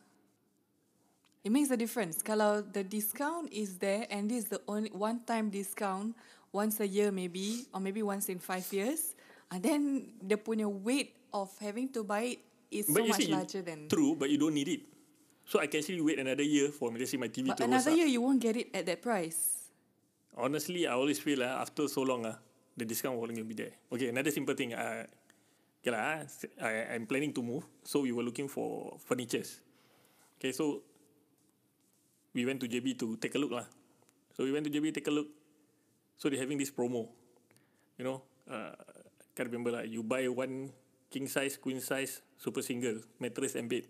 It 1.41 1.49
makes 1.49 1.73
a 1.73 1.77
difference. 1.77 2.21
Kalau 2.21 2.61
the 2.61 2.85
discount 2.85 3.49
is 3.49 3.81
there 3.81 4.05
and 4.13 4.29
this 4.29 4.45
is 4.45 4.49
the 4.53 4.61
only 4.69 4.93
one 4.93 5.25
time 5.25 5.49
discount 5.49 6.13
once 6.53 6.81
a 6.85 6.87
year 6.87 7.09
maybe 7.09 7.65
or 7.73 7.81
maybe 7.81 8.05
once 8.05 8.29
in 8.29 8.37
five 8.37 8.69
years, 8.77 9.17
and 9.51 9.61
then 9.63 9.83
the 10.23 10.39
punya 10.39 10.71
weight 10.71 11.15
of 11.35 11.51
having 11.59 11.91
to 11.91 12.07
buy 12.07 12.39
it 12.39 12.41
is 12.71 12.87
so 12.87 12.95
But 12.95 13.03
you 13.03 13.09
much 13.11 13.27
see, 13.27 13.33
larger 13.35 13.63
than 13.63 13.89
True, 13.91 14.15
but 14.15 14.31
you 14.31 14.39
don't 14.39 14.55
need 14.55 14.69
it. 14.69 14.83
So 15.45 15.59
I 15.59 15.67
can 15.67 15.83
actually 15.83 16.01
wait 16.01 16.19
another 16.19 16.47
year 16.47 16.71
for 16.71 16.91
let's 16.95 17.11
say 17.11 17.19
my 17.19 17.27
TV 17.27 17.51
But 17.51 17.59
to 17.59 17.65
another 17.67 17.91
year 17.91 18.07
you 18.07 18.23
won't 18.23 18.39
get 18.39 18.57
it 18.57 18.71
at 18.75 18.87
that 18.87 19.03
price. 19.03 19.71
Honestly, 20.39 20.87
I 20.87 20.95
always 20.95 21.19
feel 21.19 21.43
uh, 21.43 21.59
after 21.59 21.89
so 21.91 22.03
long, 22.03 22.25
uh, 22.25 22.39
the 22.77 22.87
discount 22.87 23.19
won't 23.19 23.35
be 23.35 23.55
there. 23.55 23.75
Okay, 23.93 24.09
another 24.09 24.31
simple 24.31 24.55
thing. 24.55 24.73
Uh, 24.73 25.05
okay 25.83 25.91
lah, 25.91 26.23
uh, 26.23 26.63
I, 26.63 26.95
I'm 26.95 27.05
planning 27.11 27.35
to 27.35 27.43
move. 27.43 27.67
So 27.83 28.07
we 28.07 28.15
were 28.15 28.23
looking 28.23 28.47
for 28.47 28.95
furnitures. 29.03 29.59
Okay, 30.39 30.55
so 30.55 30.87
we 32.33 32.47
went 32.47 32.63
to 32.63 32.71
JB 32.71 32.95
to 33.03 33.19
take 33.19 33.35
a 33.35 33.41
look 33.43 33.51
lah. 33.51 33.67
So 34.39 34.47
we 34.47 34.55
went 34.55 34.65
to 34.65 34.73
JB 34.73 34.95
take 34.95 35.11
a 35.11 35.15
look. 35.15 35.27
So 36.17 36.31
they're 36.31 36.41
having 36.41 36.63
this 36.63 36.71
promo. 36.71 37.11
You 37.99 38.05
know, 38.07 38.23
uh, 38.47 38.79
can't 39.41 39.49
remember 39.49 39.73
lah. 39.73 39.89
You 39.89 40.05
buy 40.05 40.29
one 40.29 40.69
king 41.09 41.25
size, 41.25 41.57
queen 41.57 41.81
size, 41.81 42.21
super 42.37 42.61
single, 42.61 43.01
mattress 43.17 43.57
and 43.57 43.73
bed. 43.73 43.89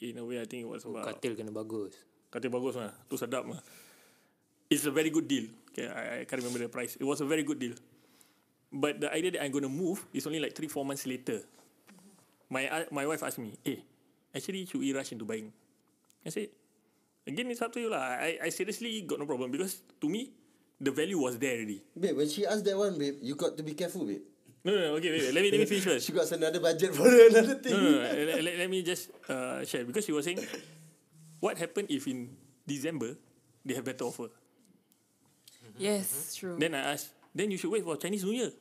In 0.00 0.16
a 0.16 0.24
way, 0.24 0.40
I 0.40 0.48
think 0.48 0.64
it 0.64 0.70
was 0.72 0.88
about 0.88 1.04
Katil 1.04 1.36
kena 1.36 1.52
bagus. 1.52 1.92
Katil 2.32 2.48
bagus 2.48 2.80
lah. 2.80 2.96
Tu 3.04 3.20
sedap 3.20 3.44
lah. 3.44 3.60
It's 4.72 4.88
a 4.88 4.94
very 4.96 5.12
good 5.12 5.28
deal. 5.28 5.52
Okay, 5.68 5.92
I, 5.92 6.24
I 6.24 6.24
can't 6.24 6.40
remember 6.40 6.64
the 6.64 6.72
price. 6.72 6.96
It 6.96 7.04
was 7.04 7.20
a 7.20 7.28
very 7.28 7.44
good 7.44 7.60
deal. 7.60 7.76
But 8.72 9.04
the 9.04 9.12
idea 9.12 9.36
that 9.36 9.44
I'm 9.44 9.52
going 9.52 9.68
to 9.68 9.72
move 9.72 10.00
is 10.16 10.24
only 10.24 10.40
like 10.40 10.56
three, 10.56 10.72
four 10.72 10.88
months 10.88 11.04
later. 11.04 11.44
My 12.48 12.64
uh, 12.64 12.88
my 12.88 13.04
wife 13.04 13.20
asked 13.20 13.36
me, 13.36 13.60
hey, 13.60 13.84
actually 14.32 14.64
should 14.64 14.80
we 14.80 14.96
rush 14.96 15.12
into 15.12 15.28
buying? 15.28 15.52
I 16.24 16.32
said, 16.32 16.48
again, 17.28 17.52
it's 17.52 17.60
up 17.60 17.76
to 17.76 17.80
you 17.82 17.92
lah. 17.92 18.16
I, 18.16 18.40
I 18.40 18.48
seriously 18.48 19.04
got 19.04 19.20
no 19.20 19.28
problem 19.28 19.52
because 19.52 19.84
to 20.00 20.08
me, 20.08 20.32
the 20.80 20.90
value 20.90 21.18
was 21.20 21.36
there 21.38 21.56
already. 21.60 21.84
Babe, 21.92 22.16
when 22.16 22.28
she 22.28 22.46
asked 22.48 22.64
that 22.64 22.76
one, 22.76 22.96
babe, 22.98 23.20
you 23.20 23.36
got 23.36 23.56
to 23.56 23.62
be 23.62 23.74
careful, 23.76 24.04
babe. 24.08 24.24
No, 24.64 24.72
no, 24.72 24.78
no 24.80 24.88
okay, 25.00 25.10
wait, 25.12 25.22
wait, 25.28 25.34
let 25.34 25.42
me, 25.44 25.50
let 25.52 25.60
me 25.60 25.66
finish 25.68 25.84
first. 25.84 26.04
She 26.08 26.12
got 26.12 26.28
another 26.32 26.60
budget 26.60 26.92
for 26.94 27.04
another 27.30 27.56
thing. 27.60 27.72
No, 27.72 27.80
no, 27.80 27.90
no. 27.92 28.00
let, 28.00 28.44
let, 28.44 28.54
let 28.64 28.68
me 28.68 28.82
just 28.82 29.08
uh, 29.28 29.64
share 29.64 29.84
because 29.84 30.04
she 30.04 30.12
was 30.12 30.24
saying, 30.24 30.40
what 31.40 31.56
happened 31.56 31.88
if 31.88 32.04
in 32.08 32.28
December 32.66 33.16
they 33.64 33.72
have 33.76 33.84
better 33.84 34.04
offer? 34.04 34.28
Yes, 35.80 36.36
true. 36.36 36.56
Then 36.60 36.74
I 36.76 36.92
asked, 36.92 37.12
then 37.32 37.50
you 37.50 37.56
should 37.56 37.72
wait 37.72 37.84
for 37.84 37.96
Chinese 37.96 38.24
New 38.24 38.36
Year. 38.36 38.52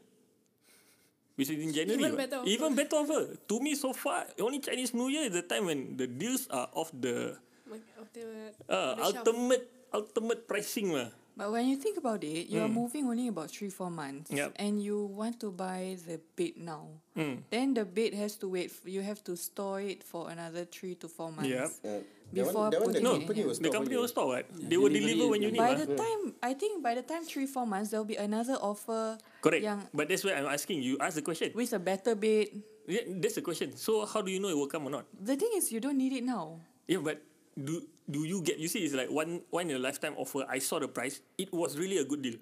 Which 1.36 1.50
is 1.52 1.60
in 1.60 1.72
January. 1.72 2.00
Even 2.04 2.16
better 2.16 2.36
offer. 2.44 2.48
Even 2.48 2.70
better 2.76 2.96
offer. 2.96 3.22
To 3.36 3.56
me, 3.60 3.76
so 3.76 3.92
far, 3.92 4.28
only 4.40 4.60
Chinese 4.60 4.94
New 4.94 5.08
Year 5.08 5.24
is 5.28 5.36
the 5.36 5.44
time 5.44 5.68
when 5.68 5.96
the 5.96 6.08
deals 6.08 6.48
are 6.52 6.68
off 6.76 6.92
the 6.96 7.36
Like, 7.68 7.84
of 8.00 8.08
the, 8.16 8.24
uh, 8.68 8.96
the 8.96 9.04
shelf. 9.04 9.16
ultimate 9.28 9.64
ultimate 9.94 10.48
pricing 10.48 10.92
lah. 10.96 11.12
But 11.40 11.56
when 11.56 11.72
you 11.72 11.80
think 11.80 11.96
about 11.96 12.20
it, 12.20 12.52
you 12.52 12.60
are 12.60 12.68
moving 12.68 13.08
only 13.08 13.32
about 13.32 13.48
three, 13.48 13.72
four 13.72 13.88
months. 13.88 14.28
Yup. 14.28 14.52
And 14.60 14.84
you 14.84 15.08
want 15.08 15.40
to 15.40 15.56
buy 15.56 15.96
the 16.04 16.20
bed 16.36 16.60
now. 16.60 17.00
Mm. 17.16 17.48
Then 17.48 17.74
the 17.80 17.88
bed 17.88 18.12
has 18.20 18.36
to 18.44 18.52
wait. 18.52 18.76
f- 18.76 18.84
You 18.84 19.00
have 19.08 19.24
to 19.24 19.40
store 19.40 19.80
it 19.80 20.04
for 20.04 20.28
another 20.28 20.68
three 20.68 21.00
to 21.00 21.08
four 21.08 21.32
months. 21.32 21.48
Yup. 21.48 21.72
Uh, 21.80 22.04
Before 22.30 22.70
that 22.70 22.84
one, 22.84 22.92
that 22.94 23.02
putting 23.02 23.08
one 23.08 23.24
the 23.24 23.24
it 23.24 23.26
company 23.26 23.40
in. 23.42 23.46
will 23.48 23.56
The 23.58 23.64
stop 23.64 23.74
company 23.74 23.96
for 23.96 24.02
will 24.04 24.12
you. 24.12 24.16
stop 24.20 24.28
what? 24.30 24.44
they 24.52 24.78
will 24.78 24.92
delivery 24.92 25.16
deliver 25.16 25.32
when 25.34 25.42
you 25.42 25.50
need 25.56 25.64
By 25.64 25.74
lah. 25.74 25.82
the 25.82 25.90
time, 25.98 26.22
I 26.46 26.52
think 26.60 26.84
by 26.84 26.94
the 26.94 27.02
time 27.08 27.24
three, 27.26 27.48
four 27.50 27.66
months, 27.66 27.90
there'll 27.90 28.06
be 28.06 28.20
another 28.22 28.60
offer. 28.60 29.16
Correct. 29.42 29.64
Yang, 29.64 29.88
But 29.96 30.12
that's 30.12 30.22
why 30.28 30.36
I'm 30.38 30.46
asking 30.52 30.84
you. 30.86 31.00
Ask 31.02 31.16
the 31.18 31.26
question. 31.26 31.56
with 31.56 31.72
a 31.74 31.80
better 31.82 32.14
bed. 32.20 32.52
Yeah, 32.86 33.08
that's 33.18 33.40
the 33.40 33.42
question. 33.42 33.74
So 33.80 34.04
how 34.06 34.20
do 34.22 34.30
you 34.30 34.38
know 34.44 34.52
it 34.52 34.60
will 34.60 34.70
come 34.70 34.86
or 34.86 34.92
not? 34.92 35.08
The 35.16 35.40
thing 35.40 35.56
is, 35.56 35.72
you 35.72 35.80
don't 35.80 35.98
need 35.98 36.14
it 36.14 36.22
now. 36.28 36.60
Yeah, 36.86 37.00
but 37.02 37.18
do 37.56 37.82
do 38.10 38.26
you 38.26 38.42
get? 38.42 38.58
You 38.60 38.68
see, 38.68 38.84
it's 38.86 38.94
like 38.94 39.10
one 39.10 39.42
one 39.50 39.70
in 39.70 39.76
a 39.78 39.82
lifetime 39.82 40.16
offer. 40.18 40.46
I 40.50 40.60
saw 40.60 40.80
the 40.80 40.88
price. 40.88 41.22
It 41.38 41.54
was 41.54 41.78
really 41.78 41.98
a 41.98 42.06
good 42.06 42.22
deal, 42.22 42.38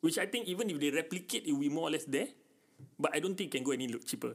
which 0.00 0.18
I 0.18 0.26
think 0.26 0.46
even 0.46 0.70
if 0.70 0.78
they 0.78 0.90
replicate, 0.90 1.46
it 1.46 1.52
will 1.52 1.66
be 1.66 1.72
more 1.72 1.88
or 1.88 1.92
less 1.92 2.04
there. 2.04 2.28
But 2.98 3.14
I 3.14 3.20
don't 3.20 3.34
think 3.38 3.54
it 3.54 3.58
can 3.58 3.64
go 3.64 3.72
any 3.72 3.86
cheaper. 4.02 4.34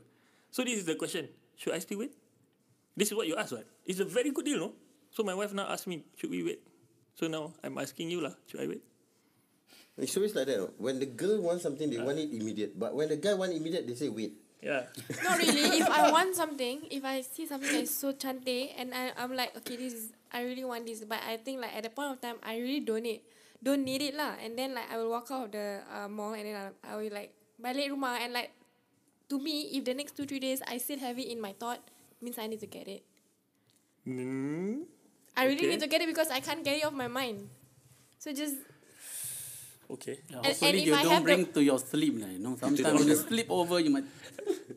So 0.52 0.64
this 0.64 0.80
is 0.80 0.86
the 0.86 0.96
question: 0.96 1.28
Should 1.56 1.74
I 1.74 1.80
still 1.80 2.00
wait? 2.00 2.16
This 2.98 3.14
is 3.14 3.16
what 3.16 3.30
you 3.30 3.38
asked, 3.38 3.54
right? 3.54 3.68
It's 3.86 4.02
a 4.02 4.10
very 4.10 4.34
good 4.34 4.46
deal, 4.46 4.58
no? 4.58 4.74
So 5.14 5.22
my 5.22 5.38
wife 5.38 5.54
now 5.54 5.70
asked 5.70 5.86
me, 5.86 6.02
should 6.18 6.34
we 6.34 6.42
wait? 6.42 6.62
So 7.14 7.30
now 7.30 7.54
I'm 7.62 7.78
asking 7.78 8.10
you 8.10 8.22
lah, 8.22 8.34
should 8.50 8.62
I 8.62 8.68
wait? 8.68 8.82
It's 9.98 10.18
always 10.18 10.34
like 10.34 10.46
that. 10.50 10.58
no? 10.58 10.70
When 10.78 10.98
the 10.98 11.06
girl 11.06 11.42
wants 11.42 11.62
something, 11.62 11.90
they 11.90 11.98
want 11.98 12.18
it 12.18 12.30
immediate. 12.30 12.78
But 12.78 12.94
when 12.94 13.10
the 13.10 13.18
guy 13.18 13.34
want 13.34 13.54
immediate, 13.54 13.86
they 13.86 13.94
say 13.94 14.10
wait. 14.10 14.34
Yeah. 14.62 14.90
Not 15.24 15.38
really. 15.38 15.80
if 15.80 15.88
I 15.90 16.10
want 16.12 16.36
something, 16.36 16.88
if 16.90 17.06
I 17.06 17.22
see 17.22 17.46
something 17.46 17.72
that 17.72 17.84
is 17.86 17.94
so 17.94 18.12
chante, 18.14 18.74
and 18.78 18.94
I, 18.94 19.12
I'm 19.18 19.36
like, 19.36 19.56
okay, 19.58 19.78
this 19.78 19.94
is 19.94 20.14
I 20.34 20.44
really 20.44 20.66
want 20.66 20.86
this, 20.86 21.04
but 21.06 21.20
I 21.24 21.38
think 21.38 21.62
like 21.62 21.76
at 21.76 21.84
the 21.84 21.90
point 21.94 22.12
of 22.12 22.22
time, 22.22 22.38
I 22.44 22.58
really 22.58 22.82
don't 22.82 23.04
need, 23.04 23.22
don't 23.62 23.86
need 23.86 24.02
it 24.02 24.16
lah. 24.18 24.34
And 24.42 24.58
then 24.58 24.74
like 24.74 24.90
I 24.92 24.98
will 24.98 25.10
walk 25.14 25.30
out 25.32 25.46
of 25.46 25.52
the 25.54 25.82
uh, 25.88 26.08
mall, 26.10 26.34
and 26.34 26.46
then 26.46 26.56
I, 26.58 26.94
I 26.94 26.96
will 26.98 27.14
like 27.14 27.32
balik 27.62 27.90
rumah, 27.94 28.18
and 28.20 28.34
like 28.34 28.52
to 29.30 29.40
me, 29.40 29.78
if 29.78 29.86
the 29.86 29.94
next 29.94 30.18
two 30.18 30.26
three 30.26 30.40
days 30.42 30.62
I 30.66 30.78
still 30.82 31.00
have 31.00 31.18
it 31.20 31.30
in 31.30 31.40
my 31.40 31.54
thought, 31.54 31.80
means 32.22 32.38
I 32.42 32.48
need 32.48 32.60
to 32.62 32.68
get 32.70 32.88
it. 32.90 33.04
Mm, 34.08 34.88
I 35.36 35.46
really 35.46 35.68
Okay. 35.68 35.70
need 35.76 35.80
to 35.82 35.88
get 35.88 36.02
it 36.02 36.08
because 36.08 36.32
I 36.32 36.40
can't 36.40 36.64
get 36.64 36.78
it 36.80 36.86
off 36.86 36.94
my 36.94 37.08
mind. 37.08 37.50
So 38.20 38.34
just 38.34 38.56
okay. 39.90 40.20
Yeah, 40.28 40.44
And- 40.44 40.46
hopefully 40.52 40.70
and 40.70 40.78
if 40.78 40.86
you 40.88 40.96
I 40.96 41.02
don't 41.04 41.12
have 41.12 41.24
the- 41.24 41.30
bring 41.32 41.44
to 41.54 41.62
your 41.64 41.80
sleep. 41.80 42.14
lah. 42.20 42.30
You 42.30 42.40
know, 42.40 42.54
sometimes 42.56 42.94
when 43.00 43.08
you 43.08 43.18
sleep 43.18 43.48
over, 43.50 43.78
you 43.80 43.92
might. 43.92 44.08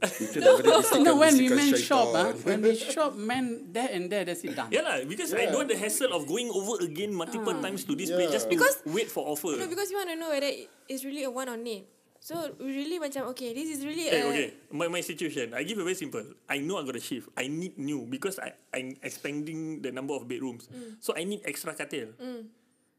Itu 0.00 0.38
dah 0.42 0.58
boleh 0.58 0.82
bisikan- 0.82 1.04
No, 1.06 1.12
when 1.22 1.34
bisikan 1.34 1.50
women 1.54 1.70
shop, 1.78 2.08
ah, 2.12 2.30
when 2.42 2.58
we 2.62 2.72
shop, 2.74 3.12
men 3.14 3.44
there 3.70 3.90
and 3.90 4.10
there, 4.10 4.26
that's 4.26 4.42
it 4.42 4.54
done. 4.54 4.70
Yeah 4.70 4.82
lah, 4.82 5.02
because 5.06 5.30
I 5.30 5.46
don't 5.46 5.62
want 5.62 5.70
the 5.70 5.78
hassle 5.78 6.10
of 6.10 6.26
going 6.26 6.50
over 6.50 6.82
again 6.82 7.14
multiple 7.14 7.54
times 7.54 7.86
to 7.86 7.94
this 7.94 8.10
place 8.10 8.30
just 8.30 8.50
to 8.50 8.54
Because- 8.54 8.82
wait 8.86 9.06
for 9.06 9.26
offer. 9.26 9.54
no, 9.54 9.66
because 9.66 9.90
you 9.90 9.98
want 9.98 10.10
to 10.10 10.18
know 10.18 10.30
whether 10.30 10.50
it- 10.50 10.70
it's 10.86 11.06
really 11.06 11.22
a 11.22 11.30
one 11.30 11.46
or 11.46 11.58
need. 11.58 11.86
So 12.20 12.36
we 12.60 12.76
really 12.76 13.00
macam 13.00 13.32
okay, 13.32 13.56
this 13.56 13.72
is 13.72 13.80
really 13.80 14.12
Hey, 14.12 14.20
a 14.20 14.28
okay, 14.28 14.48
my, 14.76 14.92
my 14.92 15.00
situation, 15.00 15.56
I 15.56 15.64
give 15.64 15.80
you 15.80 15.86
very 15.88 15.96
simple. 15.96 16.20
I 16.44 16.60
know 16.60 16.76
I 16.76 16.84
got 16.84 16.92
a 16.92 17.00
shift. 17.00 17.32
I 17.32 17.48
need 17.48 17.80
new 17.80 18.04
because 18.04 18.36
I, 18.36 18.52
I'm 18.76 18.92
expanding 19.00 19.80
the 19.80 19.88
number 19.88 20.12
of 20.12 20.28
bedrooms. 20.28 20.68
So 21.00 21.16
I 21.16 21.24
need 21.24 21.40
extra 21.48 21.72
katil. 21.72 22.12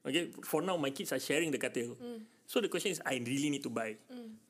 Okay, 0.02 0.34
for 0.44 0.62
now 0.62 0.78
my 0.78 0.90
kids 0.90 1.14
are 1.14 1.20
sharing 1.22 1.52
the 1.52 1.60
katil. 1.62 1.94
So 2.48 2.60
the 2.60 2.68
question 2.68 2.92
is, 2.92 3.00
I 3.06 3.22
really 3.22 3.50
need 3.50 3.64
to 3.64 3.70
buy. 3.70 3.96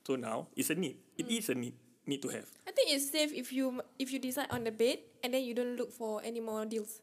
So 0.08 0.16
now 0.16 0.48
it's 0.56 0.70
a 0.72 0.76
need. 0.76 0.98
It 1.18 1.28
is 1.30 1.50
a 1.50 1.56
need. 1.56 1.74
Need 2.02 2.22
to 2.26 2.30
have. 2.34 2.50
I 2.66 2.72
think 2.74 2.90
it's 2.90 3.14
safe 3.14 3.30
if 3.30 3.54
you 3.54 3.78
if 4.02 4.10
you 4.10 4.18
decide 4.18 4.50
on 4.50 4.66
the 4.66 4.74
bed 4.74 5.06
and 5.22 5.30
then 5.38 5.46
you 5.46 5.54
don't 5.54 5.78
look 5.78 5.94
for 5.94 6.18
any 6.26 6.42
more 6.42 6.66
deals. 6.66 6.98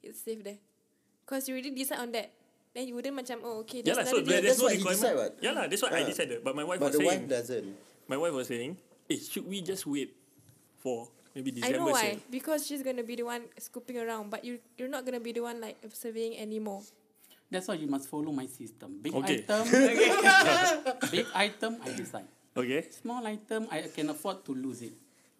It's 0.00 0.24
safe 0.24 0.40
there. 0.40 0.56
Cause 1.28 1.44
you 1.50 1.52
already 1.52 1.76
decide 1.76 2.00
on 2.00 2.12
that. 2.16 2.32
Then 2.72 2.88
you 2.88 2.96
wouldn't 2.96 3.12
macam 3.12 3.44
oh 3.44 3.60
okay 3.68 3.84
Yeah 3.84 3.92
lah, 4.00 4.08
so 4.08 4.24
there, 4.24 4.40
deal. 4.40 4.48
there's 4.48 4.56
That's 4.56 4.60
no 4.60 4.64
what 4.64 4.72
he 4.72 4.80
requirement. 4.80 5.04
decide 5.04 5.16
what? 5.20 5.30
Yeah 5.44 5.52
lah, 5.52 5.64
that's 5.68 5.82
what 5.84 5.92
I 5.92 6.00
Ah. 6.00 6.08
decided. 6.08 6.40
But 6.40 6.56
my 6.56 6.64
wife 6.64 6.80
But 6.80 6.88
was 6.88 6.96
the 6.96 7.04
saying, 7.04 7.20
wife 7.20 7.24
doesn't. 7.28 7.68
my 8.08 8.16
wife 8.16 8.32
was 8.32 8.46
saying, 8.48 8.72
hey, 9.04 9.18
should 9.20 9.44
we 9.44 9.60
just 9.60 9.84
wait 9.84 10.16
for 10.80 11.12
maybe 11.36 11.52
I 11.60 11.76
know 11.76 11.84
December 11.84 11.92
why. 11.92 12.04
sale? 12.16 12.20
Because 12.32 12.60
she's 12.64 12.80
gonna 12.80 13.04
be 13.04 13.20
the 13.20 13.28
one 13.28 13.44
scooping 13.60 14.00
around, 14.00 14.32
but 14.32 14.48
you 14.48 14.64
you're 14.80 14.88
not 14.88 15.04
gonna 15.04 15.20
be 15.20 15.36
the 15.36 15.44
one 15.44 15.60
like 15.60 15.76
surveying 15.92 16.40
anymore. 16.40 16.80
That's 17.50 17.68
why 17.68 17.74
you 17.74 17.86
must 17.88 18.08
follow 18.08 18.30
my 18.32 18.46
system. 18.46 19.00
Big 19.00 19.14
Okay. 19.14 19.44
item, 19.48 19.64
big 21.10 21.26
item, 21.34 21.76
I 21.84 21.92
decide. 21.96 22.28
Okay. 22.56 22.82
Small 22.90 23.26
item, 23.26 23.66
I 23.70 23.88
can 23.94 24.10
afford 24.10 24.44
to 24.44 24.54
lose 24.54 24.82
it. 24.82 24.92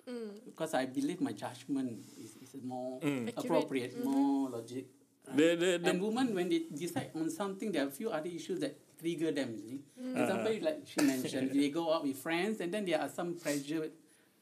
Mm. 0.09 0.45
Because 0.47 0.73
I 0.73 0.87
believe 0.87 1.21
my 1.21 1.33
judgment 1.33 2.01
is, 2.17 2.37
is 2.41 2.63
more 2.65 2.99
Mm. 3.01 3.29
Accurate. 3.29 3.45
appropriate, 3.45 3.93
mm-hmm. 3.99 4.11
more 4.11 4.51
logic. 4.51 4.87
The, 5.35 5.55
the, 5.57 5.79
the, 5.83 5.91
And 5.91 6.01
women, 6.01 6.35
when 6.35 6.49
they 6.49 6.63
decide 6.73 7.11
on 7.15 7.29
something, 7.29 7.71
there 7.71 7.85
are 7.85 7.89
a 7.89 7.91
few 7.93 8.09
other 8.09 8.31
issues 8.31 8.61
that 8.61 8.75
trigger 8.99 9.31
them. 9.31 9.53
You 9.53 9.61
see, 9.61 9.81
mm. 10.01 10.17
example 10.17 10.53
uh-huh. 10.53 10.65
like 10.65 10.79
she 10.87 11.01
mentioned, 11.05 11.51
they 11.53 11.69
go 11.69 11.93
out 11.93 12.05
with 12.05 12.17
friends, 12.17 12.61
and 12.61 12.73
then 12.73 12.87
there 12.87 13.01
are 13.01 13.11
some 13.11 13.35
pressure 13.37 13.91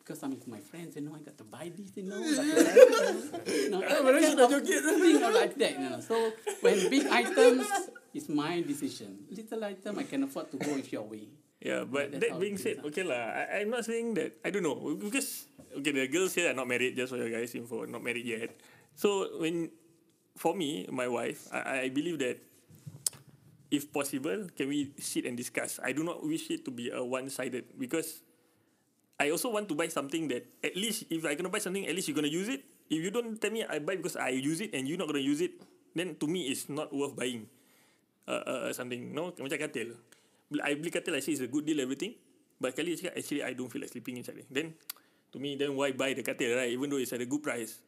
because 0.07 0.23
I'm 0.23 0.31
with 0.31 0.47
my 0.47 0.63
friends. 0.63 0.95
You 0.95 1.03
know, 1.03 1.19
I 1.19 1.21
got 1.27 1.35
to 1.35 1.45
buy 1.45 1.67
this. 1.75 1.91
You 1.99 2.07
know, 2.07 2.23
like 2.23 2.39
that. 2.39 3.43
you 3.51 3.71
know, 3.75 3.83
kind 3.83 4.07
of 4.07 4.63
thing 4.63 5.35
like 5.35 5.55
that. 5.59 5.75
You 5.75 5.91
know, 5.91 6.01
so 6.01 6.15
when 6.63 6.79
big 6.87 7.11
items 7.11 7.67
is 8.15 8.31
my 8.31 8.63
decision. 8.63 9.27
Little 9.35 9.65
item 9.67 9.99
I 9.99 10.05
can 10.07 10.23
afford 10.23 10.55
to 10.55 10.57
go 10.63 10.79
with 10.79 10.95
your 10.95 11.03
way. 11.03 11.27
Yeah, 11.59 11.83
but 11.83 12.13
That's 12.15 12.31
that 12.31 12.39
being 12.39 12.55
it 12.55 12.63
said, 12.63 12.77
ah. 12.79 12.87
okay 12.87 13.03
lah. 13.03 13.19
I, 13.19 13.67
I'm 13.67 13.71
not 13.75 13.83
saying 13.83 14.15
that 14.15 14.39
I 14.47 14.55
don't 14.55 14.63
know 14.63 14.79
because 14.95 15.51
okay, 15.75 15.91
the 15.91 16.07
girls 16.07 16.39
here 16.39 16.55
are 16.55 16.55
not 16.55 16.71
married. 16.71 16.95
Just 16.95 17.11
for 17.11 17.19
your 17.19 17.33
guys' 17.33 17.59
info, 17.59 17.83
not 17.91 18.07
married 18.07 18.25
yet. 18.25 18.55
So 18.95 19.43
when 19.43 19.75
for 20.39 20.55
me, 20.55 20.87
my 20.87 21.11
wife, 21.11 21.51
I, 21.51 21.91
I 21.91 21.91
believe 21.91 22.23
that 22.23 22.39
if 23.75 23.91
possible, 23.91 24.47
can 24.55 24.71
we 24.71 24.95
sit 25.03 25.27
and 25.27 25.35
discuss? 25.35 25.81
I 25.83 25.91
do 25.91 26.07
not 26.07 26.23
wish 26.23 26.47
it 26.55 26.63
to 26.65 26.71
be 26.71 26.95
a 26.95 27.03
one-sided 27.03 27.75
because 27.75 28.23
I 29.17 29.33
also 29.33 29.49
want 29.49 29.69
to 29.73 29.75
buy 29.75 29.89
something 29.89 30.29
that 30.29 30.45
at 30.61 30.77
least 30.77 31.09
if 31.09 31.25
I 31.25 31.33
gonna 31.35 31.49
buy 31.49 31.61
something, 31.61 31.89
at 31.89 31.95
least 31.97 32.09
you're 32.09 32.19
gonna 32.19 32.33
use 32.33 32.53
it. 32.53 32.69
If 32.93 33.01
you 33.01 33.11
don't 33.11 33.41
tell 33.41 33.51
me 33.51 33.65
I 33.65 33.81
buy 33.81 33.97
because 33.97 34.17
I 34.17 34.37
use 34.37 34.61
it 34.61 34.77
and 34.77 34.85
you're 34.85 35.01
not 35.01 35.09
gonna 35.09 35.25
use 35.25 35.41
it, 35.41 35.57
then 35.97 36.21
to 36.21 36.27
me 36.29 36.53
it's 36.53 36.69
not 36.69 36.93
worth 36.93 37.17
buying. 37.17 37.49
Uh, 38.27 38.43
uh, 38.43 38.73
something, 38.75 39.15
no? 39.15 39.33
Macam 39.33 39.57
katil. 39.57 39.95
I 40.61 40.75
beli 40.75 40.91
katil, 40.91 41.15
I 41.15 41.23
say 41.23 41.33
it's 41.33 41.43
a 41.43 41.49
good 41.49 41.65
deal, 41.65 41.79
everything. 41.81 42.19
But 42.59 42.75
kali 42.75 42.93
dia 42.93 43.09
cakap, 43.09 43.15
actually 43.17 43.43
I 43.47 43.53
don't 43.55 43.71
feel 43.71 43.87
like 43.87 43.93
sleeping 43.95 44.19
inside. 44.19 44.43
Then, 44.51 44.75
to 45.33 45.39
me, 45.39 45.55
then 45.55 45.73
why 45.79 45.95
buy 45.95 46.13
the 46.13 46.27
katil, 46.27 46.59
right? 46.59 46.75
Even 46.75 46.91
though 46.91 46.99
it's 46.99 47.15
at 47.15 47.23
a 47.23 47.29
good 47.29 47.41
price. 47.41 47.81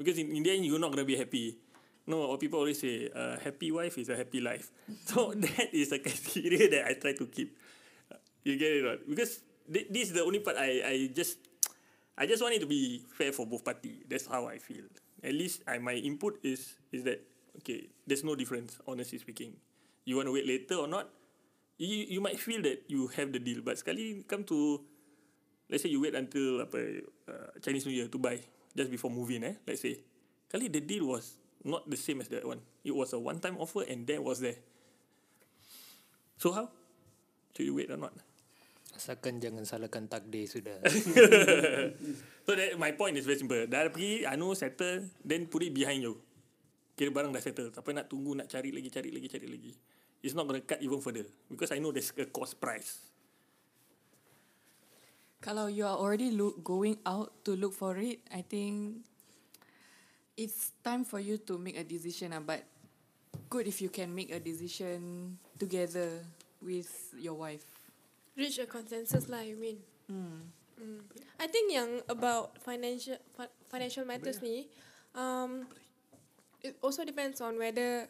Because 0.00 0.16
in, 0.18 0.32
in 0.32 0.42
the 0.42 0.50
end, 0.50 0.64
you're 0.64 0.80
not 0.80 0.90
gonna 0.90 1.06
be 1.06 1.16
happy. 1.16 1.60
No, 2.06 2.22
or 2.30 2.38
people 2.38 2.62
always 2.62 2.78
say, 2.78 3.10
a 3.12 3.36
happy 3.36 3.68
wife 3.74 3.98
is 3.98 4.08
a 4.08 4.16
happy 4.16 4.40
life. 4.40 4.70
So 5.10 5.34
that 5.44 5.68
is 5.74 5.92
a 5.92 5.98
criteria 6.00 6.70
that 6.70 6.82
I 6.88 6.92
try 6.96 7.12
to 7.12 7.26
keep. 7.26 7.52
You 8.46 8.56
get 8.56 8.80
it 8.80 8.84
not? 8.84 8.98
Because 9.04 9.42
this 9.68 10.10
is 10.10 10.14
the 10.14 10.24
only 10.24 10.40
part 10.40 10.56
I, 10.56 10.82
I 10.82 10.94
just 11.14 11.38
I 12.16 12.26
just 12.26 12.42
want 12.42 12.54
it 12.54 12.60
to 12.60 12.70
be 12.70 13.04
fair 13.12 13.32
for 13.32 13.46
both 13.46 13.64
party. 13.64 14.02
That's 14.08 14.26
how 14.26 14.46
I 14.46 14.58
feel. 14.58 14.86
at 15.26 15.34
least 15.34 15.66
I 15.66 15.82
my 15.82 15.98
input 15.98 16.38
is 16.46 16.78
is 16.94 17.02
that 17.02 17.18
okay, 17.62 17.90
there's 18.06 18.24
no 18.24 18.38
difference, 18.38 18.78
honestly 18.86 19.18
speaking. 19.18 19.58
You 20.06 20.16
want 20.16 20.30
to 20.30 20.32
wait 20.32 20.46
later 20.46 20.76
or 20.78 20.88
not? 20.88 21.10
You 21.76 22.06
you 22.06 22.20
might 22.22 22.38
feel 22.38 22.62
that 22.62 22.86
you 22.86 23.10
have 23.18 23.34
the 23.34 23.42
deal, 23.42 23.60
but 23.66 23.74
sekali 23.76 24.24
come 24.30 24.46
to 24.48 24.80
let's 25.68 25.82
say 25.82 25.90
you 25.90 26.00
wait 26.00 26.14
until 26.14 26.62
apa 26.62 26.78
uh, 27.26 27.50
Chinese 27.60 27.84
New 27.90 27.96
Year 27.96 28.08
to 28.08 28.18
buy 28.22 28.38
just 28.76 28.88
before 28.88 29.10
moving 29.10 29.42
eh, 29.44 29.58
let's 29.66 29.82
say. 29.82 30.00
Kali 30.46 30.70
the 30.70 30.78
deal 30.78 31.10
was 31.10 31.42
not 31.66 31.82
the 31.90 31.98
same 31.98 32.22
as 32.22 32.30
that 32.30 32.46
one. 32.46 32.62
It 32.86 32.94
was 32.94 33.10
a 33.12 33.18
one 33.18 33.42
time 33.42 33.58
offer 33.58 33.82
and 33.82 34.06
that 34.06 34.22
was 34.22 34.38
there. 34.38 34.62
So 36.38 36.54
how? 36.54 36.70
Should 37.56 37.66
you 37.66 37.74
wait 37.74 37.90
or 37.90 37.98
not? 37.98 38.14
Asalkan 38.96 39.36
jangan 39.38 39.68
salahkan 39.68 40.08
takdir 40.08 40.48
sudah. 40.48 40.80
So 42.46 42.54
that 42.54 42.78
my 42.78 42.94
point 42.94 43.18
is 43.18 43.26
very 43.26 43.36
simple. 43.36 43.58
Dah 43.66 43.90
pergi, 43.90 44.22
anu 44.22 44.54
settle, 44.54 45.10
then 45.26 45.50
put 45.50 45.66
it 45.66 45.74
behind 45.74 46.00
you. 46.00 46.14
Kira 46.94 47.10
barang 47.10 47.34
dah 47.34 47.42
settle. 47.42 47.74
Tak 47.74 47.82
payah 47.82 48.00
nak 48.00 48.06
tunggu, 48.06 48.38
nak 48.38 48.46
cari 48.46 48.70
lagi, 48.70 48.86
cari 48.86 49.10
lagi, 49.10 49.26
cari 49.26 49.50
lagi. 49.50 49.72
It's 50.22 50.32
not 50.32 50.46
going 50.46 50.62
to 50.62 50.64
cut 50.64 50.78
even 50.78 51.02
further. 51.02 51.26
Because 51.50 51.74
I 51.74 51.82
know 51.82 51.90
there's 51.90 52.14
a 52.14 52.24
cost 52.30 52.62
price. 52.62 53.02
Kalau 55.42 55.68
you 55.68 55.84
are 55.84 55.98
already 55.98 56.32
look, 56.32 56.62
going 56.64 56.96
out 57.04 57.34
to 57.44 57.58
look 57.58 57.74
for 57.74 57.98
it, 57.98 58.22
I 58.32 58.40
think 58.46 59.04
it's 60.38 60.72
time 60.86 61.04
for 61.04 61.20
you 61.20 61.36
to 61.50 61.58
make 61.60 61.76
a 61.76 61.84
decision. 61.84 62.32
ah. 62.32 62.40
But 62.40 62.64
good 63.50 63.68
if 63.68 63.82
you 63.82 63.90
can 63.92 64.14
make 64.14 64.32
a 64.32 64.40
decision 64.40 65.34
together 65.60 66.24
with 66.62 66.88
your 67.18 67.34
wife. 67.36 67.75
Reach 68.36 68.58
a 68.60 68.66
consensus 68.68 69.28
lah, 69.32 69.40
you 69.40 69.56
mean? 69.56 69.80
Hmm. 70.12 70.52
Mm. 70.76 71.00
I 71.40 71.46
think 71.48 71.72
yang 71.72 72.04
about 72.04 72.60
financial 72.60 73.16
fi- 73.32 73.52
financial 73.64 74.04
matters 74.04 74.44
ni, 74.44 74.68
um, 75.16 75.64
it 76.60 76.76
also 76.84 77.00
depends 77.00 77.40
on 77.40 77.56
whether 77.56 78.04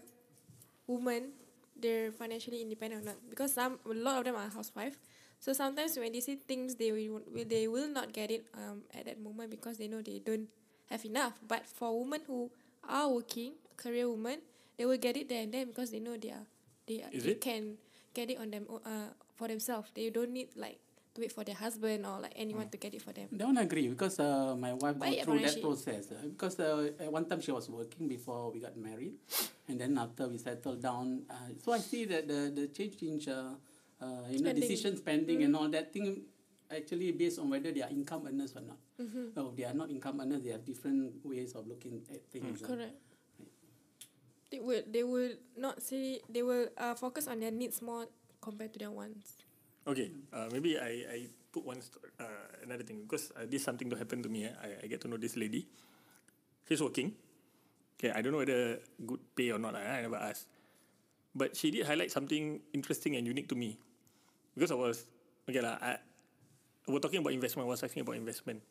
women 0.91 1.31
they're 1.79 2.11
financially 2.11 2.59
independent 2.63 3.03
or 3.03 3.15
not. 3.15 3.19
Because 3.31 3.55
some 3.55 3.79
a 3.87 3.95
lot 3.95 4.19
of 4.19 4.25
them 4.27 4.35
are 4.35 4.51
housewife, 4.51 4.99
so 5.39 5.55
sometimes 5.55 5.95
when 5.95 6.11
they 6.11 6.19
see 6.19 6.35
things 6.35 6.75
they 6.75 6.91
will 6.91 7.23
will- 7.31 7.47
they 7.47 7.71
will 7.71 7.87
not 7.87 8.11
get 8.11 8.35
it 8.35 8.51
um 8.59 8.83
at 8.91 9.07
that 9.07 9.23
moment 9.23 9.47
because 9.55 9.79
they 9.79 9.87
know 9.87 10.03
they 10.03 10.19
don't 10.19 10.51
have 10.91 11.07
enough. 11.07 11.39
But 11.47 11.71
for 11.71 11.95
women 11.95 12.27
who 12.27 12.51
are 12.83 13.07
working, 13.07 13.55
career 13.79 14.11
women, 14.11 14.43
they 14.75 14.87
will 14.91 14.99
get 14.99 15.15
it 15.15 15.31
there 15.31 15.47
and 15.47 15.55
then 15.55 15.71
because 15.71 15.95
they 15.95 16.03
know 16.03 16.19
they 16.19 16.35
are 16.35 16.47
they, 16.91 17.03
are- 17.07 17.15
they 17.15 17.39
it? 17.39 17.41
can 17.43 17.79
get 18.11 18.27
it 18.27 18.43
on 18.43 18.51
them 18.51 18.67
uh 18.71 19.15
for 19.37 19.49
themselves. 19.49 19.91
They 19.95 20.11
don't 20.11 20.31
need 20.33 20.49
like 20.57 20.79
to 21.15 21.21
wait 21.21 21.33
for 21.33 21.45
their 21.45 21.55
husband 21.55 22.05
or 22.05 22.21
like 22.21 22.33
anyone 22.37 22.69
to 22.69 22.77
get 22.77 22.93
it 22.95 23.03
for 23.03 23.13
them. 23.13 23.29
Don't 23.37 23.57
agree 23.57 23.89
because 23.89 24.19
uh, 24.19 24.57
my 24.59 24.73
wife 24.73 24.97
went 24.97 25.23
through 25.23 25.41
that 25.41 25.57
Abang 25.57 25.63
process. 25.63 26.11
Uh, 26.11 26.27
because 26.29 26.59
uh, 26.61 26.91
at 27.01 27.13
one 27.13 27.25
time 27.29 27.41
she 27.41 27.53
was 27.53 27.69
working 27.71 28.09
before 28.09 28.51
we 28.51 28.61
got 28.61 28.77
married, 28.77 29.15
and 29.69 29.81
then 29.81 29.97
after 29.99 30.27
we 30.29 30.39
settled 30.39 30.83
down, 30.83 31.23
uh, 31.31 31.35
so 31.63 31.73
I 31.73 31.79
see 31.79 32.05
that 32.07 32.27
the 32.27 32.51
the 32.55 32.67
change 32.69 33.01
in 33.03 33.21
uh, 33.29 33.55
uh, 34.01 34.29
you 34.29 34.41
know 34.41 34.51
Spending. 34.53 34.61
decision 34.61 34.97
spending 34.97 35.43
and 35.45 35.55
all 35.57 35.69
that 35.69 35.93
thing 35.93 36.25
actually 36.69 37.13
based 37.13 37.39
on 37.39 37.49
whether 37.49 37.71
they 37.71 37.81
are 37.83 37.91
income 37.91 38.27
earners 38.27 38.53
or 38.57 38.63
not. 38.65 38.79
Oh, 39.37 39.53
they 39.57 39.65
are 39.65 39.75
not 39.75 39.89
income 39.91 40.21
earners. 40.21 40.43
They 40.43 40.51
have 40.51 40.65
different 40.65 41.13
ways 41.25 41.55
of 41.55 41.67
looking 41.69 42.01
at 42.11 42.25
things. 42.33 42.63
uh. 42.63 42.67
Correct. 42.67 42.97
They 44.51 44.61
will 44.61 44.83
they 44.87 45.03
will 45.03 45.33
not 45.57 45.83
say 45.83 46.21
they 46.29 46.43
will 46.43 46.69
uh, 46.79 46.95
focus 46.95 47.27
on 47.27 47.41
their 47.41 47.51
needs 47.51 47.83
more 47.83 48.07
compared 48.41 48.73
to 48.75 48.79
their 48.79 48.91
wants. 48.91 49.43
Okay, 49.87 50.11
uh, 50.35 50.51
maybe 50.51 50.75
I, 50.79 50.93
I 51.07 51.19
put 51.53 51.63
one 51.65 51.79
sto- 51.81 52.03
uh, 52.19 52.47
another 52.67 52.83
thing 52.83 53.07
because 53.07 53.31
uh, 53.39 53.47
this 53.47 53.63
something 53.63 53.89
to 53.91 53.97
happen 53.97 54.23
to 54.23 54.29
me. 54.29 54.45
Eh? 54.47 54.55
I, 54.59 54.69
I 54.83 54.87
get 54.91 55.01
to 55.03 55.09
know 55.09 55.17
this 55.17 55.37
lady. 55.37 55.67
She's 56.67 56.83
working. 56.83 57.15
Okay, 57.97 58.11
I 58.11 58.21
don't 58.21 58.33
know 58.35 58.43
whether 58.43 58.83
good 59.07 59.23
pay 59.39 59.55
or 59.55 59.59
not. 59.63 59.79
lah, 59.79 59.81
eh? 59.87 59.95
I 59.99 60.01
never 60.03 60.19
asked. 60.19 60.51
But 61.37 61.55
she 61.55 61.71
did 61.71 61.87
highlight 61.87 62.11
something 62.11 62.61
interesting 62.75 63.15
and 63.15 63.23
unique 63.27 63.47
to 63.49 63.55
me. 63.55 63.79
Because 64.57 64.73
I 64.73 64.79
was 64.81 65.07
okay 65.47 65.63
lah. 65.63 65.79
I, 65.79 66.03
we're 66.89 66.99
talking 66.99 67.21
about 67.23 67.33
investment. 67.37 67.67
I 67.67 67.71
was 67.71 67.83
asking 67.85 68.03
about 68.03 68.17
investment. 68.19 68.63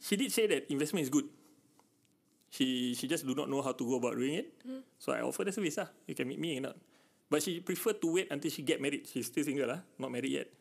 She 0.00 0.16
did 0.16 0.32
say 0.32 0.46
that 0.48 0.70
investment 0.72 1.04
is 1.04 1.10
good. 1.12 1.28
She 2.48 2.94
she 2.94 3.10
just 3.10 3.26
do 3.26 3.34
not 3.34 3.50
know 3.50 3.60
how 3.60 3.74
to 3.74 3.84
go 3.84 3.98
about 3.98 4.14
doing 4.14 4.38
it. 4.40 4.54
So 5.02 5.10
I 5.12 5.20
offer 5.26 5.42
the 5.44 5.50
service 5.52 5.76
lah. 5.76 5.90
You 6.06 6.14
can 6.14 6.30
meet 6.30 6.38
me 6.38 6.56
or 6.62 6.70
not. 6.70 6.76
But 7.34 7.42
she 7.42 7.58
prefer 7.58 7.98
to 7.98 8.14
wait 8.14 8.30
until 8.30 8.46
she 8.46 8.62
get 8.62 8.78
married. 8.78 9.10
She's 9.10 9.26
still 9.26 9.42
single 9.42 9.66
lah, 9.66 9.82
not 9.98 10.14
married 10.14 10.30
yet. 10.30 10.54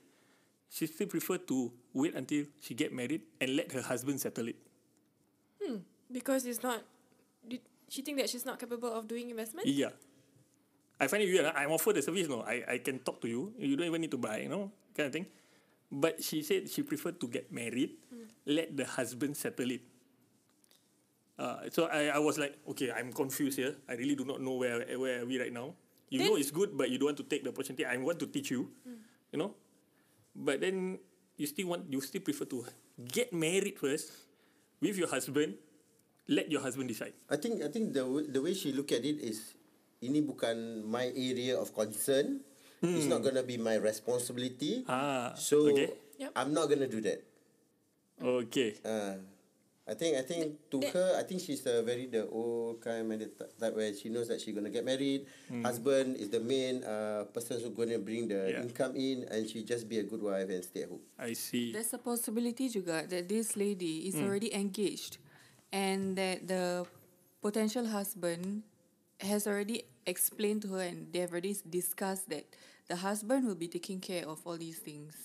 She 0.74 0.90
still 0.90 1.06
prefer 1.06 1.38
to 1.46 1.70
wait 1.94 2.18
until 2.18 2.50
she 2.66 2.74
get 2.74 2.90
married 2.90 3.22
and 3.38 3.54
let 3.54 3.70
her 3.78 3.86
husband 3.86 4.18
settle 4.18 4.50
it. 4.50 4.58
Hmm. 5.62 5.86
Because 6.10 6.50
it's 6.50 6.66
not 6.66 6.82
did 7.46 7.62
she 7.94 8.02
think 8.02 8.18
that 8.18 8.26
she's 8.26 8.42
not 8.42 8.58
capable 8.58 8.90
of 8.90 9.06
doing 9.06 9.30
investment? 9.30 9.70
Yeah. 9.70 9.94
I 10.98 11.06
find 11.06 11.22
it 11.22 11.30
weird. 11.30 11.46
ah. 11.46 11.54
I'm 11.54 11.70
offered 11.70 11.94
the 11.94 12.02
service, 12.02 12.26
no. 12.26 12.42
I, 12.42 12.66
I 12.66 12.78
can 12.82 12.98
talk 13.06 13.22
to 13.22 13.30
you. 13.30 13.54
You 13.62 13.78
don't 13.78 13.86
even 13.86 14.02
need 14.02 14.10
to 14.10 14.18
buy, 14.18 14.42
you 14.42 14.50
know, 14.50 14.74
kind 14.98 15.06
of 15.06 15.14
thing. 15.14 15.30
But 15.94 16.26
she 16.26 16.42
said 16.42 16.74
she 16.74 16.82
preferred 16.82 17.22
to 17.22 17.30
get 17.30 17.54
married, 17.54 18.02
let 18.50 18.74
the 18.74 18.90
husband 18.90 19.38
settle 19.38 19.70
it. 19.78 19.86
Uh, 21.38 21.70
so 21.70 21.86
I, 21.86 22.18
I 22.18 22.18
was 22.18 22.42
like, 22.42 22.58
okay, 22.74 22.90
I'm 22.90 23.14
confused 23.14 23.62
here. 23.62 23.78
I 23.86 23.94
really 23.94 24.18
do 24.18 24.26
not 24.26 24.42
know 24.42 24.58
where 24.58 24.82
where 24.98 25.22
are 25.22 25.26
we 25.30 25.38
right 25.38 25.54
now. 25.54 25.78
You 26.14 26.22
know 26.22 26.38
Then- 26.38 26.46
it's 26.46 26.54
good, 26.54 26.78
but 26.78 26.94
you 26.94 27.02
don't 27.02 27.18
want 27.18 27.22
to 27.26 27.26
take 27.26 27.42
the 27.42 27.50
opportunity. 27.50 27.90
I 27.90 27.98
want 27.98 28.22
to 28.22 28.30
teach 28.30 28.54
you, 28.54 28.70
you 29.34 29.42
know. 29.42 29.58
But 30.38 30.62
then 30.62 31.02
you 31.42 31.50
still 31.50 31.74
want, 31.74 31.90
you 31.90 31.98
still 32.06 32.22
prefer 32.22 32.46
to 32.54 32.70
get 33.02 33.34
married 33.34 33.82
first 33.82 34.14
with 34.78 34.94
your 34.94 35.10
husband. 35.10 35.58
Let 36.30 36.54
your 36.54 36.62
husband 36.62 36.88
decide. 36.94 37.18
I 37.34 37.42
think 37.42 37.66
I 37.66 37.68
think 37.74 37.98
the 37.98 38.06
the 38.30 38.40
way 38.46 38.54
she 38.54 38.72
look 38.78 38.94
at 38.94 39.02
it 39.02 39.20
is 39.26 39.58
ini 40.06 40.22
bukan 40.22 40.86
my 40.86 41.10
area 41.10 41.58
of 41.58 41.74
concern. 41.74 42.46
It's 42.84 43.08
not 43.08 43.24
gonna 43.24 43.44
be 43.48 43.58
my 43.58 43.80
responsibility. 43.80 44.84
Ah, 44.86 45.34
so 45.40 45.72
okay. 45.72 45.96
Yep. 46.20 46.30
I'm 46.36 46.52
not 46.54 46.68
gonna 46.70 46.88
do 46.88 47.00
that. 47.10 47.24
Okay. 48.22 48.76
Uh, 48.86 49.18
I 49.84 49.94
think 49.96 50.16
I 50.16 50.24
think 50.24 50.72
to 50.72 50.80
That- 50.80 50.94
her 50.96 51.10
I 51.20 51.24
think 51.28 51.42
she's 51.44 51.66
a 51.68 51.84
very 51.84 52.08
the 52.08 52.24
old 52.32 52.80
kind 52.80 53.04
of 53.12 53.20
type 53.60 53.76
where 53.76 53.92
she 53.92 54.08
knows 54.08 54.32
that 54.32 54.40
she's 54.40 54.56
gonna 54.56 54.72
get 54.72 54.86
married. 54.88 55.28
Mm. 55.52 55.64
Husband 55.64 56.16
is 56.16 56.30
the 56.32 56.40
main 56.40 56.84
uh, 56.88 57.28
person 57.36 57.60
who's 57.60 57.76
gonna 57.76 58.00
bring 58.00 58.32
the 58.32 58.48
Yeah. 58.48 58.64
income 58.64 58.96
in, 58.96 59.28
and 59.28 59.44
she 59.44 59.64
just 59.68 59.92
be 59.92 60.00
a 60.00 60.08
good 60.08 60.24
wife 60.24 60.48
and 60.48 60.64
stay 60.64 60.88
at 60.88 60.90
home. 60.90 61.04
I 61.20 61.36
see. 61.36 61.76
There's 61.76 61.92
a 61.92 62.00
possibility 62.00 62.72
juga 62.72 63.04
that 63.12 63.28
this 63.28 63.60
lady 63.60 64.08
is 64.08 64.16
mm. 64.16 64.24
already 64.24 64.56
engaged 64.56 65.20
and 65.76 66.16
that 66.16 66.48
the 66.48 66.88
potential 67.44 67.84
husband 67.92 68.64
has 69.20 69.44
already 69.44 69.84
explained 70.08 70.64
to 70.64 70.80
her 70.80 70.84
and 70.88 71.12
they 71.12 71.20
have 71.28 71.36
already 71.36 71.60
discussed 71.68 72.32
that 72.32 72.48
the 72.88 73.04
husband 73.04 73.44
will 73.44 73.60
be 73.60 73.68
taking 73.68 74.00
care 74.00 74.24
of 74.24 74.40
all 74.48 74.56
these 74.56 74.80
things. 74.80 75.16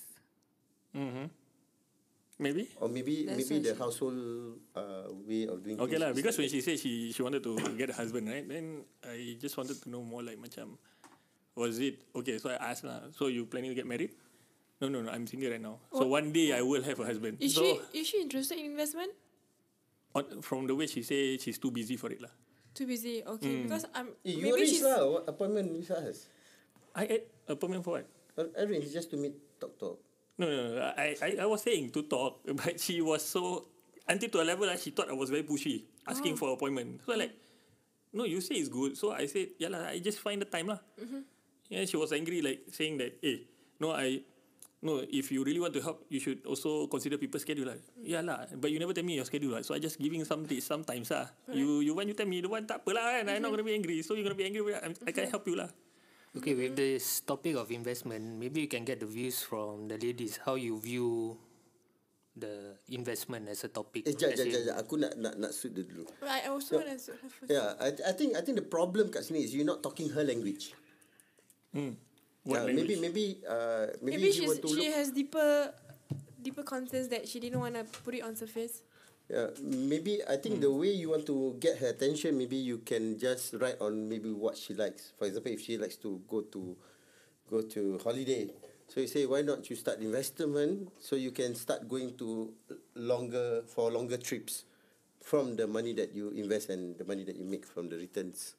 Mm-hmm. 0.91 1.31
Maybe. 2.39 2.71
Or 2.79 2.87
maybe 2.87 3.27
That's 3.27 3.51
maybe 3.51 3.67
the 3.67 3.75
she- 3.75 3.79
household 3.83 4.15
uh, 4.71 5.11
way 5.27 5.43
of 5.43 5.59
doing 5.59 5.75
Okay 5.75 5.99
things 5.99 6.07
lah, 6.07 6.15
because 6.15 6.39
when 6.39 6.47
she 6.47 6.63
said 6.63 6.79
she 6.79 7.11
she 7.11 7.19
wanted 7.19 7.43
to 7.43 7.59
get 7.75 7.91
a 7.91 7.95
husband, 7.99 8.31
right? 8.31 8.47
Then 8.47 8.87
I 9.03 9.35
just 9.35 9.59
wanted 9.59 9.75
to 9.83 9.87
know 9.91 9.99
more 9.99 10.23
like 10.23 10.39
macam 10.39 10.79
was 11.59 11.83
it 11.83 11.99
okay? 12.15 12.39
So 12.39 12.47
I 12.47 12.71
asked 12.71 12.87
lah. 12.87 13.11
So 13.11 13.27
you 13.27 13.43
planning 13.43 13.75
to 13.75 13.77
get 13.77 13.83
married? 13.83 14.15
No, 14.79 14.87
no, 14.87 15.03
no. 15.03 15.11
I'm 15.11 15.27
single 15.27 15.51
right 15.51 15.59
now. 15.59 15.83
So 15.91 16.07
one 16.07 16.31
day 16.31 16.55
I 16.55 16.63
will 16.63 16.79
have 16.79 16.95
a 16.95 17.03
husband. 17.03 17.43
Is 17.43 17.59
so 17.59 17.59
she 17.59 17.99
is 17.99 18.05
she 18.07 18.17
interested 18.23 18.55
in 18.55 18.71
investment? 18.71 19.11
on, 20.15 20.41
from 20.41 20.65
the 20.67 20.73
way 20.73 20.87
she 20.87 21.03
say 21.03 21.37
she's 21.37 21.57
too 21.59 21.71
busy 21.71 21.99
for 21.99 22.09
it 22.09 22.21
lah. 22.23 22.31
Too 22.73 22.87
busy. 22.87 23.19
Okay, 23.19 23.67
because 23.67 23.85
I'm 23.91 24.15
Eh, 24.23 24.39
you 24.39 24.47
maybe 24.47 24.63
arrange 24.63 24.79
she's 24.79 24.85
lah 24.85 25.03
what 25.03 25.27
appointment 25.27 25.75
with 25.75 25.91
us. 25.91 26.31
I 26.95 27.03
had 27.05 27.21
appointment 27.51 27.83
for 27.83 27.99
what? 27.99 28.07
Arrange 28.55 28.87
just 28.95 29.11
to 29.11 29.17
meet 29.19 29.35
talk 29.59 29.75
talk. 29.75 29.99
No, 30.39 30.47
no, 30.47 30.55
no. 30.71 30.93
I, 30.95 31.19
I, 31.19 31.29
I 31.43 31.45
was 31.45 31.61
saying 31.61 31.91
to 31.91 32.07
talk, 32.07 32.39
but 32.63 32.79
she 32.79 33.03
was 33.03 33.27
so 33.27 33.67
until 34.07 34.31
to 34.31 34.37
a 34.41 34.47
level 34.47 34.65
like 34.65 34.79
she 34.79 34.89
thought 34.89 35.11
I 35.11 35.13
was 35.13 35.29
very 35.29 35.43
pushy, 35.43 35.83
asking 36.07 36.33
oh. 36.33 36.37
for 36.37 36.47
appointment. 36.55 37.03
So 37.05 37.13
like, 37.13 37.35
no, 38.15 38.23
you 38.23 38.39
say 38.41 38.55
it's 38.55 38.71
good. 38.71 38.97
So 38.97 39.11
I 39.11 39.27
said, 39.27 39.59
yeah 39.59 39.67
lah, 39.69 39.91
I 39.91 39.99
just 39.99 40.23
find 40.23 40.41
the 40.41 40.49
time 40.49 40.71
lah. 40.71 40.79
Mm-hmm. 40.95 41.21
Yeah, 41.69 41.85
she 41.85 41.99
was 41.99 42.15
angry, 42.15 42.41
like 42.41 42.65
saying 42.73 42.97
that, 42.97 43.21
eh, 43.21 43.45
no, 43.77 43.93
I, 43.93 44.25
no, 44.81 45.05
if 45.05 45.29
you 45.29 45.43
really 45.43 45.59
want 45.59 45.75
to 45.75 45.81
help, 45.83 46.07
you 46.09 46.17
should 46.17 46.41
also 46.47 46.87
consider 46.87 47.19
people's 47.19 47.43
schedule 47.43 47.69
lah. 47.69 47.77
Mm. 47.77 48.01
Yeah 48.01 48.23
lah, 48.25 48.47
but 48.57 48.71
you 48.71 48.79
never 48.79 48.95
tell 48.95 49.05
me 49.05 49.19
your 49.19 49.27
schedule 49.29 49.53
lah. 49.53 49.61
So 49.61 49.75
I 49.75 49.83
just 49.83 49.99
giving 49.99 50.25
some 50.25 50.47
dates 50.49 50.65
sometimes 50.65 51.11
lah. 51.13 51.29
You 51.51 51.83
you 51.85 51.93
when 51.93 52.09
you 52.09 52.15
tell 52.17 52.25
me 52.25 52.41
the 52.41 52.49
one 52.49 52.65
tak 52.65 52.81
apa 52.81 52.89
lah 52.95 53.05
kan, 53.21 53.27
I'm 53.27 53.43
not 53.43 53.51
mm-hmm. 53.51 53.59
gonna 53.59 53.67
be 53.67 53.75
angry. 53.75 53.97
So 54.01 54.15
you're 54.15 54.25
gonna 54.25 54.39
be 54.39 54.47
angry, 54.49 54.63
with- 54.65 54.81
I'm, 54.81 54.95
I 55.05 55.11
can't 55.13 55.29
mm-hmm. 55.29 55.35
help 55.35 55.45
you 55.45 55.59
lah. 55.59 55.69
Okay, 56.37 56.53
with 56.53 56.77
this 56.77 57.25
topic 57.25 57.57
of 57.57 57.73
investment, 57.73 58.21
maybe 58.37 58.61
you 58.61 58.69
can 58.69 58.85
get 58.85 59.01
the 59.01 59.09
views 59.09 59.41
from 59.41 59.89
the 59.89 59.97
ladies. 59.97 60.37
How 60.45 60.53
you 60.61 60.77
view 60.77 61.37
the 62.37 62.77
investment 62.93 63.49
as 63.49 63.65
a 63.65 63.71
topic? 63.73 64.05
Eh, 64.05 64.13
jap, 64.13 64.37
jap, 64.37 64.45
jap, 64.45 64.61
jap. 64.69 64.75
Aku 64.77 65.01
nak 65.01 65.17
nak 65.17 65.33
nak 65.41 65.49
suit 65.49 65.73
dia 65.73 65.81
dulu. 65.81 66.05
I 66.21 66.45
also 66.53 66.77
want 66.77 66.85
to 66.85 66.93
answer 66.93 67.15
her 67.17 67.29
first. 67.33 67.49
Yeah, 67.49 67.73
I, 67.81 67.89
I 68.05 68.13
think 68.13 68.37
I 68.37 68.45
think 68.45 68.61
the 68.61 68.67
problem 68.69 69.09
kat 69.09 69.25
sini 69.25 69.41
is 69.41 69.57
you 69.57 69.65
not 69.65 69.81
talking 69.81 70.13
her 70.13 70.21
language. 70.21 70.77
What 71.73 71.97
yeah, 72.45 72.77
maybe 72.77 72.93
language? 72.93 73.01
maybe 73.01 73.25
uh 73.49 73.85
maybe, 73.97 74.29
Maybe 74.29 74.29
to 74.29 74.69
she 74.69 74.85
look 74.85 74.93
has 74.93 75.09
deeper 75.09 75.73
deeper 76.37 76.61
concerns 76.61 77.09
that 77.09 77.25
she 77.25 77.41
didn't 77.41 77.59
want 77.59 77.73
to 77.73 77.83
put 78.05 78.13
it 78.13 78.21
on 78.21 78.37
surface. 78.37 78.85
Yeah, 79.29 79.53
maybe 79.61 80.25
I 80.25 80.37
think 80.37 80.59
the 80.59 80.73
hmm. 80.73 80.81
way 80.81 80.91
you 80.97 81.13
want 81.13 81.27
to 81.27 81.55
get 81.59 81.77
her 81.77 81.93
attention, 81.93 82.35
maybe 82.35 82.57
you 82.57 82.79
can 82.79 83.19
just 83.19 83.53
write 83.61 83.77
on 83.79 84.09
maybe 84.09 84.33
what 84.33 84.57
she 84.57 84.73
likes. 84.73 85.13
For 85.19 85.25
example, 85.25 85.51
if 85.51 85.61
she 85.61 85.77
likes 85.77 85.97
to 86.01 86.19
go 86.27 86.41
to 86.49 86.75
go 87.45 87.61
to 87.61 87.99
holiday, 88.03 88.49
so 88.89 89.01
you 89.01 89.07
say 89.07 89.27
why 89.27 89.45
not 89.45 89.69
you 89.69 89.75
start 89.75 89.99
investment 90.01 90.89
so 90.97 91.15
you 91.15 91.29
can 91.29 91.53
start 91.53 91.87
going 91.87 92.17
to 92.17 92.49
longer 92.95 93.61
for 93.69 93.91
longer 93.91 94.17
trips 94.17 94.65
from 95.21 95.55
the 95.55 95.67
money 95.67 95.93
that 95.93 96.15
you 96.15 96.33
invest 96.33 96.69
and 96.69 96.97
the 96.97 97.05
money 97.05 97.23
that 97.23 97.35
you 97.35 97.45
make 97.45 97.65
from 97.69 97.87
the 97.87 97.97
returns. 97.97 98.55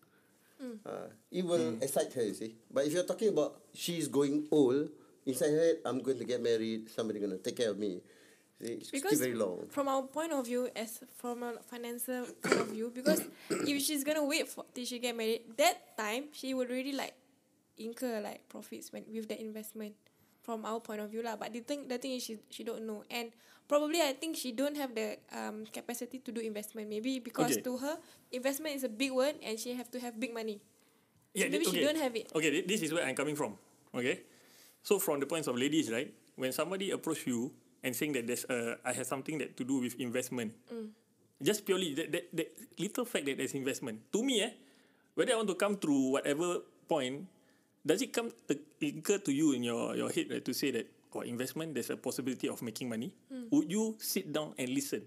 Hmm. 0.62 0.78
Uh, 0.86 1.10
it 1.32 1.44
will 1.44 1.74
hmm. 1.74 1.82
excite 1.82 2.12
her, 2.14 2.22
you 2.22 2.34
see. 2.34 2.54
But 2.70 2.86
if 2.86 2.92
you're 2.92 3.10
talking 3.10 3.34
about 3.34 3.58
she's 3.74 4.06
going 4.06 4.46
old, 4.52 4.90
inside 5.26 5.50
her 5.50 5.58
head, 5.58 5.76
I'm 5.84 5.98
going 5.98 6.18
to 6.18 6.24
get 6.24 6.40
married, 6.40 6.90
somebody 6.94 7.18
gonna 7.18 7.38
take 7.38 7.56
care 7.56 7.70
of 7.70 7.78
me. 7.78 8.02
See, 8.60 8.76
it's 8.84 8.90
because 8.92 9.16
still 9.16 9.24
very 9.24 9.34
long. 9.40 9.66
from 9.72 9.88
our 9.88 10.02
point 10.04 10.32
of 10.32 10.44
view 10.44 10.68
as 10.76 11.00
from 11.16 11.42
a 11.42 11.56
financial 11.64 12.26
point 12.44 12.60
of 12.60 12.68
view 12.68 12.92
because 12.92 13.24
if 13.50 13.80
she's 13.82 14.04
gonna 14.04 14.24
wait 14.24 14.48
for 14.48 14.64
till 14.74 14.84
she 14.84 14.98
get 15.00 15.16
married 15.16 15.48
that 15.56 15.96
time 15.96 16.28
she 16.32 16.52
would 16.52 16.68
really 16.68 16.92
like 16.92 17.14
incur 17.80 18.20
like 18.20 18.44
profits 18.52 18.92
when 18.92 19.04
with 19.08 19.28
the 19.28 19.40
investment 19.40 19.94
from 20.44 20.64
our 20.68 20.80
point 20.80 21.00
of 21.00 21.08
view 21.08 21.22
lah 21.24 21.36
but 21.40 21.52
the 21.56 21.60
thing 21.64 21.88
the 21.88 21.96
thing 21.96 22.12
is 22.12 22.22
she 22.24 22.36
she 22.52 22.60
don't 22.64 22.84
know 22.84 23.00
and 23.08 23.32
probably 23.68 24.00
I 24.04 24.12
think 24.12 24.36
she 24.36 24.52
don't 24.52 24.76
have 24.76 24.92
the 24.92 25.16
um 25.32 25.64
capacity 25.72 26.20
to 26.20 26.28
do 26.32 26.40
investment 26.44 26.88
maybe 26.92 27.16
because 27.20 27.56
Okay. 27.56 27.64
to 27.64 27.80
her 27.80 27.96
investment 28.32 28.76
is 28.76 28.84
a 28.84 28.92
big 28.92 29.12
word 29.16 29.40
and 29.40 29.56
she 29.56 29.72
have 29.72 29.88
to 29.92 30.00
have 30.04 30.20
big 30.20 30.34
money 30.36 30.60
Yeah, 31.32 31.48
maybe 31.48 31.64
thi- 31.64 31.78
she 31.78 31.80
don't 31.80 31.96
have 31.96 32.12
it 32.18 32.28
Okay, 32.36 32.50
thi- 32.60 32.66
this 32.68 32.82
is 32.84 32.92
where 32.92 33.06
I'm 33.08 33.14
coming 33.16 33.36
from. 33.38 33.54
Okay, 33.94 34.26
so 34.82 34.98
from 34.98 35.20
the 35.22 35.26
points 35.30 35.46
of 35.48 35.54
ladies, 35.56 35.88
right? 35.88 36.10
When 36.36 36.50
somebody 36.52 36.90
approach 36.90 37.22
you 37.26 37.54
and 37.82 37.96
saying 37.96 38.12
that 38.12 38.26
there's 38.26 38.44
uh, 38.46 38.76
I 38.84 38.92
have 38.92 39.06
something 39.06 39.38
that 39.38 39.56
to 39.56 39.64
do 39.64 39.80
with 39.80 39.96
investment, 40.00 40.54
just 41.42 41.64
purely 41.64 41.94
that, 41.94 42.12
that 42.12 42.24
that 42.32 42.48
little 42.78 43.04
fact 43.04 43.26
that 43.26 43.36
there's 43.38 43.54
investment 43.54 44.10
to 44.12 44.22
me, 44.22 44.42
eh, 44.42 44.52
whether 45.14 45.32
I 45.32 45.36
want 45.36 45.48
to 45.48 45.58
come 45.58 45.76
through 45.76 46.20
whatever 46.20 46.60
point, 46.88 47.26
does 47.84 48.02
it 48.02 48.12
come 48.12 48.30
to, 48.48 48.54
occur 48.84 49.18
to 49.18 49.32
you 49.32 49.52
in 49.52 49.64
your 49.64 49.96
your 49.96 50.10
head 50.10 50.28
right, 50.30 50.44
to 50.44 50.52
say 50.52 50.70
that 50.72 50.86
for 51.10 51.24
investment 51.24 51.74
there's 51.74 51.90
a 51.90 51.96
possibility 51.96 52.48
of 52.48 52.60
making 52.62 52.88
money? 52.88 53.12
Would 53.50 53.70
you 53.70 53.96
sit 53.98 54.30
down 54.32 54.54
and 54.58 54.68
listen? 54.68 55.02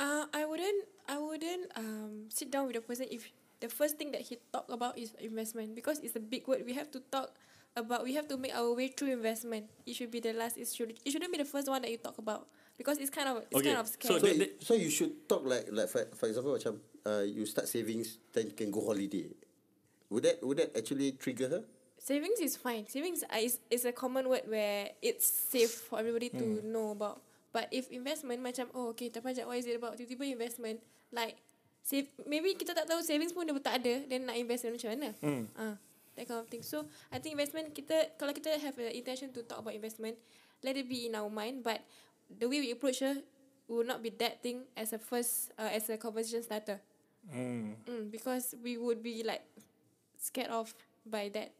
Uh, 0.00 0.24
I 0.32 0.44
wouldn't. 0.48 0.88
I 1.10 1.18
wouldn't 1.18 1.68
um 1.76 2.30
sit 2.32 2.48
down 2.50 2.66
with 2.66 2.78
the 2.78 2.82
person 2.82 3.06
if 3.10 3.28
the 3.60 3.68
first 3.68 3.98
thing 4.00 4.10
that 4.12 4.22
he 4.22 4.38
talk 4.52 4.64
about 4.72 4.96
is 4.96 5.12
investment 5.20 5.74
because 5.76 6.00
it's 6.00 6.16
a 6.16 6.22
big 6.22 6.48
word. 6.48 6.64
We 6.64 6.72
have 6.72 6.90
to 6.96 7.00
talk 7.12 7.36
about. 7.76 8.04
We 8.04 8.14
have 8.14 8.26
to 8.28 8.36
make 8.36 8.54
our 8.54 8.72
way 8.74 8.88
through 8.88 9.12
investment. 9.12 9.66
It 9.86 9.94
should 9.94 10.10
be 10.10 10.20
the 10.20 10.32
last. 10.32 10.56
It 10.56 10.68
should. 10.68 10.94
It 11.04 11.10
shouldn't 11.10 11.32
be 11.32 11.38
the 11.38 11.48
first 11.48 11.68
one 11.68 11.82
that 11.82 11.90
you 11.90 11.98
talk 11.98 12.18
about 12.18 12.46
because 12.76 12.98
it's 12.98 13.10
kind 13.10 13.28
of. 13.28 13.44
It's 13.50 13.56
Okay, 13.60 13.70
kind 13.74 13.80
of 13.80 13.86
so 13.88 13.94
scary. 13.98 14.20
So, 14.20 14.26
you- 14.26 14.54
so 14.60 14.72
you 14.74 14.90
should 14.90 15.12
talk 15.28 15.42
like 15.46 15.68
like 15.70 15.88
for, 15.88 16.06
for 16.16 16.26
example 16.26 16.54
macam 16.56 16.80
uh, 17.06 17.22
you 17.24 17.46
start 17.46 17.68
savings 17.68 18.18
then 18.32 18.50
you 18.50 18.56
can 18.56 18.70
go 18.70 18.82
holiday. 18.84 19.30
Would 20.10 20.22
that 20.26 20.36
would 20.42 20.58
that 20.58 20.74
actually 20.74 21.14
trigger 21.14 21.48
her? 21.48 21.62
Savings 22.00 22.40
is 22.40 22.56
fine. 22.56 22.88
Savings 22.88 23.22
uh, 23.28 23.38
is 23.38 23.60
is 23.68 23.84
a 23.84 23.92
common 23.92 24.26
word 24.26 24.48
where 24.48 24.90
it's 25.04 25.28
safe 25.28 25.84
for 25.86 26.00
everybody 26.00 26.32
to 26.32 26.64
know 26.64 26.90
about. 26.96 27.20
But 27.52 27.68
if 27.70 27.90
investment 27.92 28.40
macam 28.40 28.70
oh 28.72 28.94
okay 28.96 29.10
terpanjat 29.10 29.44
what 29.44 29.58
is 29.60 29.66
it 29.68 29.76
about? 29.76 29.98
Tiba-tiba 30.00 30.22
investment 30.26 30.80
like 31.12 31.36
save 31.82 32.08
maybe 32.24 32.54
kita 32.56 32.72
tak 32.72 32.86
tahu 32.88 33.02
savings 33.04 33.34
pun 33.34 33.44
dia 33.46 33.54
tak 33.58 33.82
ada 33.84 34.06
then 34.08 34.24
nak 34.24 34.38
invest 34.38 34.64
macam 34.70 34.90
mana? 34.96 35.10
Ah, 35.58 35.74
that 36.20 36.28
kind 36.28 36.40
of 36.44 36.48
thing. 36.52 36.60
So 36.60 36.84
I 37.08 37.16
think 37.18 37.40
investment 37.40 37.72
kita 37.72 38.12
kalau 38.20 38.36
kita 38.36 38.60
have 38.60 38.76
the 38.76 38.92
intention 38.92 39.32
to 39.32 39.40
talk 39.48 39.64
about 39.64 39.72
investment, 39.72 40.20
let 40.60 40.76
it 40.76 40.84
be 40.84 41.08
in 41.08 41.16
our 41.16 41.32
mind. 41.32 41.64
But 41.64 41.80
the 42.28 42.44
way 42.44 42.60
we 42.60 42.70
approach 42.76 43.00
her 43.00 43.16
will 43.64 43.88
not 43.88 44.04
be 44.04 44.12
that 44.20 44.44
thing 44.44 44.68
as 44.76 44.92
a 44.92 45.00
first 45.00 45.56
uh, 45.56 45.72
as 45.72 45.88
a 45.88 45.96
conversation 45.96 46.44
starter. 46.44 46.84
Mm, 47.32 48.08
because 48.12 48.56
we 48.64 48.76
would 48.80 49.00
be 49.04 49.20
like 49.24 49.44
scared 50.20 50.52
off 50.52 50.72
by 51.04 51.28
that. 51.32 51.52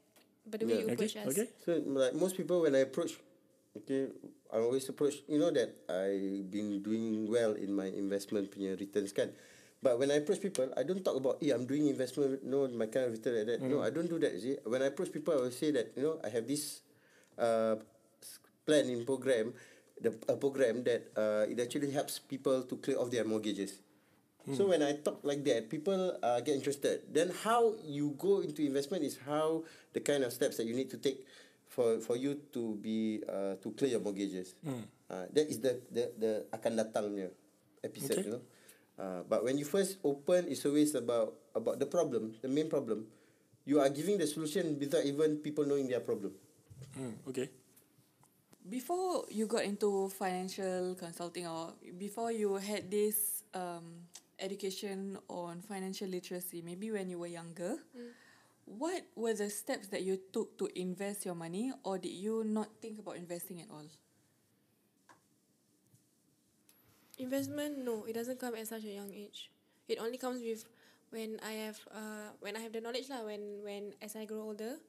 But 0.44 0.60
the 0.60 0.66
way 0.68 0.80
Yeah. 0.80 0.84
you 0.84 0.88
Okay, 0.92 1.08
approach 1.08 1.16
us. 1.16 1.28
okay. 1.32 1.46
So 1.64 1.70
like 1.84 2.12
most 2.16 2.36
people 2.36 2.64
when 2.64 2.72
I 2.74 2.84
approach, 2.88 3.20
okay, 3.76 4.08
I 4.52 4.56
always 4.60 4.88
approach. 4.88 5.20
You 5.28 5.36
know 5.40 5.52
that 5.52 5.84
I 5.88 6.40
been 6.48 6.80
doing 6.80 7.28
well 7.28 7.52
in 7.56 7.72
my 7.76 7.88
investment 7.92 8.48
punya 8.52 8.72
returns 8.76 9.12
kan. 9.12 9.32
But 9.82 9.98
when 9.98 10.10
I 10.12 10.20
approach 10.20 10.40
people, 10.44 10.68
I 10.76 10.82
don't 10.84 11.00
talk 11.02 11.16
about, 11.16 11.40
yeah, 11.40 11.54
I'm 11.56 11.64
doing 11.64 11.88
investment, 11.88 12.44
no, 12.44 12.68
my 12.68 12.86
kind 12.86 13.06
of 13.08 13.12
return 13.12 13.36
like 13.40 13.46
that. 13.48 13.60
No, 13.64 13.80
I 13.80 13.88
don't 13.88 14.08
do 14.08 14.18
that. 14.20 14.36
See, 14.40 14.56
when 14.64 14.82
I 14.82 14.92
approach 14.92 15.08
people, 15.10 15.32
I 15.32 15.40
will 15.40 15.50
say 15.56 15.70
that 15.72 15.92
you 15.96 16.02
know 16.04 16.20
I 16.22 16.28
have 16.28 16.44
this, 16.46 16.82
uh, 17.38 17.76
plan 18.66 18.92
in 18.92 19.08
program, 19.08 19.54
the 20.00 20.12
a 20.28 20.36
program 20.36 20.84
that 20.84 21.08
uh, 21.16 21.48
it 21.48 21.56
actually 21.58 21.90
helps 21.96 22.20
people 22.20 22.62
to 22.68 22.76
clear 22.76 23.00
off 23.00 23.10
their 23.10 23.24
mortgages. 23.24 23.80
So 24.56 24.72
when 24.72 24.82
I 24.82 24.96
talk 24.98 25.20
like 25.22 25.44
that, 25.44 25.68
people 25.70 26.16
uh, 26.24 26.40
get 26.40 26.56
interested. 26.56 27.04
Then 27.12 27.30
how 27.44 27.76
you 27.84 28.16
go 28.18 28.40
into 28.40 28.64
investment 28.64 29.04
is 29.04 29.20
how 29.22 29.62
the 29.92 30.00
kind 30.00 30.24
of 30.24 30.32
steps 30.32 30.56
that 30.56 30.64
you 30.66 30.74
need 30.74 30.90
to 30.90 30.98
take 30.98 31.22
for 31.68 32.00
for 32.00 32.16
you 32.16 32.40
to 32.56 32.74
be 32.80 33.20
uh, 33.28 33.60
to 33.62 33.68
clear 33.76 33.94
your 33.94 34.00
mortgages. 34.02 34.56
Uh, 34.64 35.28
that 35.30 35.46
is 35.46 35.60
the 35.60 35.78
the 35.92 36.04
the 36.18 36.32
akan 36.56 36.72
datangnya 36.82 37.30
episode, 37.84 38.16
Okay. 38.18 38.26
you 38.26 38.32
know. 38.40 38.42
Uh, 39.00 39.24
but 39.24 39.40
when 39.42 39.56
you 39.56 39.64
first 39.64 39.96
open, 40.04 40.44
it's 40.44 40.68
always 40.68 40.92
about 40.94 41.32
about 41.56 41.80
the 41.80 41.88
problem, 41.88 42.36
the 42.44 42.48
main 42.52 42.68
problem. 42.68 43.08
You 43.64 43.80
are 43.80 43.88
giving 43.88 44.20
the 44.20 44.28
solution 44.28 44.76
without 44.76 45.08
even 45.08 45.40
people 45.40 45.64
knowing 45.64 45.88
their 45.88 46.04
problem. 46.04 46.36
Hmm, 46.92 47.16
okay. 47.28 47.48
Before 48.68 49.24
you 49.32 49.46
got 49.48 49.64
into 49.64 50.12
financial 50.12 50.94
consulting 51.00 51.46
or 51.48 51.72
before 51.96 52.30
you 52.30 52.60
had 52.60 52.90
this 52.90 53.42
um, 53.54 54.04
education 54.38 55.16
on 55.28 55.64
financial 55.64 56.08
literacy, 56.08 56.60
maybe 56.60 56.92
when 56.92 57.08
you 57.08 57.18
were 57.18 57.30
younger, 57.30 57.80
what 58.64 59.02
were 59.16 59.32
the 59.34 59.48
steps 59.48 59.88
that 59.88 60.02
you 60.02 60.20
took 60.32 60.58
to 60.58 60.68
invest 60.78 61.24
your 61.24 61.34
money 61.34 61.72
or 61.84 61.98
did 61.98 62.12
you 62.12 62.44
not 62.44 62.68
think 62.80 62.98
about 62.98 63.16
investing 63.16 63.60
at 63.60 63.68
all? 63.72 63.88
Investment, 67.20 67.84
no, 67.84 68.08
it 68.08 68.16
doesn't 68.16 68.40
come 68.40 68.56
at 68.56 68.64
such 68.64 68.84
a 68.88 68.92
young 68.96 69.12
age. 69.12 69.52
It 69.92 70.00
only 70.00 70.16
comes 70.16 70.40
with 70.40 70.64
when 71.12 71.36
I 71.44 71.68
have 71.68 71.76
uh 71.92 72.32
when 72.40 72.56
I 72.56 72.64
have 72.64 72.72
the 72.72 72.80
knowledge 72.80 73.12
lah. 73.12 73.28
When 73.28 73.60
when 73.60 73.92
as 74.00 74.16
I 74.16 74.24
grow 74.24 74.48
older, 74.48 74.80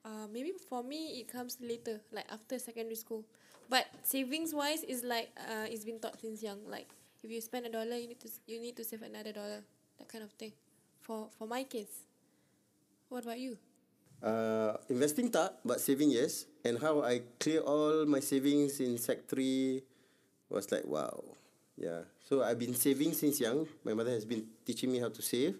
uh 0.00 0.24
maybe 0.32 0.56
for 0.56 0.80
me 0.80 1.20
it 1.20 1.28
comes 1.28 1.60
later, 1.60 2.00
like 2.08 2.24
after 2.32 2.56
secondary 2.56 2.96
school. 2.96 3.28
But 3.68 3.84
savings 4.00 4.56
wise 4.56 4.80
is 4.80 5.04
like 5.04 5.28
uh 5.36 5.68
it's 5.68 5.84
been 5.84 6.00
taught 6.00 6.16
since 6.16 6.40
young. 6.40 6.64
Like 6.64 6.88
if 7.20 7.28
you 7.28 7.44
spend 7.44 7.68
a 7.68 7.72
dollar, 7.72 8.00
you 8.00 8.08
need 8.08 8.22
to 8.24 8.32
you 8.48 8.64
need 8.64 8.80
to 8.80 8.84
save 8.84 9.04
another 9.04 9.36
dollar. 9.36 9.60
That 10.00 10.08
kind 10.08 10.24
of 10.24 10.32
thing. 10.40 10.56
For 11.04 11.28
for 11.36 11.44
my 11.44 11.68
kids. 11.68 12.08
What 13.12 13.28
about 13.28 13.38
you? 13.38 13.60
Uh, 14.24 14.80
investing 14.88 15.28
tak, 15.28 15.60
but 15.60 15.84
saving 15.84 16.08
yes. 16.08 16.48
And 16.64 16.80
how 16.80 17.04
I 17.04 17.28
clear 17.36 17.60
all 17.60 18.08
my 18.08 18.24
savings 18.24 18.80
in 18.80 18.96
sec 18.96 19.28
3 19.28 19.84
was 20.48 20.72
like 20.72 20.88
wow. 20.88 21.36
Yeah. 21.74 22.06
So 22.22 22.42
I've 22.42 22.58
been 22.58 22.74
saving 22.74 23.14
since 23.14 23.42
young. 23.42 23.66
My 23.82 23.94
mother 23.94 24.14
has 24.14 24.24
been 24.24 24.46
teaching 24.62 24.90
me 24.90 25.02
how 25.02 25.10
to 25.10 25.22
save. 25.22 25.58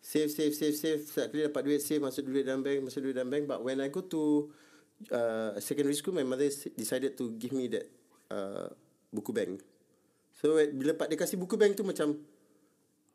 Save, 0.00 0.30
save, 0.30 0.54
save, 0.54 0.74
save. 0.78 1.00
Start 1.04 1.34
clear 1.34 1.50
dapat 1.50 1.66
duit, 1.66 1.82
save, 1.84 2.00
masuk 2.00 2.24
duit 2.24 2.46
dalam 2.46 2.64
bank, 2.64 2.86
masuk 2.88 3.04
duit 3.04 3.14
dalam 3.18 3.28
bank. 3.28 3.44
But 3.44 3.60
when 3.60 3.82
I 3.84 3.92
go 3.92 4.00
to 4.00 4.48
uh, 5.12 5.60
secondary 5.60 5.98
school, 5.98 6.16
my 6.16 6.24
mother 6.24 6.48
decided 6.78 7.18
to 7.20 7.36
give 7.36 7.52
me 7.52 7.68
that 7.68 7.84
uh, 8.32 8.72
buku 9.12 9.34
bank. 9.34 9.60
So 10.40 10.56
bila 10.56 10.96
pak 10.96 11.12
dia 11.12 11.20
kasih 11.20 11.36
buku 11.36 11.60
bank 11.60 11.76
tu 11.76 11.84
macam, 11.84 12.16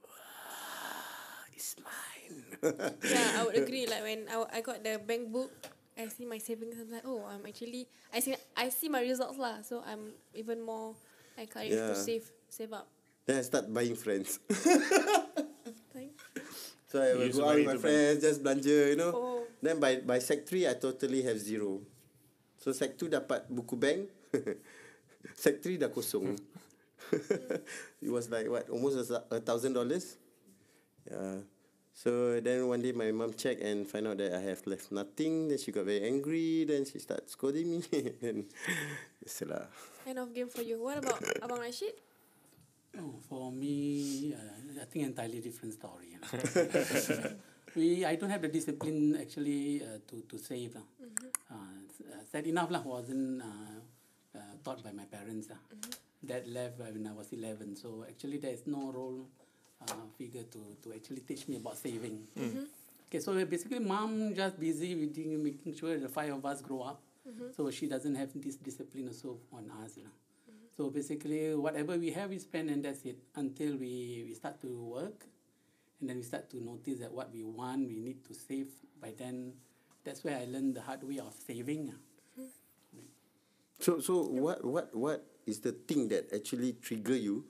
"Wah, 0.06 1.42
it's 1.58 1.74
mine. 1.82 2.38
yeah, 3.10 3.42
I 3.42 3.50
would 3.50 3.58
agree. 3.58 3.90
Like 3.90 4.06
when 4.06 4.30
I, 4.30 4.36
I 4.54 4.60
got 4.62 4.86
the 4.86 5.02
bank 5.02 5.34
book, 5.34 5.50
I 5.98 6.06
see 6.14 6.30
my 6.30 6.38
savings. 6.38 6.78
I'm 6.78 6.94
like, 6.94 7.08
oh, 7.08 7.26
I'm 7.26 7.42
actually 7.50 7.90
I 8.14 8.22
see 8.22 8.38
I 8.54 8.70
see 8.70 8.94
my 8.94 9.02
results 9.02 9.42
lah. 9.42 9.66
So 9.66 9.82
I'm 9.82 10.14
even 10.38 10.62
more 10.62 10.94
encouraged 11.38 11.76
to 11.76 11.92
Yeah. 11.92 11.94
save 11.94 12.26
save 12.50 12.72
up. 12.74 12.88
Then 13.26 13.40
I 13.40 13.44
start 13.44 13.68
buying 13.74 13.96
friends. 13.96 14.40
So 16.96 17.04
I 17.04 17.12
will 17.12 17.28
You 17.28 17.34
go 17.36 17.40
to 17.44 17.50
out 17.52 17.56
with 17.60 17.66
my 17.68 17.76
to 17.76 17.80
buy. 17.80 17.84
friends, 17.84 18.18
just 18.24 18.40
belanja, 18.40 18.78
you 18.88 18.96
know. 18.96 19.12
Oh. 19.12 19.44
Then 19.60 19.84
by 19.84 20.00
by 20.00 20.16
sec 20.24 20.48
3, 20.48 20.64
I 20.72 20.80
totally 20.80 21.28
have 21.28 21.36
zero. 21.36 21.84
So 22.56 22.72
sec 22.72 22.96
2 22.96 23.12
dapat 23.12 23.52
buku 23.52 23.76
bank. 23.76 24.08
sec 25.36 25.60
3 25.60 25.76
dah 25.76 25.92
kosong. 25.92 26.40
it 28.00 28.08
was 28.08 28.32
like 28.32 28.48
what, 28.48 28.72
almost 28.72 29.12
a, 29.12 29.44
thousand 29.44 29.76
dollars. 29.76 30.16
Yeah. 31.04 31.44
So 31.92 32.40
then 32.40 32.64
one 32.72 32.80
day 32.80 32.96
my 32.96 33.12
mom 33.12 33.36
checked 33.36 33.60
and 33.60 33.84
find 33.84 34.08
out 34.08 34.16
that 34.24 34.32
I 34.32 34.40
have 34.48 34.64
left 34.64 34.88
nothing. 34.96 35.52
Then 35.52 35.60
she 35.60 35.76
got 35.76 35.84
very 35.84 36.00
angry. 36.08 36.64
Then 36.64 36.88
she 36.88 37.04
started 37.04 37.28
scolding 37.28 37.84
me. 37.84 38.16
and 38.24 38.48
lah. 39.52 39.68
Kind 40.06 40.20
of 40.20 40.34
game 40.34 40.47
for 40.47 40.62
you. 40.62 40.78
What 40.82 40.97
about 41.01 41.20
Abang 41.41 41.60
Rashid? 41.66 41.93
Oh, 42.97 43.16
for 43.28 43.51
me, 43.51 44.34
uh, 44.34 44.82
I 44.82 44.86
think 44.86 45.06
entirely 45.06 45.41
different 45.41 45.74
story. 45.74 46.14
you 46.14 46.20
know. 46.22 46.30
we, 47.76 48.06
I 48.06 48.16
don't 48.16 48.30
have 48.30 48.41
the 48.41 48.47
discipline 48.47 49.18
actually 49.20 49.82
uh, 49.84 49.97
to 50.08 50.22
to 50.30 50.38
save. 50.38 50.78
Uh. 50.78 50.86
Uh, 51.51 51.82
s- 51.89 52.06
uh, 52.06 52.24
sad 52.32 52.45
enough 52.47 52.70
lah, 52.72 52.82
wasn't 52.86 53.41
uh, 53.41 53.80
uh, 54.38 54.53
taught 54.64 54.84
by 54.86 54.91
my 54.93 55.06
parents. 55.10 55.49
Uh. 55.49 55.58
Dad 56.26 56.47
left 56.47 56.80
when 56.80 57.06
I 57.06 57.14
was 57.14 57.30
11. 57.34 57.76
So 57.76 58.06
actually, 58.08 58.38
there 58.38 58.53
is 58.53 58.66
no 58.66 58.89
role 58.91 59.28
uh, 59.82 60.06
figure 60.18 60.41
to, 60.41 60.62
to 60.82 60.93
actually 60.93 61.22
teach 61.22 61.47
me 61.47 61.58
about 61.58 61.78
saving. 61.78 62.26
Okay, 63.10 63.20
so 63.20 63.38
basically, 63.45 63.78
mom 63.78 64.34
just 64.34 64.58
busy 64.60 64.95
with 64.95 65.14
making 65.18 65.76
sure 65.78 65.93
the 65.99 66.10
five 66.10 66.34
of 66.34 66.41
us 66.45 66.62
grow 66.66 66.82
up. 66.82 66.97
So 67.55 67.71
she 67.71 67.88
doesn't 67.88 68.15
have 68.15 68.30
this 68.36 68.55
discipline 68.57 69.07
also 69.09 69.39
on 69.51 69.69
us. 69.84 69.97
lah. 69.97 70.11
So 70.78 70.89
basically, 70.91 71.55
whatever 71.55 71.97
we 71.97 72.11
have, 72.11 72.30
we 72.30 72.39
spend, 72.39 72.69
and 72.69 72.84
that's 72.84 73.05
it 73.05 73.17
until 73.36 73.78
we, 73.78 74.23
we 74.28 74.34
start 74.36 74.59
to 74.61 74.67
work. 74.67 75.26
And 76.01 76.09
then 76.09 76.17
we 76.17 76.23
start 76.23 76.49
to 76.51 76.59
notice 76.61 76.99
that 76.99 77.11
what 77.11 77.32
we 77.32 77.43
want, 77.43 77.88
we 77.88 77.97
need 77.97 78.26
to 78.28 78.34
save. 78.36 78.67
By 78.99 79.13
then, 79.17 79.53
that's 80.03 80.23
where 80.23 80.38
I 80.38 80.45
learned 80.45 80.76
the 80.76 80.82
hard 80.84 81.01
way 81.03 81.17
of 81.19 81.34
saving. 81.34 81.93
ah. 81.95 81.99
So 83.80 83.99
so 83.99 84.23
what 84.32 84.63
what 84.63 84.95
what 84.95 85.19
is 85.45 85.59
the 85.59 85.71
thing 85.76 86.07
that 86.07 86.32
actually 86.32 86.80
trigger 86.80 87.15
you 87.15 87.43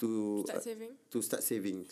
to 0.00 0.42
Start 0.48 0.58
uh, 0.58 0.62
saving. 0.64 0.92
to 1.12 1.18
start 1.22 1.42
saving? 1.44 1.84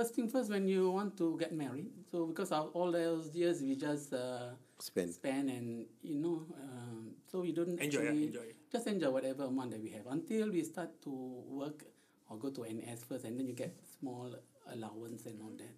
First 0.00 0.14
thing 0.14 0.28
first, 0.32 0.48
when 0.48 0.66
you 0.66 0.90
want 0.90 1.18
to 1.18 1.36
get 1.38 1.52
married, 1.52 1.90
so 2.10 2.24
because 2.24 2.52
of 2.52 2.70
all 2.72 2.90
those 2.90 3.34
years 3.36 3.60
we 3.60 3.76
just 3.76 4.14
uh, 4.14 4.56
Spend. 4.78 5.12
spend 5.12 5.50
and 5.50 5.84
you 6.02 6.16
know, 6.16 6.40
um, 6.56 7.10
so 7.30 7.42
we 7.42 7.52
don't 7.52 7.78
Enjoy, 7.78 8.00
yeah, 8.00 8.08
actually 8.08 8.24
enjoy. 8.28 8.46
just 8.72 8.86
enjoy 8.86 9.10
whatever 9.10 9.44
amount 9.44 9.72
that 9.72 9.82
we 9.82 9.90
have 9.90 10.06
until 10.08 10.48
we 10.50 10.64
start 10.64 10.88
to 11.02 11.10
work 11.10 11.84
or 12.30 12.38
go 12.38 12.48
to 12.48 12.64
NS 12.64 13.04
first, 13.06 13.26
and 13.26 13.38
then 13.38 13.46
you 13.46 13.52
get 13.52 13.76
small 14.00 14.34
allowance 14.72 15.26
and 15.26 15.36
all 15.42 15.52
that. 15.58 15.76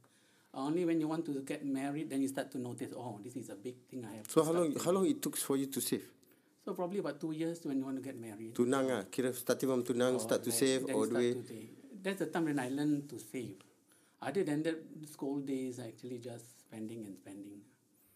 Only 0.55 0.85
when 0.85 1.01
you 1.01 1.09
want 1.09 1.27
to 1.27 1.43
get 1.43 1.67
married, 1.67 2.09
then 2.09 2.23
you 2.23 2.29
start 2.29 2.53
to 2.53 2.59
notice, 2.59 2.93
oh, 2.97 3.19
this 3.25 3.35
is 3.35 3.51
a 3.51 3.57
big 3.57 3.75
thing 3.91 4.07
I 4.07 4.19
have. 4.19 4.31
So 4.31 4.43
to 4.43 4.47
how 4.47 4.53
long 4.53 4.69
saving." 4.69 4.85
how 4.85 4.91
long 4.93 5.07
it 5.11 5.21
took 5.21 5.37
for 5.37 5.57
you 5.57 5.67
to 5.67 5.81
save? 5.81 6.07
So 6.65 6.75
probably 6.75 7.01
about 7.01 7.19
two 7.21 7.33
years 7.33 7.59
when 7.65 7.79
you 7.79 7.85
want 7.85 7.97
to 7.97 8.03
get 8.03 8.17
married. 8.21 8.55
Tunang 8.55 8.87
ah, 8.93 9.03
kira 9.11 9.35
starting 9.35 9.69
from 9.69 9.83
tunang 9.83 10.15
Or 10.15 10.21
start 10.21 10.45
to 10.45 10.51
then- 10.51 10.59
save 10.61 10.87
then 10.87 10.95
all 10.95 11.09
the 11.09 11.15
way. 11.17 11.33
to. 11.35 11.69
That's 12.05 12.21
the 12.21 12.27
time 12.27 12.45
when 12.45 12.61
I 12.61 12.69
learned 12.69 13.09
to 13.11 13.19
save. 13.19 13.57
Other 14.23 14.47
than 14.47 14.63
that, 14.63 14.79
school 15.11 15.43
days 15.43 15.83
actually 15.83 16.23
just 16.23 16.63
spending 16.63 17.03
and 17.03 17.19
spending. 17.19 17.59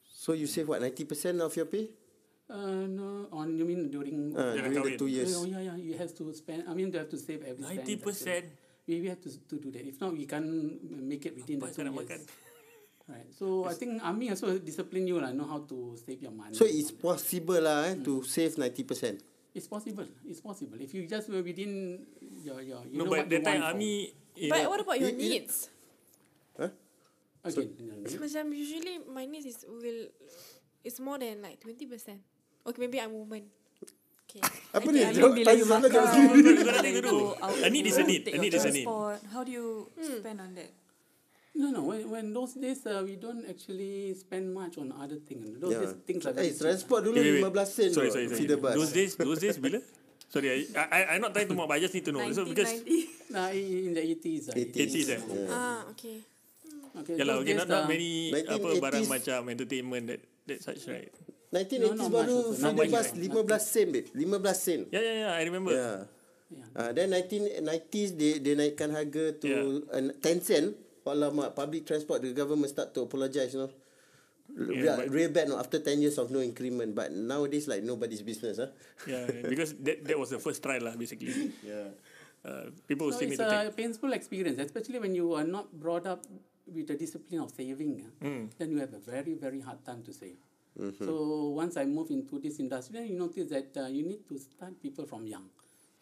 So 0.07 0.33
you 0.33 0.47
save 0.47 0.71
what 0.71 0.79
ninety 0.81 1.03
percent 1.05 1.43
of 1.43 1.51
your 1.59 1.67
pay? 1.67 1.91
Uh, 2.47 2.87
no, 2.87 3.27
on 3.35 3.59
you 3.59 3.67
mean 3.67 3.91
during? 3.91 4.31
Uh, 4.31 4.55
Yeah, 4.55 4.71
during 4.71 4.95
the 4.95 4.99
two 4.99 5.11
years. 5.11 5.35
Oh 5.35 5.43
yeah, 5.51 5.67
yeah. 5.67 5.75
You 5.75 5.99
have 5.99 6.15
to 6.15 6.31
spend. 6.31 6.71
I 6.71 6.75
mean, 6.79 6.95
you 6.95 6.99
have 7.03 7.11
to 7.11 7.19
save 7.19 7.43
every 7.43 7.59
cent. 7.67 7.83
Ninety 7.83 7.97
percent. 7.99 8.47
We, 8.87 9.03
we 9.03 9.09
have 9.11 9.19
to 9.27 9.31
to 9.35 9.55
do 9.59 9.69
that. 9.75 9.83
If 9.83 9.99
not, 9.99 10.15
we 10.15 10.31
can't 10.31 10.47
make 10.87 11.27
it 11.27 11.35
within 11.35 11.59
Apa 11.59 11.75
the 11.75 11.75
two 11.75 11.91
years. 11.91 11.99
makan? 11.99 12.21
Right. 13.07 13.31
So 13.39 13.71
I 13.71 13.75
think 13.79 14.03
Ami 14.03 14.35
also 14.35 14.59
discipline 14.59 15.07
you 15.07 15.23
lah. 15.23 15.31
Know 15.31 15.47
how 15.47 15.63
to 15.71 15.95
save 15.95 16.19
your 16.27 16.35
money. 16.35 16.59
So 16.59 16.67
it's 16.67 16.91
possible 16.91 17.63
lah 17.63 17.87
eh, 17.95 18.03
to 18.03 18.27
save 18.27 18.59
ninety 18.59 18.83
percent. 18.83 19.23
it's 19.55 19.71
possible. 19.71 20.07
It's 20.27 20.43
possible. 20.43 20.75
If 20.83 20.91
you 20.95 21.07
just 21.07 21.31
were 21.31 21.39
within 21.43 22.03
your 22.43 22.59
your 22.63 22.83
you 22.87 22.99
No, 22.99 23.07
know 23.07 23.15
but 23.15 23.27
what 23.27 23.31
you 23.31 23.39
that 23.39 23.43
time 23.47 23.63
for- 23.63 23.79
you 23.79 24.51
But 24.51 24.63
what 24.71 24.81
about 24.83 24.99
your 24.99 25.11
it- 25.15 25.23
it- 25.51 25.71
Okay. 27.47 28.19
Macam 28.19 28.45
usually 28.51 28.95
my 29.07 29.25
needs 29.25 29.47
is 29.47 29.63
will 29.65 30.11
it's 30.83 30.99
more 30.99 31.17
than 31.17 31.41
like 31.41 31.63
twenty 31.63 31.87
percent. 31.87 32.19
Okay, 32.67 32.79
maybe 32.83 32.99
I'm 32.99 33.15
woman. 33.15 33.47
Okay. 34.27 34.43
Apa 34.75 34.83
Okay, 34.83 34.91
ni? 34.91 35.01
ayam 35.07 35.15
Jawab 35.15 35.33
bila 35.33 35.47
tanya 35.47 35.55
you 35.55 35.67
soalan 35.67 35.79
makan, 35.79 35.91
jawab 35.95 36.03
Kau 36.03 36.15
sendiri. 36.19 36.51
kau 36.51 36.65
nak 36.67 36.83
tengok 36.83 37.03
dulu. 37.07 37.27
need 37.71 37.87
need. 38.03 38.23
your 38.27 38.43
need 38.43 38.55
is 38.55 38.67
a 38.67 38.73
need. 38.75 38.83
transport, 38.83 39.19
How 39.31 39.41
do 39.47 39.51
you 39.55 39.67
spend 39.95 40.39
on 40.43 40.51
that? 40.59 40.71
No, 41.57 41.73
no. 41.73 41.81
When, 41.89 42.03
when 42.11 42.25
those 42.35 42.53
days 42.59 42.85
uh, 42.85 43.01
we 43.01 43.17
don't 43.17 43.47
actually 43.49 44.13
spend 44.13 44.51
much 44.53 44.77
on 44.77 44.93
other 44.93 45.17
things. 45.23 45.57
Those 45.57 45.73
Yeah. 45.73 45.83
days 45.89 45.95
things 46.05 46.23
Eh, 46.27 46.35
very 46.35 46.51
cheap. 46.53 46.59
transport 46.59 47.01
dulu 47.07 47.17
Wait, 47.17 47.41
wait, 47.41 47.49
wait. 47.49 47.55
15 47.55 47.71
sen 47.71 47.89
Sorry, 47.95 48.11
sorry, 48.11 48.27
sorry. 48.29 48.39
feeder 48.43 48.59
bus. 48.61 48.75
Those 48.77 48.93
days, 48.93 49.11
those 49.17 49.41
days 49.41 49.57
bila? 49.57 49.79
Sorry, 50.27 50.49
I, 50.53 50.85
I, 50.91 51.01
I'm 51.17 51.23
not 51.23 51.31
trying 51.33 51.49
to 51.49 51.55
mock, 51.55 51.71
but 51.71 51.79
I 51.79 51.87
just 51.87 51.95
need 51.95 52.05
to 52.05 52.13
know. 52.13 52.21
So 52.35 52.45
because 52.45 52.69
1990. 52.83 53.33
Nah, 53.33 53.49
in, 53.55 53.95
the 53.95 54.03
80s. 54.05 54.43
Uh, 54.51 54.59
80s. 54.59 54.91
80s 54.91 55.09
eh. 55.09 55.21
Ah, 55.49 55.81
okay. 55.95 56.19
Okay, 56.97 57.15
Yeah 57.21 57.27
lah, 57.29 57.35
those 57.39 57.45
okay, 57.45 57.55
not, 57.55 57.69
not 57.69 57.85
uh, 57.85 57.89
many 57.89 58.33
apa 58.33 58.69
1980s. 58.73 58.81
barang 58.81 59.05
macam 59.07 59.39
entertainment 59.53 60.05
that 60.09 60.21
that 60.49 60.59
such 60.65 60.81
right. 60.89 61.13
1980s 61.53 61.81
No, 61.81 61.93
not 61.95 62.11
baru 62.11 62.37
much, 62.75 62.91
bus 62.91 63.07
right? 63.13 63.31
15 63.47 63.61
sen 63.61 63.87
babe. 63.93 64.07
15 64.11 64.55
sen. 64.57 64.81
Yeah, 64.91 65.03
yeah, 65.05 65.17
yeah. 65.29 65.33
I 65.37 65.43
remember. 65.45 65.73
Yeah. 65.73 65.97
Yeah. 66.47 66.79
Ah, 66.79 66.91
then 66.95 67.11
1990s 67.11 68.11
they 68.15 68.39
they 68.39 68.55
naikkan 68.55 68.95
harga 68.95 69.35
to 69.43 69.47
Yeah. 69.47 69.93
uh, 69.93 70.15
10 70.25 70.41
sen. 70.43 70.65
Alamak, 71.07 71.55
public 71.55 71.87
transport 71.87 72.19
the 72.19 72.35
government 72.35 72.67
start 72.67 72.91
to 72.91 73.07
apologize, 73.07 73.55
you 73.55 73.63
know. 73.63 73.71
Yeah, 74.51 74.99
Yeah, 74.99 75.11
real 75.11 75.31
bad 75.31 75.47
no 75.47 75.59
after 75.59 75.79
10 75.79 76.03
years 76.03 76.19
of 76.19 76.31
no 76.31 76.39
increment 76.39 76.95
but 76.95 77.11
nowadays 77.11 77.67
like 77.67 77.83
nobody's 77.83 78.23
business 78.23 78.59
huh? 78.63 78.71
Yeah, 79.07 79.27
because 79.47 79.75
that 79.83 80.07
that 80.07 80.15
was 80.19 80.31
the 80.31 80.39
first 80.39 80.63
trial 80.63 80.87
lah 80.87 80.95
basically. 80.95 81.51
yeah 81.63 81.91
Uh, 82.47 82.71
people 82.87 83.11
So 83.11 83.19
still 83.19 83.27
it's 83.27 83.43
need 83.43 83.43
to 83.43 83.51
a 83.51 83.67
take. 83.67 83.75
painful 83.75 84.15
experience, 84.15 84.63
especially 84.63 85.03
when 85.03 85.19
you 85.19 85.35
are 85.35 85.43
not 85.43 85.67
brought 85.75 86.07
up 86.07 86.23
with 86.73 86.87
the 86.89 86.95
discipline 86.95 87.41
of 87.41 87.51
saving. 87.51 88.03
ah. 88.05 88.25
Mm. 88.25 88.51
Then 88.59 88.71
you 88.73 88.79
have 88.79 88.93
a 88.95 88.99
very, 88.99 89.35
very 89.35 89.61
hard 89.61 89.85
time 89.85 90.03
to 90.05 90.13
save. 90.13 90.37
So 90.99 91.49
once 91.57 91.79
I 91.79 91.87
move 91.87 92.11
into 92.11 92.39
this 92.39 92.61
industry, 92.61 92.99
then 92.99 93.09
you 93.09 93.19
notice 93.19 93.49
that 93.49 93.75
uh, 93.79 93.87
you 93.87 94.03
need 94.05 94.29
to 94.29 94.39
start 94.39 94.81
people 94.83 95.07
from 95.07 95.27
young. 95.27 95.49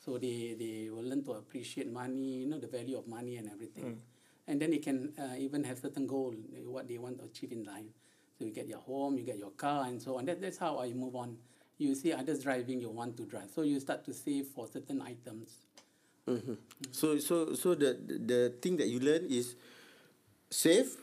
So 0.04 0.18
they, 0.18 0.56
they 0.58 0.90
will 0.90 1.04
learn 1.04 1.22
to 1.24 1.32
appreciate 1.32 1.90
money, 1.90 2.38
you 2.42 2.46
know, 2.46 2.58
the 2.58 2.66
value 2.66 2.98
of 2.98 3.06
money 3.06 3.36
and 3.36 3.48
everything. 3.50 4.00
And 4.48 4.60
then 4.60 4.72
they 4.72 4.78
can 4.78 5.12
uh, 5.16 5.36
even 5.38 5.62
have 5.64 5.78
certain 5.78 6.06
goal, 6.08 6.34
uh, 6.34 6.68
what 6.70 6.88
they 6.88 6.98
want 6.98 7.18
to 7.20 7.24
achieve 7.24 7.52
in 7.52 7.62
life. 7.64 7.86
So 8.36 8.44
you 8.44 8.50
get 8.50 8.66
your 8.66 8.80
home, 8.80 9.16
you 9.16 9.22
get 9.24 9.38
your 9.38 9.52
car 9.52 9.86
and 9.86 10.02
so 10.02 10.18
on. 10.18 10.24
That, 10.26 10.42
that's 10.42 10.58
how 10.58 10.80
I 10.80 10.92
move 10.92 11.14
on. 11.14 11.38
You 11.78 11.94
see 11.94 12.12
others 12.12 12.42
driving, 12.42 12.80
you 12.80 12.90
want 12.90 13.16
to 13.18 13.24
drive. 13.26 13.50
So 13.54 13.62
you 13.62 13.78
start 13.78 14.04
to 14.06 14.12
save 14.12 14.46
for 14.46 14.66
certain 14.66 15.00
items. 15.00 15.50
so 16.90 17.18
so 17.18 17.54
so 17.54 17.74
the 17.74 17.92
the 18.06 18.18
the 18.18 18.40
thing 18.62 18.78
that 18.78 18.88
you 18.88 18.98
learn 18.98 19.26
is 19.28 19.56
save 20.50 20.96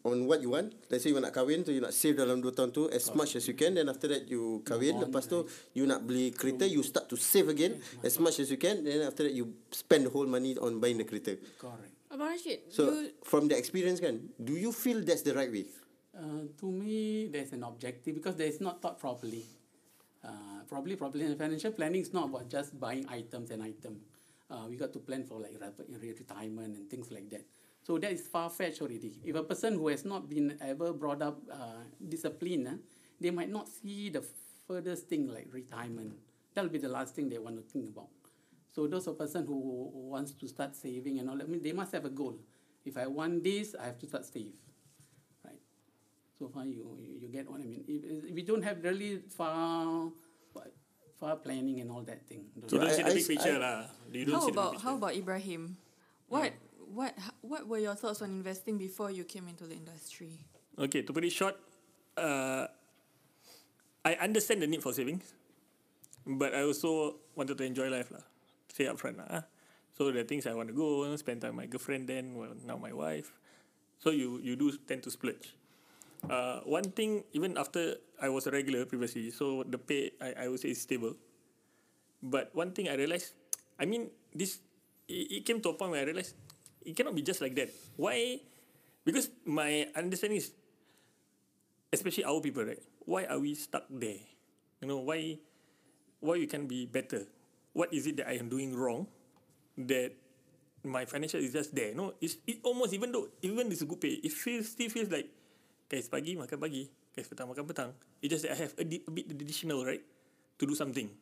on 0.00 0.24
what 0.24 0.40
you 0.40 0.48
want 0.48 0.72
let's 0.88 1.04
say 1.04 1.12
you 1.12 1.20
nak 1.20 1.36
kahwin 1.36 1.60
so 1.60 1.68
you 1.68 1.80
nak 1.84 1.92
save 1.92 2.16
dalam 2.16 2.40
2 2.40 2.56
tahun 2.56 2.72
tu 2.72 2.88
as 2.88 3.12
much 3.12 3.36
as 3.36 3.44
you 3.44 3.52
can 3.52 3.76
then 3.76 3.84
after 3.88 4.08
that 4.08 4.24
you 4.24 4.64
kahwin 4.64 4.96
on, 4.96 5.04
lepas 5.04 5.28
tu 5.28 5.44
you 5.76 5.84
nak 5.84 6.00
beli 6.00 6.32
kereta 6.32 6.64
you 6.64 6.80
start 6.80 7.04
to 7.04 7.20
save 7.20 7.52
again 7.52 7.76
as 8.00 8.16
much 8.16 8.40
as 8.40 8.48
you 8.48 8.56
can 8.56 8.80
then 8.80 9.04
after 9.04 9.28
that 9.28 9.36
you 9.36 9.52
spend 9.68 10.08
the 10.08 10.12
whole 10.12 10.24
money 10.24 10.56
on 10.56 10.80
buying 10.80 10.96
the 10.96 11.04
kereta 11.04 11.36
Correct. 11.60 11.92
Abang 12.08 12.30
Rashid, 12.32 12.70
so 12.70 12.94
you 12.94 13.10
from 13.26 13.50
the 13.50 13.56
experience 13.58 14.00
kan 14.00 14.24
do 14.40 14.56
you 14.56 14.72
feel 14.72 15.04
that's 15.04 15.26
the 15.26 15.36
right 15.36 15.52
way 15.52 15.68
Uh, 16.14 16.46
to 16.54 16.70
me, 16.70 17.26
there's 17.26 17.50
an 17.52 17.66
objective 17.66 18.14
because 18.14 18.36
there 18.38 18.46
is 18.46 18.60
not 18.62 18.78
thought 18.78 19.02
properly. 19.02 19.42
Uh, 20.22 20.62
probably, 20.70 20.94
probably 20.94 21.26
financial 21.34 21.72
planning 21.74 22.00
is 22.06 22.14
not 22.14 22.30
about 22.30 22.46
just 22.48 22.78
buying 22.78 23.02
items 23.10 23.50
and 23.50 23.58
item. 23.58 23.98
Uh, 24.46 24.62
we 24.70 24.76
got 24.78 24.92
to 24.94 25.02
plan 25.02 25.26
for 25.26 25.40
like 25.42 25.58
re- 25.58 25.98
re- 25.98 26.14
retirement 26.14 26.70
and 26.78 26.86
things 26.86 27.10
like 27.10 27.26
that. 27.34 27.42
So 27.84 27.98
that 27.98 28.10
is 28.10 28.26
far 28.26 28.48
fetched 28.48 28.80
already. 28.80 29.12
If 29.22 29.36
a 29.36 29.42
person 29.44 29.74
who 29.74 29.88
has 29.88 30.04
not 30.04 30.28
been 30.28 30.56
ever 30.60 30.92
brought 30.92 31.20
up 31.20 31.38
uh, 31.52 31.84
discipline, 32.08 32.66
uh, 32.66 32.76
they 33.20 33.30
might 33.30 33.50
not 33.50 33.68
see 33.68 34.08
the 34.08 34.24
furthest 34.66 35.06
thing 35.08 35.28
like 35.28 35.48
retirement. 35.52 36.16
That'll 36.54 36.70
be 36.70 36.78
the 36.78 36.88
last 36.88 37.14
thing 37.14 37.28
they 37.28 37.36
want 37.38 37.56
to 37.56 37.62
think 37.62 37.88
about. 37.88 38.08
So 38.74 38.86
those 38.88 39.06
are 39.06 39.12
person 39.12 39.44
who 39.46 39.90
wants 39.92 40.32
to 40.32 40.48
start 40.48 40.74
saving 40.74 41.20
and 41.20 41.28
all 41.28 41.36
that, 41.36 41.44
I 41.44 41.46
mean, 41.46 41.62
they 41.62 41.72
must 41.72 41.92
have 41.92 42.06
a 42.06 42.10
goal. 42.10 42.34
If 42.84 42.96
I 42.96 43.06
want 43.06 43.44
this, 43.44 43.76
I 43.78 43.84
have 43.86 43.98
to 44.00 44.06
start 44.06 44.24
save. 44.24 44.54
Right. 45.44 45.60
So 46.38 46.48
far, 46.48 46.64
you 46.64 46.96
you 46.98 47.20
you 47.20 47.28
get 47.28 47.48
what 47.48 47.60
I 47.60 47.64
mean. 47.64 47.84
If, 47.86 48.28
if 48.28 48.34
we 48.34 48.42
don't 48.42 48.64
have 48.64 48.82
really 48.82 49.20
far 49.28 50.10
far 51.20 51.36
planning 51.36 51.80
and 51.80 51.90
all 51.90 52.02
that 52.02 52.26
thing. 52.26 52.44
So 52.66 52.78
don't 52.78 52.88
I- 52.88 52.92
see 52.92 53.02
the 53.02 53.14
big 53.14 53.26
picture 53.28 53.56
I- 53.56 53.62
lah. 53.62 53.78
You 54.12 54.24
don't 54.26 54.34
How 54.34 54.40
see 54.46 54.52
the 54.52 54.58
about 54.60 54.72
big 54.72 54.80
how 54.82 54.92
about 54.96 55.14
Ibrahim? 55.14 55.76
What 56.28 56.52
what 56.94 57.12
what 57.42 57.66
were 57.66 57.78
your 57.82 57.94
thoughts 57.94 58.22
on 58.22 58.30
investing 58.30 58.78
before 58.78 59.10
you 59.10 59.24
came 59.24 59.48
into 59.50 59.66
the 59.66 59.74
industry? 59.74 60.46
Okay, 60.78 61.02
to 61.02 61.12
put 61.12 61.24
it 61.24 61.34
short, 61.34 61.58
uh, 62.16 62.66
I 64.04 64.14
understand 64.22 64.62
the 64.62 64.66
need 64.66 64.82
for 64.82 64.92
savings, 64.94 65.34
but 66.26 66.54
I 66.54 66.62
also 66.62 67.18
wanted 67.34 67.58
to 67.58 67.64
enjoy 67.64 67.90
life 67.90 68.10
lah. 68.10 68.22
Say 68.70 68.86
upfront 68.86 69.18
lah. 69.18 69.28
ah. 69.30 69.44
So 69.94 70.10
the 70.10 70.26
things 70.26 70.46
I 70.46 70.54
want 70.54 70.70
to 70.70 70.74
go, 70.74 71.06
spend 71.14 71.42
time 71.42 71.54
with 71.54 71.66
my 71.66 71.66
girlfriend 71.70 72.10
then, 72.10 72.34
well, 72.34 72.50
now 72.66 72.74
my 72.74 72.90
wife. 72.90 73.30
So 74.02 74.10
you 74.10 74.42
you 74.42 74.58
do 74.58 74.74
tend 74.86 75.06
to 75.06 75.10
splurge. 75.10 75.54
Uh, 76.26 76.64
one 76.64 76.88
thing, 76.90 77.22
even 77.36 77.54
after 77.54 78.00
I 78.18 78.32
was 78.32 78.46
a 78.46 78.50
regular 78.50 78.86
previously, 78.88 79.30
so 79.30 79.62
the 79.62 79.78
pay 79.78 80.10
I, 80.18 80.46
I 80.46 80.48
would 80.50 80.58
say 80.58 80.74
is 80.74 80.82
stable. 80.82 81.14
But 82.24 82.50
one 82.56 82.72
thing 82.72 82.88
I 82.88 82.96
realized, 82.96 83.36
I 83.78 83.84
mean, 83.84 84.10
this 84.32 84.58
it 85.06 85.44
came 85.44 85.60
to 85.60 85.68
a 85.70 85.74
point 85.76 85.92
where 85.92 86.00
I 86.00 86.08
realized 86.08 86.34
it 86.84 86.94
cannot 86.96 87.16
be 87.16 87.22
just 87.22 87.40
like 87.40 87.54
that. 87.56 87.72
Why? 87.96 88.40
Because 89.04 89.28
my 89.44 89.88
understanding 89.96 90.38
is, 90.38 90.52
especially 91.92 92.24
our 92.24 92.40
people, 92.40 92.64
right? 92.64 92.80
Why 93.04 93.24
are 93.24 93.40
we 93.40 93.54
stuck 93.54 93.84
there? 93.90 94.20
You 94.80 94.88
know, 94.88 95.00
why 95.00 95.40
why 96.20 96.40
we 96.40 96.48
can 96.48 96.64
be 96.68 96.86
better? 96.88 97.28
What 97.72 97.92
is 97.92 98.06
it 98.06 98.16
that 98.16 98.28
I 98.28 98.40
am 98.40 98.48
doing 98.48 98.72
wrong 98.72 99.08
that 99.76 100.12
my 100.84 101.04
financial 101.04 101.40
is 101.40 101.52
just 101.52 101.74
there? 101.74 101.92
No, 101.92 102.16
it's 102.20 102.40
it 102.48 102.64
almost 102.64 102.92
even 102.92 103.12
though 103.12 103.28
even 103.44 103.68
it's 103.68 103.84
a 103.84 103.88
good 103.88 104.00
pay, 104.00 104.20
it 104.24 104.32
feels 104.32 104.72
still 104.72 104.88
feels 104.88 105.12
like 105.12 105.28
guys 105.88 106.08
pagi 106.08 106.36
makan 106.36 106.60
pagi, 106.60 106.88
guys 107.12 107.28
petang 107.28 107.52
makan 107.52 107.64
petang. 107.68 107.90
It's 108.24 108.32
just 108.32 108.44
that 108.48 108.56
I 108.56 108.58
have 108.64 108.72
a, 108.80 108.84
di- 108.84 109.04
a 109.04 109.12
bit 109.12 109.28
additional 109.28 109.84
right 109.84 110.00
to 110.60 110.64
do 110.64 110.74
something. 110.74 111.12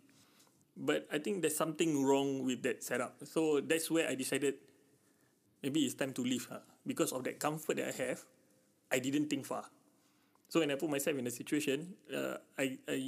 But 0.72 1.04
I 1.12 1.18
think 1.18 1.42
there's 1.42 1.56
something 1.56 2.00
wrong 2.00 2.46
with 2.46 2.62
that 2.64 2.80
setup. 2.80 3.20
So 3.28 3.60
that's 3.60 3.90
where 3.90 4.08
I 4.08 4.14
decided 4.14 4.56
maybe 5.62 5.80
it's 5.80 5.94
time 5.94 6.12
to 6.12 6.22
leave. 6.22 6.46
Huh? 6.50 6.60
Because 6.86 7.12
of 7.12 7.24
that 7.24 7.38
comfort 7.38 7.76
that 7.76 7.88
I 7.88 7.96
have, 8.08 8.20
I 8.90 8.98
didn't 8.98 9.30
think 9.30 9.46
far. 9.46 9.64
So 10.48 10.60
when 10.60 10.70
I 10.70 10.74
put 10.74 10.90
myself 10.90 11.16
in 11.16 11.26
a 11.26 11.30
situation, 11.30 11.94
uh, 12.12 12.36
I, 12.58 12.76
I 12.84 12.98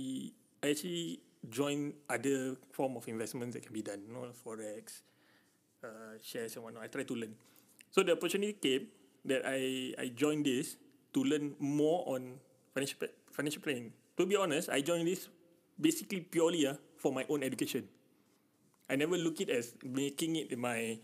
I 0.62 0.70
actually 0.72 1.20
join 1.50 1.92
other 2.08 2.56
form 2.72 2.96
of 2.96 3.04
investments 3.06 3.52
that 3.52 3.62
can 3.62 3.74
be 3.74 3.82
done, 3.82 4.00
you 4.06 4.14
know, 4.14 4.32
forex, 4.32 5.04
uh, 5.84 6.16
shares 6.22 6.56
and 6.56 6.64
whatnot. 6.64 6.84
I 6.84 6.88
try 6.88 7.04
to 7.04 7.14
learn. 7.14 7.36
So 7.90 8.02
the 8.02 8.16
opportunity 8.16 8.56
came 8.56 8.88
that 9.28 9.44
I 9.44 9.92
I 10.00 10.08
joined 10.16 10.48
this 10.48 10.80
to 11.12 11.20
learn 11.20 11.52
more 11.60 12.00
on 12.08 12.40
financial 12.72 13.12
financial 13.28 13.60
planning. 13.60 13.92
To 14.16 14.24
be 14.24 14.40
honest, 14.40 14.72
I 14.72 14.80
joined 14.80 15.04
this 15.04 15.28
basically 15.76 16.24
purely 16.24 16.64
uh, 16.64 16.80
for 16.96 17.12
my 17.12 17.28
own 17.28 17.44
education. 17.44 17.84
I 18.88 18.96
never 18.96 19.16
look 19.16 19.40
it 19.40 19.52
as 19.52 19.76
making 19.84 20.36
it 20.36 20.52
my 20.56 20.96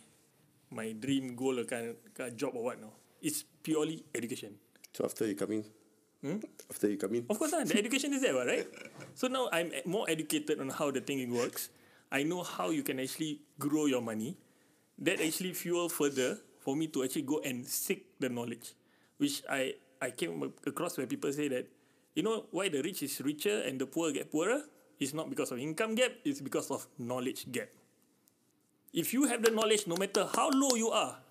my 0.71 0.93
dream 0.93 1.35
goal 1.35 1.59
or 1.59 1.65
kind 1.65 1.95
of, 1.95 2.37
job 2.37 2.53
or 2.55 2.65
what. 2.65 2.81
No, 2.81 2.93
it's 3.21 3.45
purely 3.63 4.05
education. 4.15 4.55
So 4.93 5.05
after 5.05 5.27
you 5.27 5.35
come 5.35 5.53
in, 5.53 5.65
hmm? 6.23 6.39
after 6.71 6.89
you 6.89 6.97
come 6.97 7.15
in, 7.15 7.27
Of 7.29 7.39
course, 7.39 7.53
the 7.53 7.79
education 7.79 8.15
is 8.15 8.23
there, 8.23 8.35
right? 8.35 8.67
So 9.15 9.29
now 9.29 9.49
I'm 9.53 9.71
more 9.85 10.09
educated 10.09 10.61
on 10.61 10.71
how 10.71 10.91
the 10.91 11.01
thing 11.01 11.23
works. 11.33 11.71
I 12.11 12.23
know 12.23 12.43
how 12.43 12.71
you 12.71 12.83
can 12.83 12.99
actually 12.99 13.41
grow 13.59 13.87
your 13.87 14.03
money. 14.03 14.37
That 14.99 15.21
actually 15.21 15.55
fuel 15.55 15.89
further 15.89 16.37
for 16.61 16.77
me 16.77 16.89
to 16.89 17.05
actually 17.05 17.23
go 17.23 17.41
and 17.41 17.65
seek 17.65 18.05
the 18.21 18.29
knowledge, 18.29 18.75
which 19.17 19.43
I 19.49 19.75
I 20.01 20.11
came 20.13 20.41
across 20.67 20.97
where 20.97 21.07
people 21.07 21.33
say 21.33 21.49
that, 21.49 21.69
you 22.15 22.23
know, 22.23 22.47
why 22.51 22.69
the 22.69 22.83
rich 22.83 23.03
is 23.03 23.21
richer 23.21 23.65
and 23.65 23.81
the 23.81 23.87
poor 23.87 24.13
get 24.13 24.33
poorer? 24.33 24.65
It's 25.01 25.15
not 25.17 25.31
because 25.31 25.53
of 25.53 25.59
income 25.59 25.95
gap. 25.95 26.13
It's 26.25 26.41
because 26.41 26.71
of 26.71 26.87
knowledge 26.99 27.49
gap. 27.53 27.69
If 28.91 29.15
you 29.15 29.31
have 29.31 29.43
the 29.43 29.55
knowledge, 29.55 29.87
no 29.87 29.95
matter 29.95 30.27
how 30.27 30.51
low 30.51 30.75
you 30.75 30.91
are, 30.91 31.23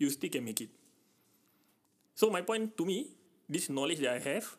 you 0.00 0.08
still 0.08 0.32
can 0.32 0.44
make 0.44 0.60
it. 0.64 0.72
So 2.16 2.30
my 2.30 2.40
point 2.40 2.76
to 2.78 2.84
me, 2.86 3.12
this 3.48 3.68
knowledge 3.68 4.00
that 4.00 4.16
I 4.16 4.20
have, 4.32 4.56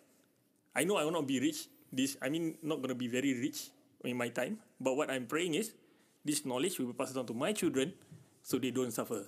I 0.75 0.83
know 0.83 0.97
I 0.97 1.03
will 1.03 1.15
not 1.15 1.25
be 1.25 1.39
rich. 1.39 1.67
This 1.89 2.17
I 2.21 2.29
mean 2.29 2.59
not 2.61 2.81
gonna 2.83 2.97
be 2.97 3.07
very 3.07 3.33
rich 3.33 3.71
in 4.03 4.17
my 4.19 4.29
time. 4.29 4.61
But 4.77 4.99
what 4.99 5.09
I'm 5.09 5.25
praying 5.25 5.55
is 5.55 5.73
this 6.21 6.45
knowledge 6.45 6.77
will 6.77 6.91
be 6.91 6.97
passed 6.97 7.17
on 7.17 7.25
to 7.25 7.33
my 7.33 7.53
children 7.53 7.95
so 8.43 8.59
they 8.59 8.69
don't 8.69 8.91
suffer. 8.91 9.25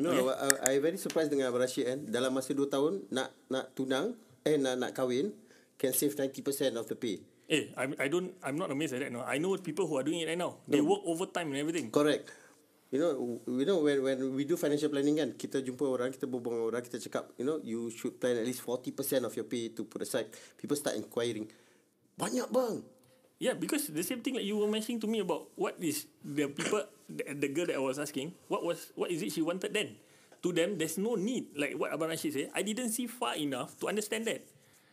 you 0.00 0.08
know, 0.08 0.32
I, 0.32 0.72
I 0.72 0.80
very 0.80 0.96
surprised 0.96 1.28
dengan 1.28 1.52
Abang 1.52 1.60
Rashid 1.60 1.84
kan. 1.84 1.98
Dalam 2.08 2.32
masa 2.32 2.56
2 2.56 2.64
tahun 2.72 3.04
nak 3.12 3.28
nak 3.52 3.76
tunang 3.76 4.16
eh 4.48 4.56
nak 4.56 4.80
nak 4.80 4.90
kahwin 4.96 5.36
can 5.76 5.92
save 5.92 6.16
90% 6.16 6.80
of 6.80 6.88
the 6.88 6.96
pay. 6.96 7.20
Eh, 7.50 7.74
I'm, 7.74 7.98
I 7.98 8.06
don't 8.06 8.30
I'm 8.46 8.54
not 8.54 8.70
amazed 8.70 8.94
at 8.94 9.02
that. 9.02 9.10
No, 9.10 9.26
I 9.26 9.42
know 9.42 9.58
people 9.58 9.90
who 9.90 9.98
are 9.98 10.06
doing 10.06 10.22
it 10.22 10.30
right 10.30 10.38
now. 10.38 10.62
They 10.70 10.78
work 10.78 11.02
overtime 11.02 11.50
and 11.50 11.58
everything. 11.58 11.90
Correct. 11.90 12.30
You 12.94 12.98
know, 13.02 13.10
you 13.46 13.66
know 13.66 13.82
when 13.82 13.98
when 14.06 14.18
we 14.38 14.46
do 14.46 14.54
financial 14.54 14.86
planning 14.86 15.18
kan, 15.18 15.34
kita 15.34 15.58
jumpa 15.58 15.82
orang, 15.82 16.14
kita 16.14 16.30
berbual 16.30 16.54
dengan 16.54 16.66
orang, 16.70 16.82
kita 16.86 17.02
cakap, 17.10 17.34
you 17.38 17.46
know, 17.46 17.58
you 17.62 17.90
should 17.90 18.18
plan 18.22 18.38
at 18.38 18.46
least 18.46 18.62
40% 18.62 19.26
of 19.26 19.34
your 19.34 19.46
pay 19.50 19.70
to 19.74 19.82
put 19.82 20.02
aside. 20.02 20.30
People 20.58 20.78
start 20.78 20.94
inquiring. 20.94 21.50
Banyak 22.18 22.50
bang. 22.54 22.86
Yeah, 23.42 23.58
because 23.58 23.90
the 23.90 24.02
same 24.06 24.22
thing 24.22 24.38
like 24.38 24.46
you 24.46 24.58
were 24.58 24.70
mentioning 24.70 25.02
to 25.02 25.08
me 25.10 25.22
about 25.22 25.50
what 25.58 25.74
is 25.82 26.06
the 26.22 26.50
people 26.50 26.86
the, 27.10 27.34
the 27.34 27.50
girl 27.50 27.66
that 27.66 27.78
I 27.78 27.82
was 27.82 27.98
asking, 27.98 28.30
what 28.46 28.62
was 28.62 28.94
what 28.94 29.10
is 29.10 29.26
it 29.26 29.34
she 29.34 29.42
wanted 29.42 29.74
then? 29.74 29.98
To 30.46 30.54
them, 30.54 30.78
there's 30.78 30.98
no 30.98 31.18
need. 31.18 31.50
Like 31.58 31.74
what 31.74 31.90
Abang 31.90 32.14
Rashid 32.14 32.30
said, 32.30 32.48
I 32.54 32.62
didn't 32.62 32.94
see 32.94 33.10
far 33.10 33.34
enough 33.34 33.74
to 33.82 33.90
understand 33.90 34.26
that. 34.30 34.46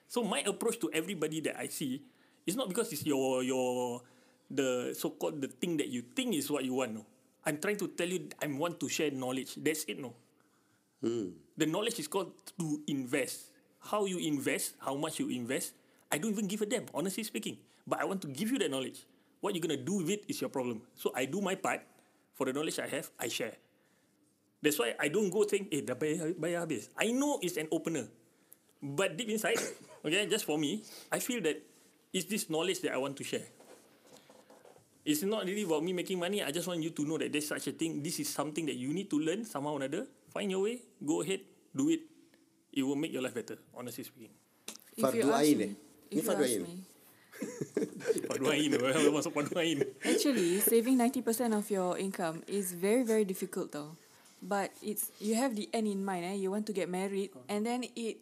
So 0.09 0.25
my 0.25 0.41
approach 0.45 0.81
to 0.85 0.89
everybody 0.93 1.41
that 1.49 1.57
I 1.57 1.69
see 1.69 2.01
is 2.47 2.55
not 2.55 2.71
because 2.71 2.89
it's 2.95 3.05
your 3.05 3.43
your 3.43 4.01
the 4.49 4.95
so 4.95 5.11
called 5.11 5.43
the 5.43 5.51
thing 5.51 5.75
that 5.77 5.91
you 5.91 6.01
think 6.15 6.33
is 6.33 6.49
what 6.49 6.63
you 6.63 6.79
want. 6.79 6.95
No. 6.95 7.03
I'm 7.45 7.59
trying 7.59 7.77
to 7.83 7.87
tell 7.91 8.07
you 8.07 8.27
I 8.41 8.47
want 8.47 8.79
to 8.79 8.87
share 8.89 9.11
knowledge. 9.11 9.55
That's 9.59 9.83
it, 9.85 9.99
no. 9.99 10.15
The 11.55 11.67
knowledge 11.67 11.99
is 11.99 12.07
called 12.07 12.31
to 12.59 12.81
invest. 12.87 13.51
How 13.79 14.03
you 14.03 14.17
invest, 14.19 14.75
how 14.81 14.95
much 14.95 15.19
you 15.19 15.29
invest, 15.29 15.75
I 16.11 16.17
don't 16.17 16.31
even 16.31 16.47
give 16.47 16.61
a 16.61 16.65
damn, 16.65 16.87
honestly 16.91 17.23
speaking. 17.23 17.59
But 17.85 18.01
I 18.01 18.05
want 18.05 18.19
to 18.23 18.27
give 18.27 18.51
you 18.51 18.59
that 18.59 18.71
knowledge. 18.71 19.05
What 19.39 19.55
you're 19.55 19.61
gonna 19.61 19.79
do 19.79 20.03
with 20.03 20.09
it 20.09 20.25
is 20.27 20.41
your 20.41 20.49
problem. 20.49 20.81
So 20.95 21.11
I 21.15 21.23
do 21.23 21.39
my 21.39 21.55
part 21.55 21.85
for 22.33 22.45
the 22.47 22.53
knowledge 22.53 22.79
I 22.79 22.87
have, 22.87 23.11
I 23.19 23.27
share. 23.29 23.53
That's 24.61 24.79
why 24.79 24.95
I 24.99 25.07
don't 25.07 25.29
go 25.29 25.45
think, 25.45 25.69
eh, 25.71 25.85
dah 25.85 25.93
bayar, 25.93 26.33
bayar 26.33 26.65
habis. 26.65 26.89
I 26.97 27.13
know 27.13 27.37
it's 27.45 27.55
an 27.61 27.69
opener. 27.69 28.09
But 28.81 29.15
deep 29.15 29.29
inside, 29.29 29.61
okay, 30.05 30.25
just 30.25 30.45
for 30.45 30.57
me, 30.57 30.81
I 31.13 31.21
feel 31.21 31.39
that 31.45 31.61
it's 32.13 32.25
this 32.25 32.49
knowledge 32.49 32.81
that 32.81 32.93
I 32.93 32.97
want 32.97 33.17
to 33.17 33.23
share. 33.23 33.45
It's 35.07 35.23
not 35.23 35.45
really 35.45 35.63
about 35.63 35.83
me 35.83 35.93
making 35.93 36.19
money. 36.19 36.43
I 36.43 36.51
just 36.51 36.67
want 36.67 36.83
you 36.83 36.91
to 36.91 37.03
know 37.07 37.17
that 37.17 37.31
there's 37.31 37.47
such 37.47 37.67
a 37.67 37.71
thing. 37.71 38.03
This 38.03 38.19
is 38.19 38.27
something 38.27 38.65
that 38.67 38.75
you 38.75 38.91
need 38.91 39.09
to 39.09 39.19
learn 39.19 39.45
somehow 39.45 39.79
or 39.79 39.83
another. 39.83 40.05
Find 40.33 40.51
your 40.51 40.63
way. 40.67 40.83
Go 40.99 41.21
ahead. 41.21 41.39
Do 41.73 41.87
it. 41.89 42.01
It 42.73 42.83
will 42.83 42.99
make 42.99 43.13
your 43.13 43.21
life 43.23 43.33
better, 43.33 43.57
honestly 43.71 44.03
speaking. 44.03 44.35
If 44.97 45.15
you 45.15 45.31
ask 45.31 45.55
me, 45.55 45.63
eh? 45.63 45.69
If 46.11 46.25
you 46.25 46.31
ask 46.31 46.59
me, 46.59 46.83
Padu 48.27 48.49
ain. 48.51 48.73
Masuk 49.13 49.33
padu 49.33 49.55
ain. 49.61 49.85
Actually, 50.03 50.59
saving 50.59 50.97
90% 50.97 51.53
of 51.55 51.69
your 51.69 51.97
income 51.97 52.41
is 52.47 52.73
very, 52.73 53.03
very 53.03 53.25
difficult 53.25 53.71
though. 53.71 53.95
But 54.41 54.71
it's 54.81 55.11
you 55.19 55.35
have 55.35 55.55
the 55.55 55.69
end 55.73 55.87
in 55.87 56.03
mind, 56.03 56.25
eh? 56.25 56.35
You 56.37 56.51
want 56.51 56.65
to 56.67 56.73
get 56.73 56.89
married 56.89 57.31
and 57.49 57.65
then 57.65 57.85
it 57.95 58.17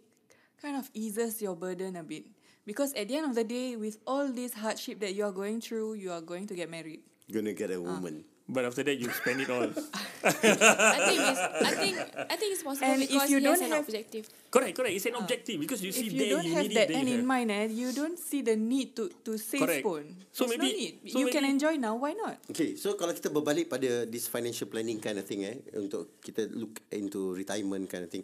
kind 0.61 0.77
of 0.77 0.89
eases 0.93 1.41
your 1.41 1.55
burden 1.55 1.95
a 1.95 2.03
bit. 2.03 2.23
Because 2.65 2.93
at 2.97 3.07
the 3.07 3.15
end 3.15 3.29
of 3.29 3.35
the 3.37 3.45
day, 3.45 3.77
with 3.77 3.97
all 4.09 4.27
this 4.27 4.53
hardship 4.57 4.99
that 4.99 5.13
you 5.13 5.23
are 5.23 5.31
going 5.31 5.61
through, 5.61 6.01
you 6.01 6.09
are 6.11 6.21
going 6.21 6.49
to 6.49 6.55
get 6.57 6.65
married. 6.69 7.05
Gonna 7.29 7.53
get 7.53 7.69
a 7.69 7.77
woman. 7.79 8.25
But 8.45 8.65
after 8.65 8.85
that, 8.85 8.97
you 9.01 9.09
spend 9.09 9.41
it 9.41 9.49
all. 9.49 9.65
I 10.25 10.99
think 11.01 11.17
it's 11.21 11.41
I 11.41 11.71
think 11.73 11.93
I 12.29 12.35
think 12.37 12.49
it's 12.53 12.61
possible 12.61 12.85
And 12.85 13.01
if 13.01 13.09
because 13.09 13.29
you 13.29 13.41
he 13.41 13.45
has 13.49 13.57
don't 13.57 13.65
an 13.65 13.73
have- 13.73 13.85
objective. 13.89 14.25
correct, 14.53 14.77
correct. 14.77 14.93
It's 14.93 15.05
an 15.09 15.17
objective 15.17 15.57
because 15.57 15.81
you 15.81 15.89
see 15.89 16.05
if 16.09 16.13
you 16.13 16.19
there 16.21 16.29
don't 16.37 16.45
you 16.45 16.53
have 16.53 16.69
need 16.69 16.77
that 16.77 16.89
it, 16.93 16.97
end 16.97 17.09
you 17.09 17.17
in 17.17 17.25
have. 17.25 17.33
mind, 17.33 17.49
eh, 17.49 17.65
you 17.73 17.89
don't 17.89 18.17
see 18.21 18.45
the 18.45 18.53
need 18.53 18.93
to 19.01 19.09
to 19.25 19.37
save 19.41 19.65
Correct. 19.65 19.81
pun. 19.81 20.05
So 20.29 20.45
There's 20.45 20.61
maybe- 20.61 20.69
no 20.69 20.77
need. 20.77 20.93
so 21.09 21.15
you 21.17 21.29
can 21.33 21.41
maybe- 21.41 21.53
enjoy 21.57 21.73
now. 21.81 21.97
Why 21.97 22.13
not? 22.13 22.37
Okay, 22.53 22.77
so 22.77 22.93
kalau 22.93 23.17
kita 23.17 23.33
berbalik 23.33 23.65
pada 23.65 24.05
this 24.05 24.29
financial 24.29 24.69
planning 24.69 25.01
kind 25.01 25.17
of 25.17 25.25
thing 25.25 25.41
eh, 25.41 25.65
untuk 25.73 26.21
kita 26.21 26.45
look 26.53 26.77
into 26.93 27.33
retirement 27.33 27.89
kind 27.89 28.05
of 28.05 28.13
thing, 28.13 28.21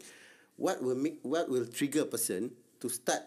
what 0.57 0.77
will 0.85 0.97
make 0.97 1.17
what 1.25 1.49
will 1.49 1.65
trigger 1.65 2.05
a 2.05 2.09
person 2.09 2.53
to 2.77 2.93
start 2.93 3.25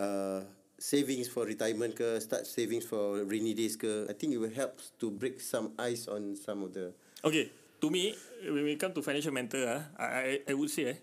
uh, 0.00 0.40
savings 0.80 1.28
for 1.28 1.44
retirement 1.44 1.92
ke, 1.92 2.16
start 2.24 2.48
savings 2.48 2.88
for 2.88 3.20
rainy 3.28 3.52
days 3.52 3.76
ke? 3.76 4.08
I 4.08 4.16
think 4.16 4.32
it 4.32 4.40
will 4.40 4.52
help 4.52 4.80
to 4.98 5.12
break 5.12 5.44
some 5.44 5.76
ice 5.76 6.08
on 6.08 6.32
some 6.40 6.64
of 6.64 6.72
the 6.72 6.96
Okay, 7.20 7.52
to 7.84 7.92
me, 7.92 8.16
when 8.48 8.64
we 8.64 8.80
come 8.80 8.96
to 8.96 9.04
financial 9.04 9.28
mentor, 9.36 9.60
ah, 9.68 9.84
I, 10.00 10.40
I 10.48 10.56
would 10.56 10.72
say, 10.72 10.96
eh, 10.96 10.98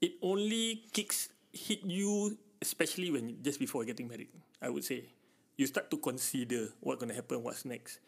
it 0.00 0.12
only 0.24 0.88
kicks 0.96 1.28
hit 1.52 1.84
you, 1.84 2.40
especially 2.64 3.12
when 3.12 3.36
just 3.44 3.60
before 3.60 3.84
getting 3.84 4.08
married. 4.08 4.32
I 4.64 4.72
would 4.72 4.84
say, 4.88 5.12
you 5.60 5.68
start 5.68 5.92
to 5.92 6.00
consider 6.00 6.72
what 6.80 6.96
gonna 6.96 7.12
happen, 7.12 7.44
what's 7.44 7.68
next, 7.68 8.00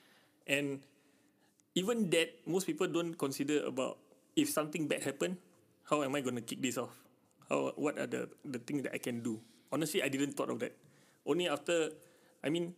and 0.48 0.80
even 1.76 2.08
that 2.16 2.32
most 2.48 2.64
people 2.64 2.88
don't 2.88 3.12
consider 3.20 3.60
about 3.68 4.00
if 4.32 4.48
something 4.48 4.88
bad 4.88 5.04
happen, 5.04 5.36
how 5.84 6.00
am 6.00 6.16
I 6.16 6.24
gonna 6.24 6.40
kick 6.40 6.64
this 6.64 6.80
off? 6.80 6.96
How 7.52 7.76
what 7.76 8.00
are 8.00 8.08
the 8.08 8.32
the 8.40 8.58
things 8.58 8.88
that 8.88 8.96
I 8.96 9.02
can 9.04 9.20
do? 9.20 9.36
Honestly, 9.72 10.02
I 10.02 10.08
didn't 10.08 10.34
thought 10.34 10.50
of 10.50 10.58
that. 10.60 10.74
Only 11.24 11.48
after, 11.48 11.90
I 12.42 12.50
mean, 12.50 12.74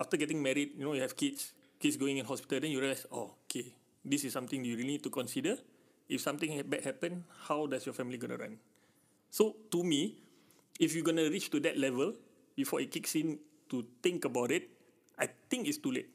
after 0.00 0.16
getting 0.16 0.42
married, 0.42 0.72
you 0.76 0.84
know, 0.84 0.92
you 0.92 1.02
have 1.02 1.16
kids, 1.16 1.52
kids 1.80 1.96
going 1.96 2.18
in 2.18 2.24
hospital, 2.24 2.60
then 2.60 2.70
you 2.70 2.80
realize, 2.80 3.06
oh, 3.10 3.34
okay, 3.48 3.72
this 4.04 4.24
is 4.24 4.32
something 4.32 4.64
you 4.64 4.76
really 4.76 4.88
need 4.88 5.02
to 5.02 5.10
consider. 5.10 5.56
If 6.08 6.20
something 6.20 6.52
ha- 6.52 6.66
bad 6.66 6.84
happen, 6.84 7.24
how 7.48 7.66
does 7.66 7.86
your 7.86 7.94
family 7.94 8.18
gonna 8.18 8.36
run? 8.36 8.58
So 9.30 9.56
to 9.72 9.82
me, 9.82 10.20
if 10.78 10.94
you're 10.94 11.04
gonna 11.04 11.28
reach 11.28 11.50
to 11.50 11.60
that 11.60 11.78
level 11.78 12.14
before 12.54 12.80
it 12.80 12.92
kicks 12.92 13.14
in 13.16 13.38
to 13.70 13.84
think 14.02 14.24
about 14.24 14.50
it, 14.52 14.70
I 15.18 15.28
think 15.48 15.66
it's 15.66 15.78
too 15.78 15.90
late. 15.90 16.12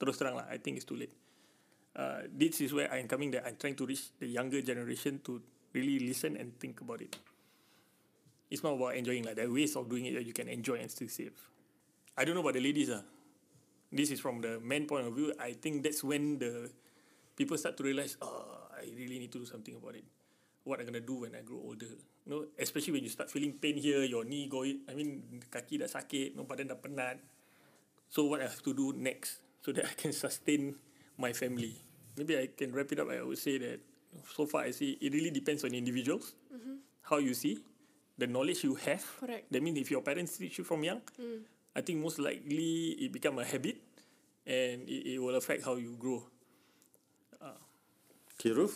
Terus 0.00 0.16
terang 0.16 0.40
lah, 0.40 0.46
I 0.48 0.56
think 0.58 0.80
it's 0.80 0.88
too 0.88 0.96
late. 0.96 1.12
Uh, 1.94 2.24
this 2.30 2.62
is 2.62 2.72
where 2.72 2.86
I'm 2.90 3.10
coming 3.10 3.30
that 3.34 3.44
I'm 3.44 3.58
trying 3.58 3.74
to 3.76 3.86
reach 3.86 4.14
the 4.18 4.26
younger 4.26 4.62
generation 4.62 5.20
to 5.26 5.42
really 5.74 5.98
listen 5.98 6.38
and 6.38 6.54
think 6.58 6.80
about 6.80 7.02
it. 7.02 7.18
It's 8.50 8.64
not 8.64 8.74
about 8.74 8.96
enjoying 8.96 9.24
like 9.24 9.36
there 9.36 9.46
are 9.46 9.52
ways 9.52 9.76
of 9.76 9.88
doing 9.88 10.06
it 10.06 10.14
that 10.16 10.24
you 10.24 10.32
can 10.32 10.48
enjoy 10.48 10.80
and 10.80 10.90
still 10.90 11.08
save. 11.08 11.36
I 12.16 12.24
don't 12.24 12.34
know 12.34 12.40
about 12.40 12.54
the 12.56 12.64
ladies 12.64 12.90
ah. 12.90 13.04
This 13.92 14.10
is 14.10 14.20
from 14.20 14.40
the 14.40 14.60
man 14.60 14.84
point 14.84 15.06
of 15.06 15.16
view. 15.16 15.32
I 15.40 15.56
think 15.56 15.82
that's 15.82 16.04
when 16.04 16.38
the 16.38 16.68
people 17.36 17.56
start 17.56 17.76
to 17.80 17.84
realize, 17.84 18.16
oh, 18.20 18.68
I 18.76 18.84
really 18.92 19.18
need 19.18 19.32
to 19.32 19.40
do 19.40 19.48
something 19.48 19.76
about 19.76 19.96
it. 19.96 20.04
What 20.64 20.80
I'm 20.80 20.86
gonna 20.86 21.00
do 21.00 21.24
when 21.24 21.32
I 21.32 21.40
grow 21.40 21.60
older. 21.64 21.96
You 22.24 22.28
know, 22.28 22.40
especially 22.58 22.92
when 22.92 23.04
you 23.04 23.08
start 23.08 23.30
feeling 23.30 23.56
pain 23.56 23.76
here, 23.76 24.04
your 24.04 24.24
knee 24.24 24.48
going, 24.48 24.84
I 24.88 24.92
mean, 24.92 25.40
kaki 25.48 25.80
dah 25.80 25.88
sakit, 25.88 26.36
no, 26.36 26.44
badan 26.44 26.68
dah 26.68 26.76
penat. 26.76 27.16
So 28.12 28.28
what 28.28 28.44
I 28.44 28.52
have 28.52 28.60
to 28.64 28.72
do 28.76 28.92
next 28.92 29.40
so 29.64 29.72
that 29.72 29.88
I 29.88 29.94
can 29.96 30.12
sustain 30.12 30.76
my 31.16 31.32
family. 31.32 31.80
Maybe 32.16 32.36
I 32.36 32.48
can 32.52 32.72
wrap 32.72 32.92
it 32.92 33.00
up. 33.00 33.08
I 33.08 33.24
would 33.24 33.40
say 33.40 33.56
that 33.56 33.80
so 34.36 34.44
far 34.44 34.68
I 34.68 34.72
see 34.72 34.96
it 35.00 35.12
really 35.12 35.30
depends 35.32 35.64
on 35.64 35.72
individuals, 35.72 36.34
how 37.08 37.16
you 37.18 37.32
see, 37.32 37.64
the 38.18 38.26
knowledge 38.26 38.64
you 38.64 38.74
have. 38.74 39.06
Correct. 39.22 39.46
That 39.50 39.62
means 39.62 39.78
if 39.78 39.90
your 39.90 40.02
parents 40.02 40.36
teach 40.36 40.58
you 40.58 40.64
from 40.64 40.82
young, 40.82 41.00
I 41.74 41.80
think 41.80 42.02
most 42.02 42.18
likely 42.18 42.98
it 42.98 43.12
become 43.12 43.38
a 43.38 43.46
habit, 43.46 43.78
and 44.44 44.82
it, 44.84 45.14
it 45.14 45.18
will 45.22 45.36
affect 45.38 45.64
how 45.64 45.78
you 45.78 45.94
grow. 45.94 46.26
Okay, 48.38 48.54
Ruf? 48.54 48.70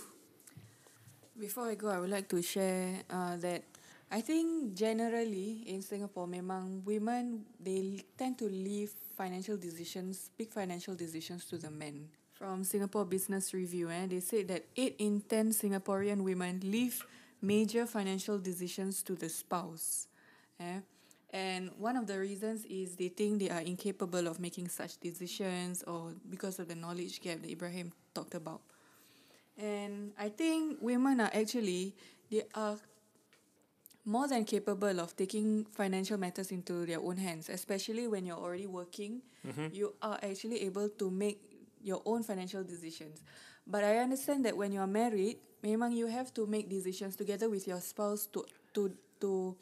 Before 1.39 1.71
I 1.71 1.79
go, 1.79 1.87
I 1.87 2.03
would 2.03 2.11
like 2.11 2.27
to 2.35 2.43
share 2.43 3.07
uh, 3.07 3.37
that 3.39 3.63
I 4.11 4.21
think 4.21 4.75
generally 4.75 5.63
in 5.71 5.83
Singapore, 5.83 6.27
memang 6.27 6.83
women 6.83 7.47
they 7.63 8.03
tend 8.19 8.43
to 8.43 8.51
leave 8.51 8.91
financial 9.15 9.55
decisions, 9.55 10.35
big 10.35 10.51
financial 10.51 10.99
decisions 10.99 11.47
to 11.47 11.63
the 11.63 11.71
men. 11.71 12.11
From 12.35 12.67
Singapore 12.67 13.07
Business 13.07 13.55
Review, 13.55 13.87
eh, 13.87 14.11
they 14.11 14.19
said 14.19 14.51
that 14.51 14.67
eight 14.75 14.99
in 14.99 15.23
ten 15.23 15.55
Singaporean 15.55 16.27
women 16.27 16.59
leave 16.67 17.07
major 17.43 17.87
financial 17.87 18.39
decisions 18.39 19.03
to 19.03 19.15
the 19.15 19.29
spouse. 19.29 20.07
Eh? 20.61 20.81
And 21.31 21.71
one 21.79 21.97
of 21.97 22.07
the 22.07 22.19
reasons 22.19 22.65
is 22.67 22.95
they 22.97 23.09
think 23.09 23.41
they 23.41 23.51
are 23.51 23.61
incapable 23.61 24.27
of 24.29 24.39
making 24.39 24.69
such 24.69 24.99
decisions 25.01 25.83
or 25.83 26.13
because 26.29 26.59
of 26.59 26.69
the 26.69 26.75
knowledge 26.75 27.21
gap 27.21 27.41
that 27.43 27.51
Ibrahim 27.51 27.93
talked 28.15 28.35
about. 28.35 28.61
And 29.59 30.13
I 30.19 30.29
think 30.29 30.79
women 30.81 31.21
are 31.21 31.31
actually 31.33 31.95
they 32.31 32.45
are 32.55 32.77
more 34.05 34.29
than 34.29 34.45
capable 34.45 35.01
of 35.01 35.17
taking 35.17 35.65
financial 35.65 36.19
matters 36.19 36.51
into 36.51 36.85
their 36.87 37.01
own 37.01 37.17
hands, 37.17 37.49
especially 37.49 38.09
when 38.09 38.25
you're 38.25 38.37
already 38.37 38.67
working. 38.67 39.23
You 39.73 39.95
are 40.03 40.19
actually 40.23 40.63
able 40.63 40.89
to 40.89 41.11
make 41.11 41.41
your 41.83 42.03
own 42.05 42.23
financial 42.23 42.65
decisions. 42.65 43.23
But 43.67 43.85
I 43.85 43.99
understand 43.99 44.45
that 44.45 44.57
when 44.57 44.73
you 44.73 44.81
are 44.81 44.87
married, 44.87 45.39
memang 45.63 45.95
you 45.95 46.11
have 46.11 46.35
to 46.35 46.47
make 46.47 46.69
decisions 46.69 47.17
together 47.17 47.49
with 47.49 47.67
your 47.67 47.81
spouse 47.81 48.27
to 48.35 48.45
to 48.75 48.91
to 49.23 49.57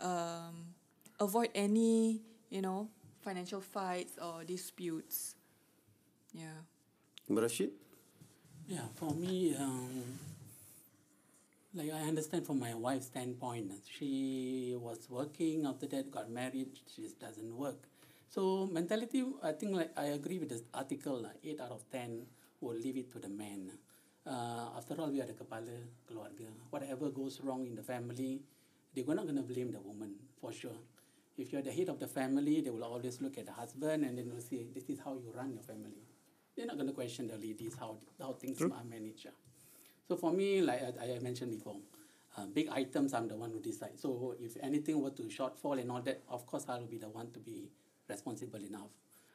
um, 0.00 0.76
avoid 1.18 1.50
any 1.56 2.20
you 2.52 2.60
know 2.60 2.88
financial 3.24 3.60
fights 3.60 4.14
or 4.22 4.44
disputes. 4.44 5.34
Yeah. 6.30 6.62
Rashid? 7.26 7.74
Yeah, 8.68 8.86
for 8.94 9.10
me, 9.14 9.54
um, 9.58 10.18
like 11.74 11.90
I 11.92 12.06
understand 12.06 12.46
from 12.46 12.58
my 12.58 12.74
wife's 12.74 13.06
standpoint, 13.06 13.70
uh, 13.70 13.74
she 13.98 14.76
was 14.78 15.06
working, 15.10 15.66
after 15.66 15.86
that 15.88 16.10
got 16.10 16.30
married, 16.30 16.78
she 16.94 17.02
just 17.02 17.18
doesn't 17.18 17.56
work. 17.56 17.88
So 18.28 18.66
mentality, 18.70 19.24
I 19.42 19.52
think 19.52 19.74
like 19.74 19.90
I 19.96 20.14
agree 20.14 20.38
with 20.38 20.50
this 20.50 20.62
article, 20.74 21.22
like 21.22 21.38
8 21.44 21.60
out 21.60 21.70
of 21.70 21.82
10 21.90 22.26
will 22.60 22.74
leave 22.74 22.96
it 22.96 23.10
to 23.12 23.18
the 23.18 23.28
man. 23.28 23.70
Uh, 24.26 24.70
after 24.76 25.00
all, 25.00 25.08
we 25.08 25.20
are 25.20 25.26
the 25.26 25.34
kepala 25.34 25.70
keluarga. 26.10 26.50
Whatever 26.70 27.10
goes 27.10 27.40
wrong 27.42 27.64
in 27.64 27.76
the 27.76 27.82
family, 27.82 28.42
they're 28.92 29.04
not 29.14 29.24
going 29.24 29.36
to 29.36 29.42
blame 29.42 29.70
the 29.70 29.78
woman, 29.78 30.14
for 30.40 30.52
sure. 30.52 30.78
If 31.38 31.52
you're 31.52 31.62
the 31.62 31.70
head 31.70 31.88
of 31.88 32.00
the 32.00 32.08
family, 32.08 32.60
they 32.60 32.70
will 32.70 32.82
always 32.82 33.20
look 33.20 33.38
at 33.38 33.46
the 33.46 33.52
husband 33.52 34.04
and 34.04 34.18
then 34.18 34.28
will 34.32 34.40
say, 34.40 34.66
this 34.74 34.84
is 34.88 34.98
how 35.04 35.14
you 35.14 35.32
run 35.36 35.52
your 35.52 35.62
family. 35.62 36.02
They're 36.56 36.66
not 36.66 36.76
going 36.76 36.88
to 36.88 36.94
question 36.94 37.28
the 37.28 37.36
ladies, 37.36 37.76
how, 37.78 37.98
how 38.20 38.32
things 38.32 38.60
are 38.62 38.84
managed. 38.88 39.28
So 40.08 40.16
for 40.16 40.32
me, 40.32 40.60
like 40.62 40.82
I, 41.00 41.14
I 41.14 41.18
mentioned 41.20 41.52
before, 41.52 41.76
uh, 42.36 42.46
big 42.46 42.68
items, 42.70 43.12
I'm 43.14 43.28
the 43.28 43.36
one 43.36 43.50
who 43.52 43.60
decide. 43.60 43.98
So 43.98 44.34
if 44.40 44.56
anything 44.62 45.00
were 45.00 45.10
to 45.10 45.22
shortfall 45.24 45.78
and 45.80 45.90
all 45.90 46.00
that, 46.02 46.22
of 46.28 46.46
course 46.46 46.64
I 46.68 46.78
will 46.78 46.86
be 46.86 46.98
the 46.98 47.08
one 47.08 47.30
to 47.32 47.38
be 47.38 47.68
responsible 48.08 48.60
enough. 48.64 48.90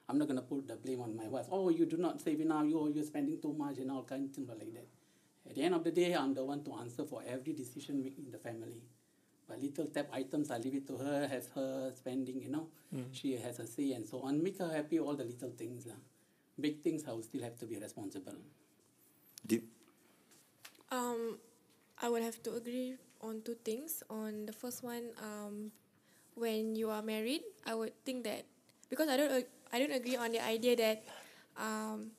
I'm 0.10 0.18
not 0.18 0.28
going 0.28 0.38
to 0.40 0.44
put 0.46 0.68
the 0.68 0.76
blame 0.76 1.02
on 1.02 1.16
my 1.16 1.28
wife. 1.28 1.46
Oh, 1.52 1.70
you 1.70 1.86
do 1.86 1.98
not 1.98 2.20
save 2.22 2.40
enough. 2.42 2.66
You 2.66 2.92
you're 2.94 3.04
spending 3.06 3.40
too 3.42 3.54
much 3.54 3.78
and 3.78 3.92
all 3.92 4.04
kinds 4.04 4.30
of 4.30 4.36
things 4.36 4.50
like 4.50 4.74
that. 4.74 4.88
At 5.50 5.56
the 5.56 5.64
end 5.64 5.74
of 5.76 5.84
the 5.84 5.92
day, 5.92 6.14
I'm 6.14 6.34
the 6.34 6.44
one 6.44 6.64
to 6.66 6.74
answer 6.76 7.04
for 7.06 7.24
every 7.26 7.54
decision 7.54 8.02
made 8.04 8.18
in 8.18 8.30
the 8.32 8.38
family. 8.38 8.82
But 9.48 9.62
little 9.62 9.86
tap 9.88 10.08
items, 10.14 10.52
I 10.52 10.58
leave 10.60 10.76
it 10.76 10.88
to 10.88 10.98
her, 10.98 11.28
have 11.28 11.48
her 11.56 11.92
spending, 11.96 12.42
you 12.42 12.50
know. 12.50 12.68
She 13.12 13.38
has 13.38 13.60
a 13.60 13.66
say 13.68 13.94
and 13.94 14.06
so 14.08 14.20
on. 14.22 14.44
Make 14.44 14.60
her 14.60 14.72
happy, 14.72 15.00
all 15.00 15.16
the 15.16 15.24
little 15.24 15.50
things. 15.52 15.86
lah. 15.88 15.96
Big 16.60 16.82
things, 16.84 17.04
I 17.08 17.12
will 17.12 17.24
still 17.24 17.42
have 17.42 17.58
to 17.60 17.66
be 17.66 17.78
responsible. 17.78 18.36
Deep. 19.48 19.66
Um, 20.92 21.40
I 22.02 22.10
would 22.10 22.22
have 22.24 22.42
to 22.44 22.56
agree 22.56 22.96
on 23.22 23.42
two 23.42 23.56
things. 23.64 24.04
On 24.10 24.46
the 24.46 24.54
first 24.54 24.84
one, 24.84 25.10
um, 25.24 25.72
when 26.36 26.76
you 26.76 26.90
are 26.90 27.02
married, 27.02 27.42
I 27.66 27.74
would 27.76 27.94
think 28.06 28.24
that 28.26 28.46
because 28.90 29.08
I 29.10 29.18
don't 29.18 29.32
ag- 29.32 29.56
I 29.74 29.80
don't 29.80 29.92
agree 29.94 30.16
on 30.16 30.32
the 30.32 30.44
idea 30.44 30.76
that 30.78 31.04
um, 31.58 32.12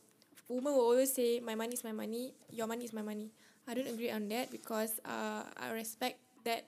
women 0.48 0.72
will 0.72 0.86
always 0.88 1.12
say 1.12 1.40
my 1.40 1.54
money 1.54 1.74
is 1.74 1.84
my 1.84 1.92
money, 1.92 2.34
your 2.50 2.66
money 2.66 2.84
is 2.84 2.92
my 2.92 3.02
money. 3.02 3.30
I 3.68 3.74
don't 3.74 3.88
agree 3.88 4.10
on 4.10 4.28
that 4.28 4.50
because 4.50 5.00
uh, 5.04 5.44
I 5.56 5.70
respect 5.72 6.18
that 6.44 6.66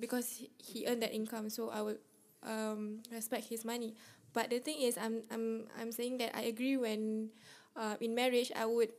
because 0.00 0.42
he, 0.58 0.86
earned 0.86 1.02
that 1.02 1.14
income, 1.14 1.50
so 1.50 1.70
I 1.70 1.82
would 1.82 1.98
um, 2.44 3.00
respect 3.12 3.48
his 3.48 3.64
money. 3.64 3.94
But 4.32 4.50
the 4.50 4.58
thing 4.58 4.80
is, 4.82 4.98
I'm 4.98 5.22
I'm 5.30 5.66
I'm 5.80 5.92
saying 5.92 6.18
that 6.18 6.36
I 6.36 6.42
agree 6.52 6.76
when 6.76 7.30
uh, 7.76 7.96
in 8.00 8.14
marriage 8.14 8.52
I 8.54 8.66
would 8.66 8.90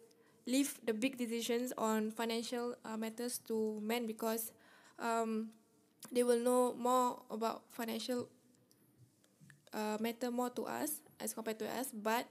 leave 0.47 0.79
the 0.85 0.93
big 0.93 1.17
decisions 1.17 1.71
on 1.77 2.11
financial 2.11 2.75
uh, 2.83 2.97
matters 2.97 3.39
to 3.47 3.79
men 3.83 4.07
because 4.07 4.51
um, 4.99 5.49
they 6.11 6.23
will 6.23 6.39
know 6.39 6.73
more 6.77 7.21
about 7.31 7.63
financial 7.71 8.27
uh, 9.73 9.97
matter 9.99 10.31
more 10.31 10.49
to 10.53 10.65
us 10.65 11.01
as 11.19 11.33
compared 11.33 11.59
to 11.59 11.67
us. 11.69 11.91
But 11.93 12.25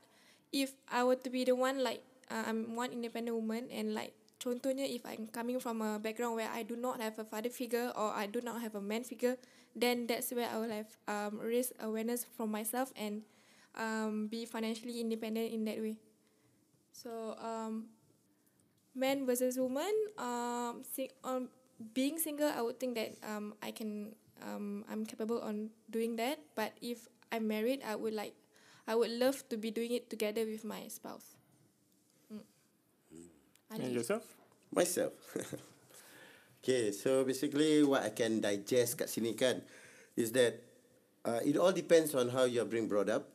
if 0.53 0.73
I 0.89 1.05
were 1.05 1.19
to 1.21 1.31
be 1.31 1.45
the 1.45 1.55
one 1.55 1.83
like 1.85 2.03
uh, 2.31 2.45
I'm 2.47 2.77
one 2.77 2.93
independent 2.93 3.37
woman 3.37 3.69
and 3.73 3.95
like 3.95 4.15
contohnya 4.39 4.87
if 4.87 5.03
I'm 5.05 5.27
coming 5.29 5.59
from 5.59 5.83
a 5.83 5.99
background 5.99 6.37
where 6.37 6.49
I 6.49 6.63
do 6.63 6.77
not 6.77 7.01
have 7.03 7.19
a 7.19 7.27
father 7.27 7.51
figure 7.51 7.91
or 7.97 8.15
I 8.15 8.27
do 8.27 8.41
not 8.41 8.63
have 8.63 8.75
a 8.75 8.81
man 8.81 9.03
figure, 9.03 9.37
then 9.75 10.07
that's 10.07 10.31
where 10.33 10.49
I 10.49 10.57
will 10.59 10.73
have 10.73 10.91
um, 11.11 11.41
raise 11.43 11.73
awareness 11.81 12.25
from 12.37 12.51
myself 12.51 12.93
and 12.95 13.23
um, 13.75 14.29
be 14.29 14.45
financially 14.47 15.01
independent 15.01 15.53
in 15.53 15.65
that 15.67 15.79
way. 15.79 15.99
So 16.93 17.37
um, 17.39 17.91
man 18.95 19.27
versus 19.27 19.59
woman, 19.59 19.91
um, 20.19 20.83
sing, 20.83 21.11
um, 21.25 21.49
being 21.95 22.19
single, 22.19 22.51
I 22.51 22.63
would 22.63 22.79
think 22.81 22.95
that 22.95 23.15
um, 23.23 23.55
I 23.63 23.71
can 23.71 24.15
um, 24.43 24.85
I'm 24.91 25.07
capable 25.07 25.41
on 25.41 25.71
doing 25.91 26.17
that. 26.17 26.39
But 26.55 26.75
if 26.81 27.07
I'm 27.33 27.49
married, 27.49 27.83
I 27.85 27.97
would 27.97 28.15
like 28.15 28.35
I 28.89 28.97
would 28.97 29.13
love 29.13 29.45
to 29.53 29.61
be 29.61 29.71
doing 29.71 29.93
it 29.93 30.09
together 30.09 30.49
with 30.49 30.65
my 30.65 30.89
spouse. 30.89 31.37
Mm. 32.33 32.41
And 33.71 33.81
Ali. 33.85 33.93
yourself? 33.93 34.25
Myself. 34.73 35.13
okay, 36.65 36.93
so 36.97 37.21
basically 37.25 37.85
what 37.85 38.03
I 38.03 38.17
can 38.17 38.41
digest 38.41 38.97
kat 38.97 39.13
sini 39.13 39.37
kan 39.37 39.61
is 40.17 40.33
that 40.33 40.65
uh, 41.29 41.45
it 41.45 41.61
all 41.61 41.77
depends 41.77 42.17
on 42.17 42.33
how 42.33 42.49
you 42.49 42.65
are 42.65 42.71
being 42.71 42.89
brought 42.89 43.13
up. 43.13 43.29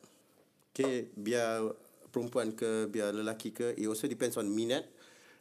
Okay, 0.73 1.13
biar 1.13 1.69
perempuan 2.09 2.57
ke, 2.57 2.89
biar 2.89 3.13
lelaki 3.13 3.53
ke, 3.53 3.77
it 3.77 3.85
also 3.85 4.09
depends 4.09 4.33
on 4.41 4.49
minat. 4.49 4.89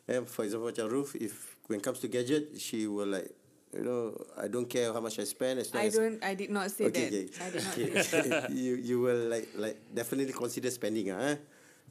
And 0.04 0.28
for 0.28 0.44
example 0.44 0.68
macam 0.68 0.92
Ruth, 0.92 1.16
if 1.16 1.56
when 1.72 1.80
it 1.80 1.84
comes 1.84 2.04
to 2.04 2.08
gadget, 2.12 2.52
she 2.60 2.84
will 2.84 3.16
like, 3.16 3.32
you 3.72 3.82
know, 3.82 4.14
I 4.36 4.48
don't 4.48 4.68
care 4.68 4.92
how 4.92 5.00
much 5.00 5.18
I 5.18 5.24
spend 5.24 5.60
as 5.60 5.72
long 5.72 5.82
I 5.82 5.86
as 5.86 5.96
don't. 5.96 6.22
I 6.22 6.34
did 6.34 6.50
not 6.50 6.70
say 6.70 6.86
okay, 6.92 7.08
that. 7.08 7.40
okay. 7.40 7.44
I 7.44 7.48
did 7.50 7.62
not. 7.64 8.14
okay. 8.14 8.54
you 8.62 8.76
you 8.76 9.00
will 9.00 9.28
like 9.32 9.48
like 9.56 9.76
definitely 9.88 10.32
consider 10.32 10.68
spending 10.70 11.10
ah, 11.10 11.32
eh? 11.32 11.36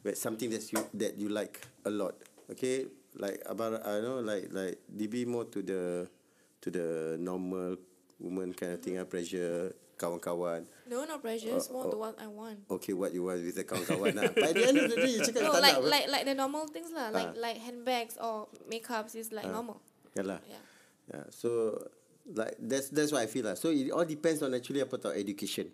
but 0.06 0.18
something 0.18 0.50
that 0.54 0.62
you 0.70 0.80
that 0.94 1.18
you 1.18 1.30
like 1.30 1.58
a 1.86 1.92
lot. 1.92 2.16
Okay, 2.54 2.86
like 3.18 3.42
about 3.50 3.82
I 3.82 3.98
know 4.02 4.22
like 4.22 4.54
like 4.54 4.78
DB 4.86 5.26
more 5.26 5.50
to 5.50 5.60
the 5.66 5.82
to 6.62 6.68
the 6.70 7.18
normal 7.18 7.78
woman 8.22 8.54
kind 8.54 8.78
of 8.78 8.82
thing 8.86 9.02
ah, 9.02 9.06
pressure 9.10 9.74
kawan-kawan. 10.02 10.66
No, 10.90 11.06
no 11.06 11.22
pressure. 11.22 11.54
It's 11.54 11.70
more 11.70 11.86
oh. 11.86 11.94
to 11.94 11.98
what 11.98 12.18
I 12.18 12.26
want. 12.26 12.66
Okay, 12.66 12.94
what 12.94 13.14
you 13.14 13.22
want 13.30 13.46
with 13.46 13.54
the 13.54 13.62
kawan-kawan 13.62 14.18
lah. 14.18 14.34
By 14.34 14.50
the 14.50 14.66
end 14.66 14.82
of 14.82 14.90
the 14.90 14.98
day, 14.98 15.14
you 15.14 15.22
cakap 15.22 15.46
No, 15.46 15.54
tak 15.54 15.62
like 15.62 15.78
nak. 15.78 15.94
like 15.94 16.06
like 16.10 16.26
the 16.26 16.34
normal 16.34 16.66
things 16.66 16.90
lah, 16.90 17.14
like 17.14 17.38
Ah. 17.38 17.42
like 17.42 17.58
handbags 17.62 18.18
or 18.18 18.50
makeups 18.66 19.14
is 19.14 19.30
like 19.30 19.46
normal. 19.46 19.78
Yalah. 20.18 20.42
Yeah. 20.50 20.71
Yeah. 21.12 21.28
So 21.30 21.76
like 22.32 22.56
that's 22.60 22.88
that's 22.90 23.12
what 23.12 23.22
I 23.22 23.28
feel 23.28 23.46
lah. 23.52 23.60
So 23.60 23.70
it 23.70 23.92
all 23.92 24.08
depends 24.08 24.40
on 24.42 24.56
actually 24.56 24.80
apa 24.82 24.96
tau 24.98 25.12
education. 25.12 25.68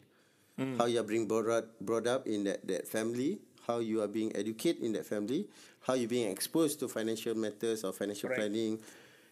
How 0.57 0.89
you 0.89 0.97
are 0.97 1.05
being 1.05 1.29
brought 1.29 1.69
brought 1.77 2.09
up 2.09 2.25
in 2.25 2.41
that 2.49 2.65
that 2.65 2.89
family, 2.89 3.38
how 3.69 3.77
you 3.77 4.01
are 4.01 4.09
being 4.09 4.33
educated 4.33 4.81
in 4.81 4.89
that 4.97 5.05
family, 5.05 5.45
how 5.85 5.93
you 5.93 6.09
being 6.09 6.33
exposed 6.33 6.81
to 6.81 6.89
financial 6.89 7.38
matters 7.38 7.85
or 7.85 7.93
financial 7.93 8.33
Right. 8.33 8.41
planning. 8.41 8.81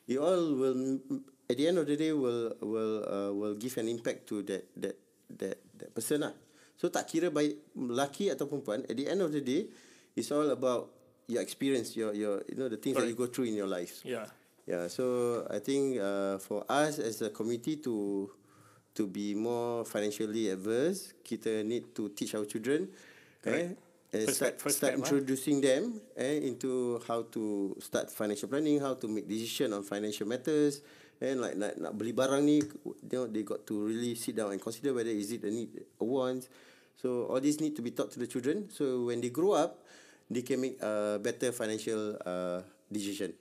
It 0.06 0.22
all 0.22 0.53
will 0.53 1.01
at 1.49 1.58
the 1.58 1.66
end 1.66 1.82
of 1.82 1.89
the 1.89 1.97
day 1.97 2.14
will 2.14 2.53
will 2.62 2.95
uh, 3.10 3.32
will 3.34 3.58
give 3.58 3.74
an 3.82 3.89
impact 3.89 4.30
to 4.30 4.45
that 4.45 4.70
that 4.78 5.01
that 5.41 5.58
that 5.82 5.89
person 5.97 6.30
lah. 6.30 6.38
So 6.78 6.93
tak 6.93 7.10
kira 7.10 7.34
baik 7.34 7.74
lelaki 7.74 8.30
atau 8.30 8.45
perempuan, 8.45 8.86
at 8.86 8.93
the 8.93 9.10
end 9.10 9.26
of 9.26 9.34
the 9.34 9.41
day, 9.41 9.66
it's 10.14 10.30
all 10.30 10.45
about 10.53 10.93
your 11.26 11.41
experience, 11.41 11.97
your 11.97 12.14
your 12.14 12.45
you 12.45 12.53
know 12.53 12.70
the 12.70 12.78
things 12.78 13.01
that 13.01 13.10
you 13.10 13.18
go 13.18 13.26
through 13.26 13.49
in 13.49 13.58
your 13.58 13.66
life. 13.66 14.06
Yeah. 14.06 14.30
Yeah, 14.66 14.89
so 14.89 15.45
I 15.45 15.61
think 15.61 16.01
uh, 16.01 16.41
for 16.41 16.66
us 16.66 16.97
as 16.97 17.22
a 17.22 17.30
community 17.30 17.78
to 17.86 18.30
to 18.97 19.05
be 19.05 19.38
more 19.38 19.86
financially 19.86 20.49
adverse, 20.49 21.13
kita 21.22 21.61
need 21.61 21.93
to 21.93 22.09
teach 22.18 22.34
our 22.34 22.49
children, 22.49 22.89
eh, 23.45 23.70
uh, 23.70 24.26
First 24.26 24.39
start, 24.39 24.55
step- 24.55 24.61
first 24.63 24.78
start 24.80 24.93
step, 24.95 24.97
ah. 24.97 25.01
introducing 25.05 25.59
them 25.61 25.99
eh, 26.16 26.47
into 26.47 26.97
how 27.05 27.28
to 27.30 27.76
start 27.84 28.07
financial 28.09 28.47
planning, 28.47 28.80
how 28.80 28.95
to 28.95 29.05
make 29.05 29.28
decision 29.28 29.76
on 29.76 29.84
financial 29.84 30.26
matters, 30.26 30.82
and 31.22 31.43
like 31.43 31.59
nak, 31.59 31.78
nak 31.78 31.93
beli 31.93 32.16
barang 32.16 32.41
ni, 32.41 32.63
you 32.63 32.95
know, 33.11 33.28
they 33.28 33.43
got 33.43 33.68
to 33.68 33.86
really 33.86 34.16
sit 34.16 34.34
down 34.34 34.49
and 34.49 34.57
consider 34.63 34.95
whether 34.95 35.11
is 35.11 35.30
it 35.30 35.43
a 35.43 35.51
need, 35.51 35.70
a 35.99 36.05
want. 36.05 36.47
So 36.95 37.28
all 37.30 37.43
this 37.43 37.59
need 37.59 37.76
to 37.76 37.84
be 37.84 37.91
taught 37.91 38.09
to 38.16 38.20
the 38.24 38.26
children. 38.26 38.72
So 38.72 39.11
when 39.11 39.20
they 39.22 39.30
grow 39.30 39.53
up, 39.53 39.84
they 40.32 40.41
can 40.41 40.63
make 40.63 40.80
a 40.82 41.20
better 41.22 41.51
financial 41.51 42.18
uh, 42.24 42.63
decision. 42.89 43.36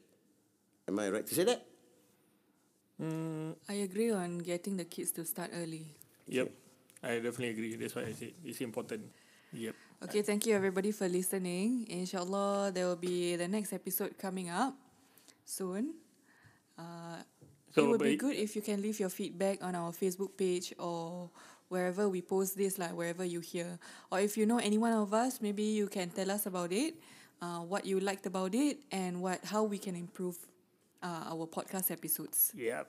Am 0.89 0.99
I 0.99 1.11
right 1.11 1.27
to 1.27 1.35
say 1.35 1.45
that? 1.45 1.65
I 3.69 3.85
agree 3.85 4.11
on 4.13 4.39
getting 4.39 4.77
the 4.77 4.85
kids 4.85 5.11
to 5.13 5.25
start 5.25 5.51
early. 5.55 5.87
Yep. 6.29 6.51
I 7.03 7.21
definitely 7.21 7.51
agree. 7.51 7.77
That's 7.77 7.95
why 7.95 8.03
I 8.03 8.13
said 8.13 8.33
it's 8.45 8.61
important. 8.61 9.03
Yep. 9.53 9.75
Okay, 10.05 10.23
thank 10.23 10.47
you 10.47 10.55
everybody 10.55 10.93
for 10.93 11.09
listening. 11.09 11.87
Inshallah, 11.89 12.73
there 12.73 12.87
will 12.87 13.01
be 13.01 13.37
the 13.37 13.49
next 13.49 13.73
episode 13.73 14.17
coming 14.19 14.51
up 14.51 14.77
soon. 15.45 15.95
Uh, 16.79 17.23
it 17.77 17.83
would 17.83 18.01
be 18.01 18.17
good 18.17 18.37
if 18.37 18.55
you 18.57 18.63
can 18.63 18.83
leave 18.83 19.01
your 19.01 19.09
feedback 19.09 19.63
on 19.63 19.75
our 19.75 19.93
Facebook 19.93 20.37
page 20.37 20.75
or 20.79 21.31
wherever 21.69 22.09
we 22.09 22.23
post 22.23 22.57
this, 22.57 22.79
like 22.79 22.93
wherever 22.93 23.25
you 23.25 23.41
hear. 23.41 23.79
Or 24.11 24.21
if 24.21 24.37
you 24.37 24.47
know 24.47 24.59
any 24.59 24.79
one 24.79 24.93
of 24.93 25.13
us, 25.15 25.41
maybe 25.41 25.63
you 25.63 25.89
can 25.89 26.11
tell 26.11 26.31
us 26.31 26.47
about 26.47 26.73
it, 26.73 26.95
uh, 27.43 27.61
what 27.61 27.85
you 27.85 28.01
liked 28.01 28.27
about 28.27 28.55
it, 28.55 28.79
and 28.93 29.21
what 29.23 29.45
how 29.45 29.65
we 29.65 29.79
can 29.79 29.97
improve 29.97 30.39
uh, 31.05 31.31
our 31.33 31.47
podcast 31.47 31.91
episodes. 31.91 32.51
Yep. 32.57 32.89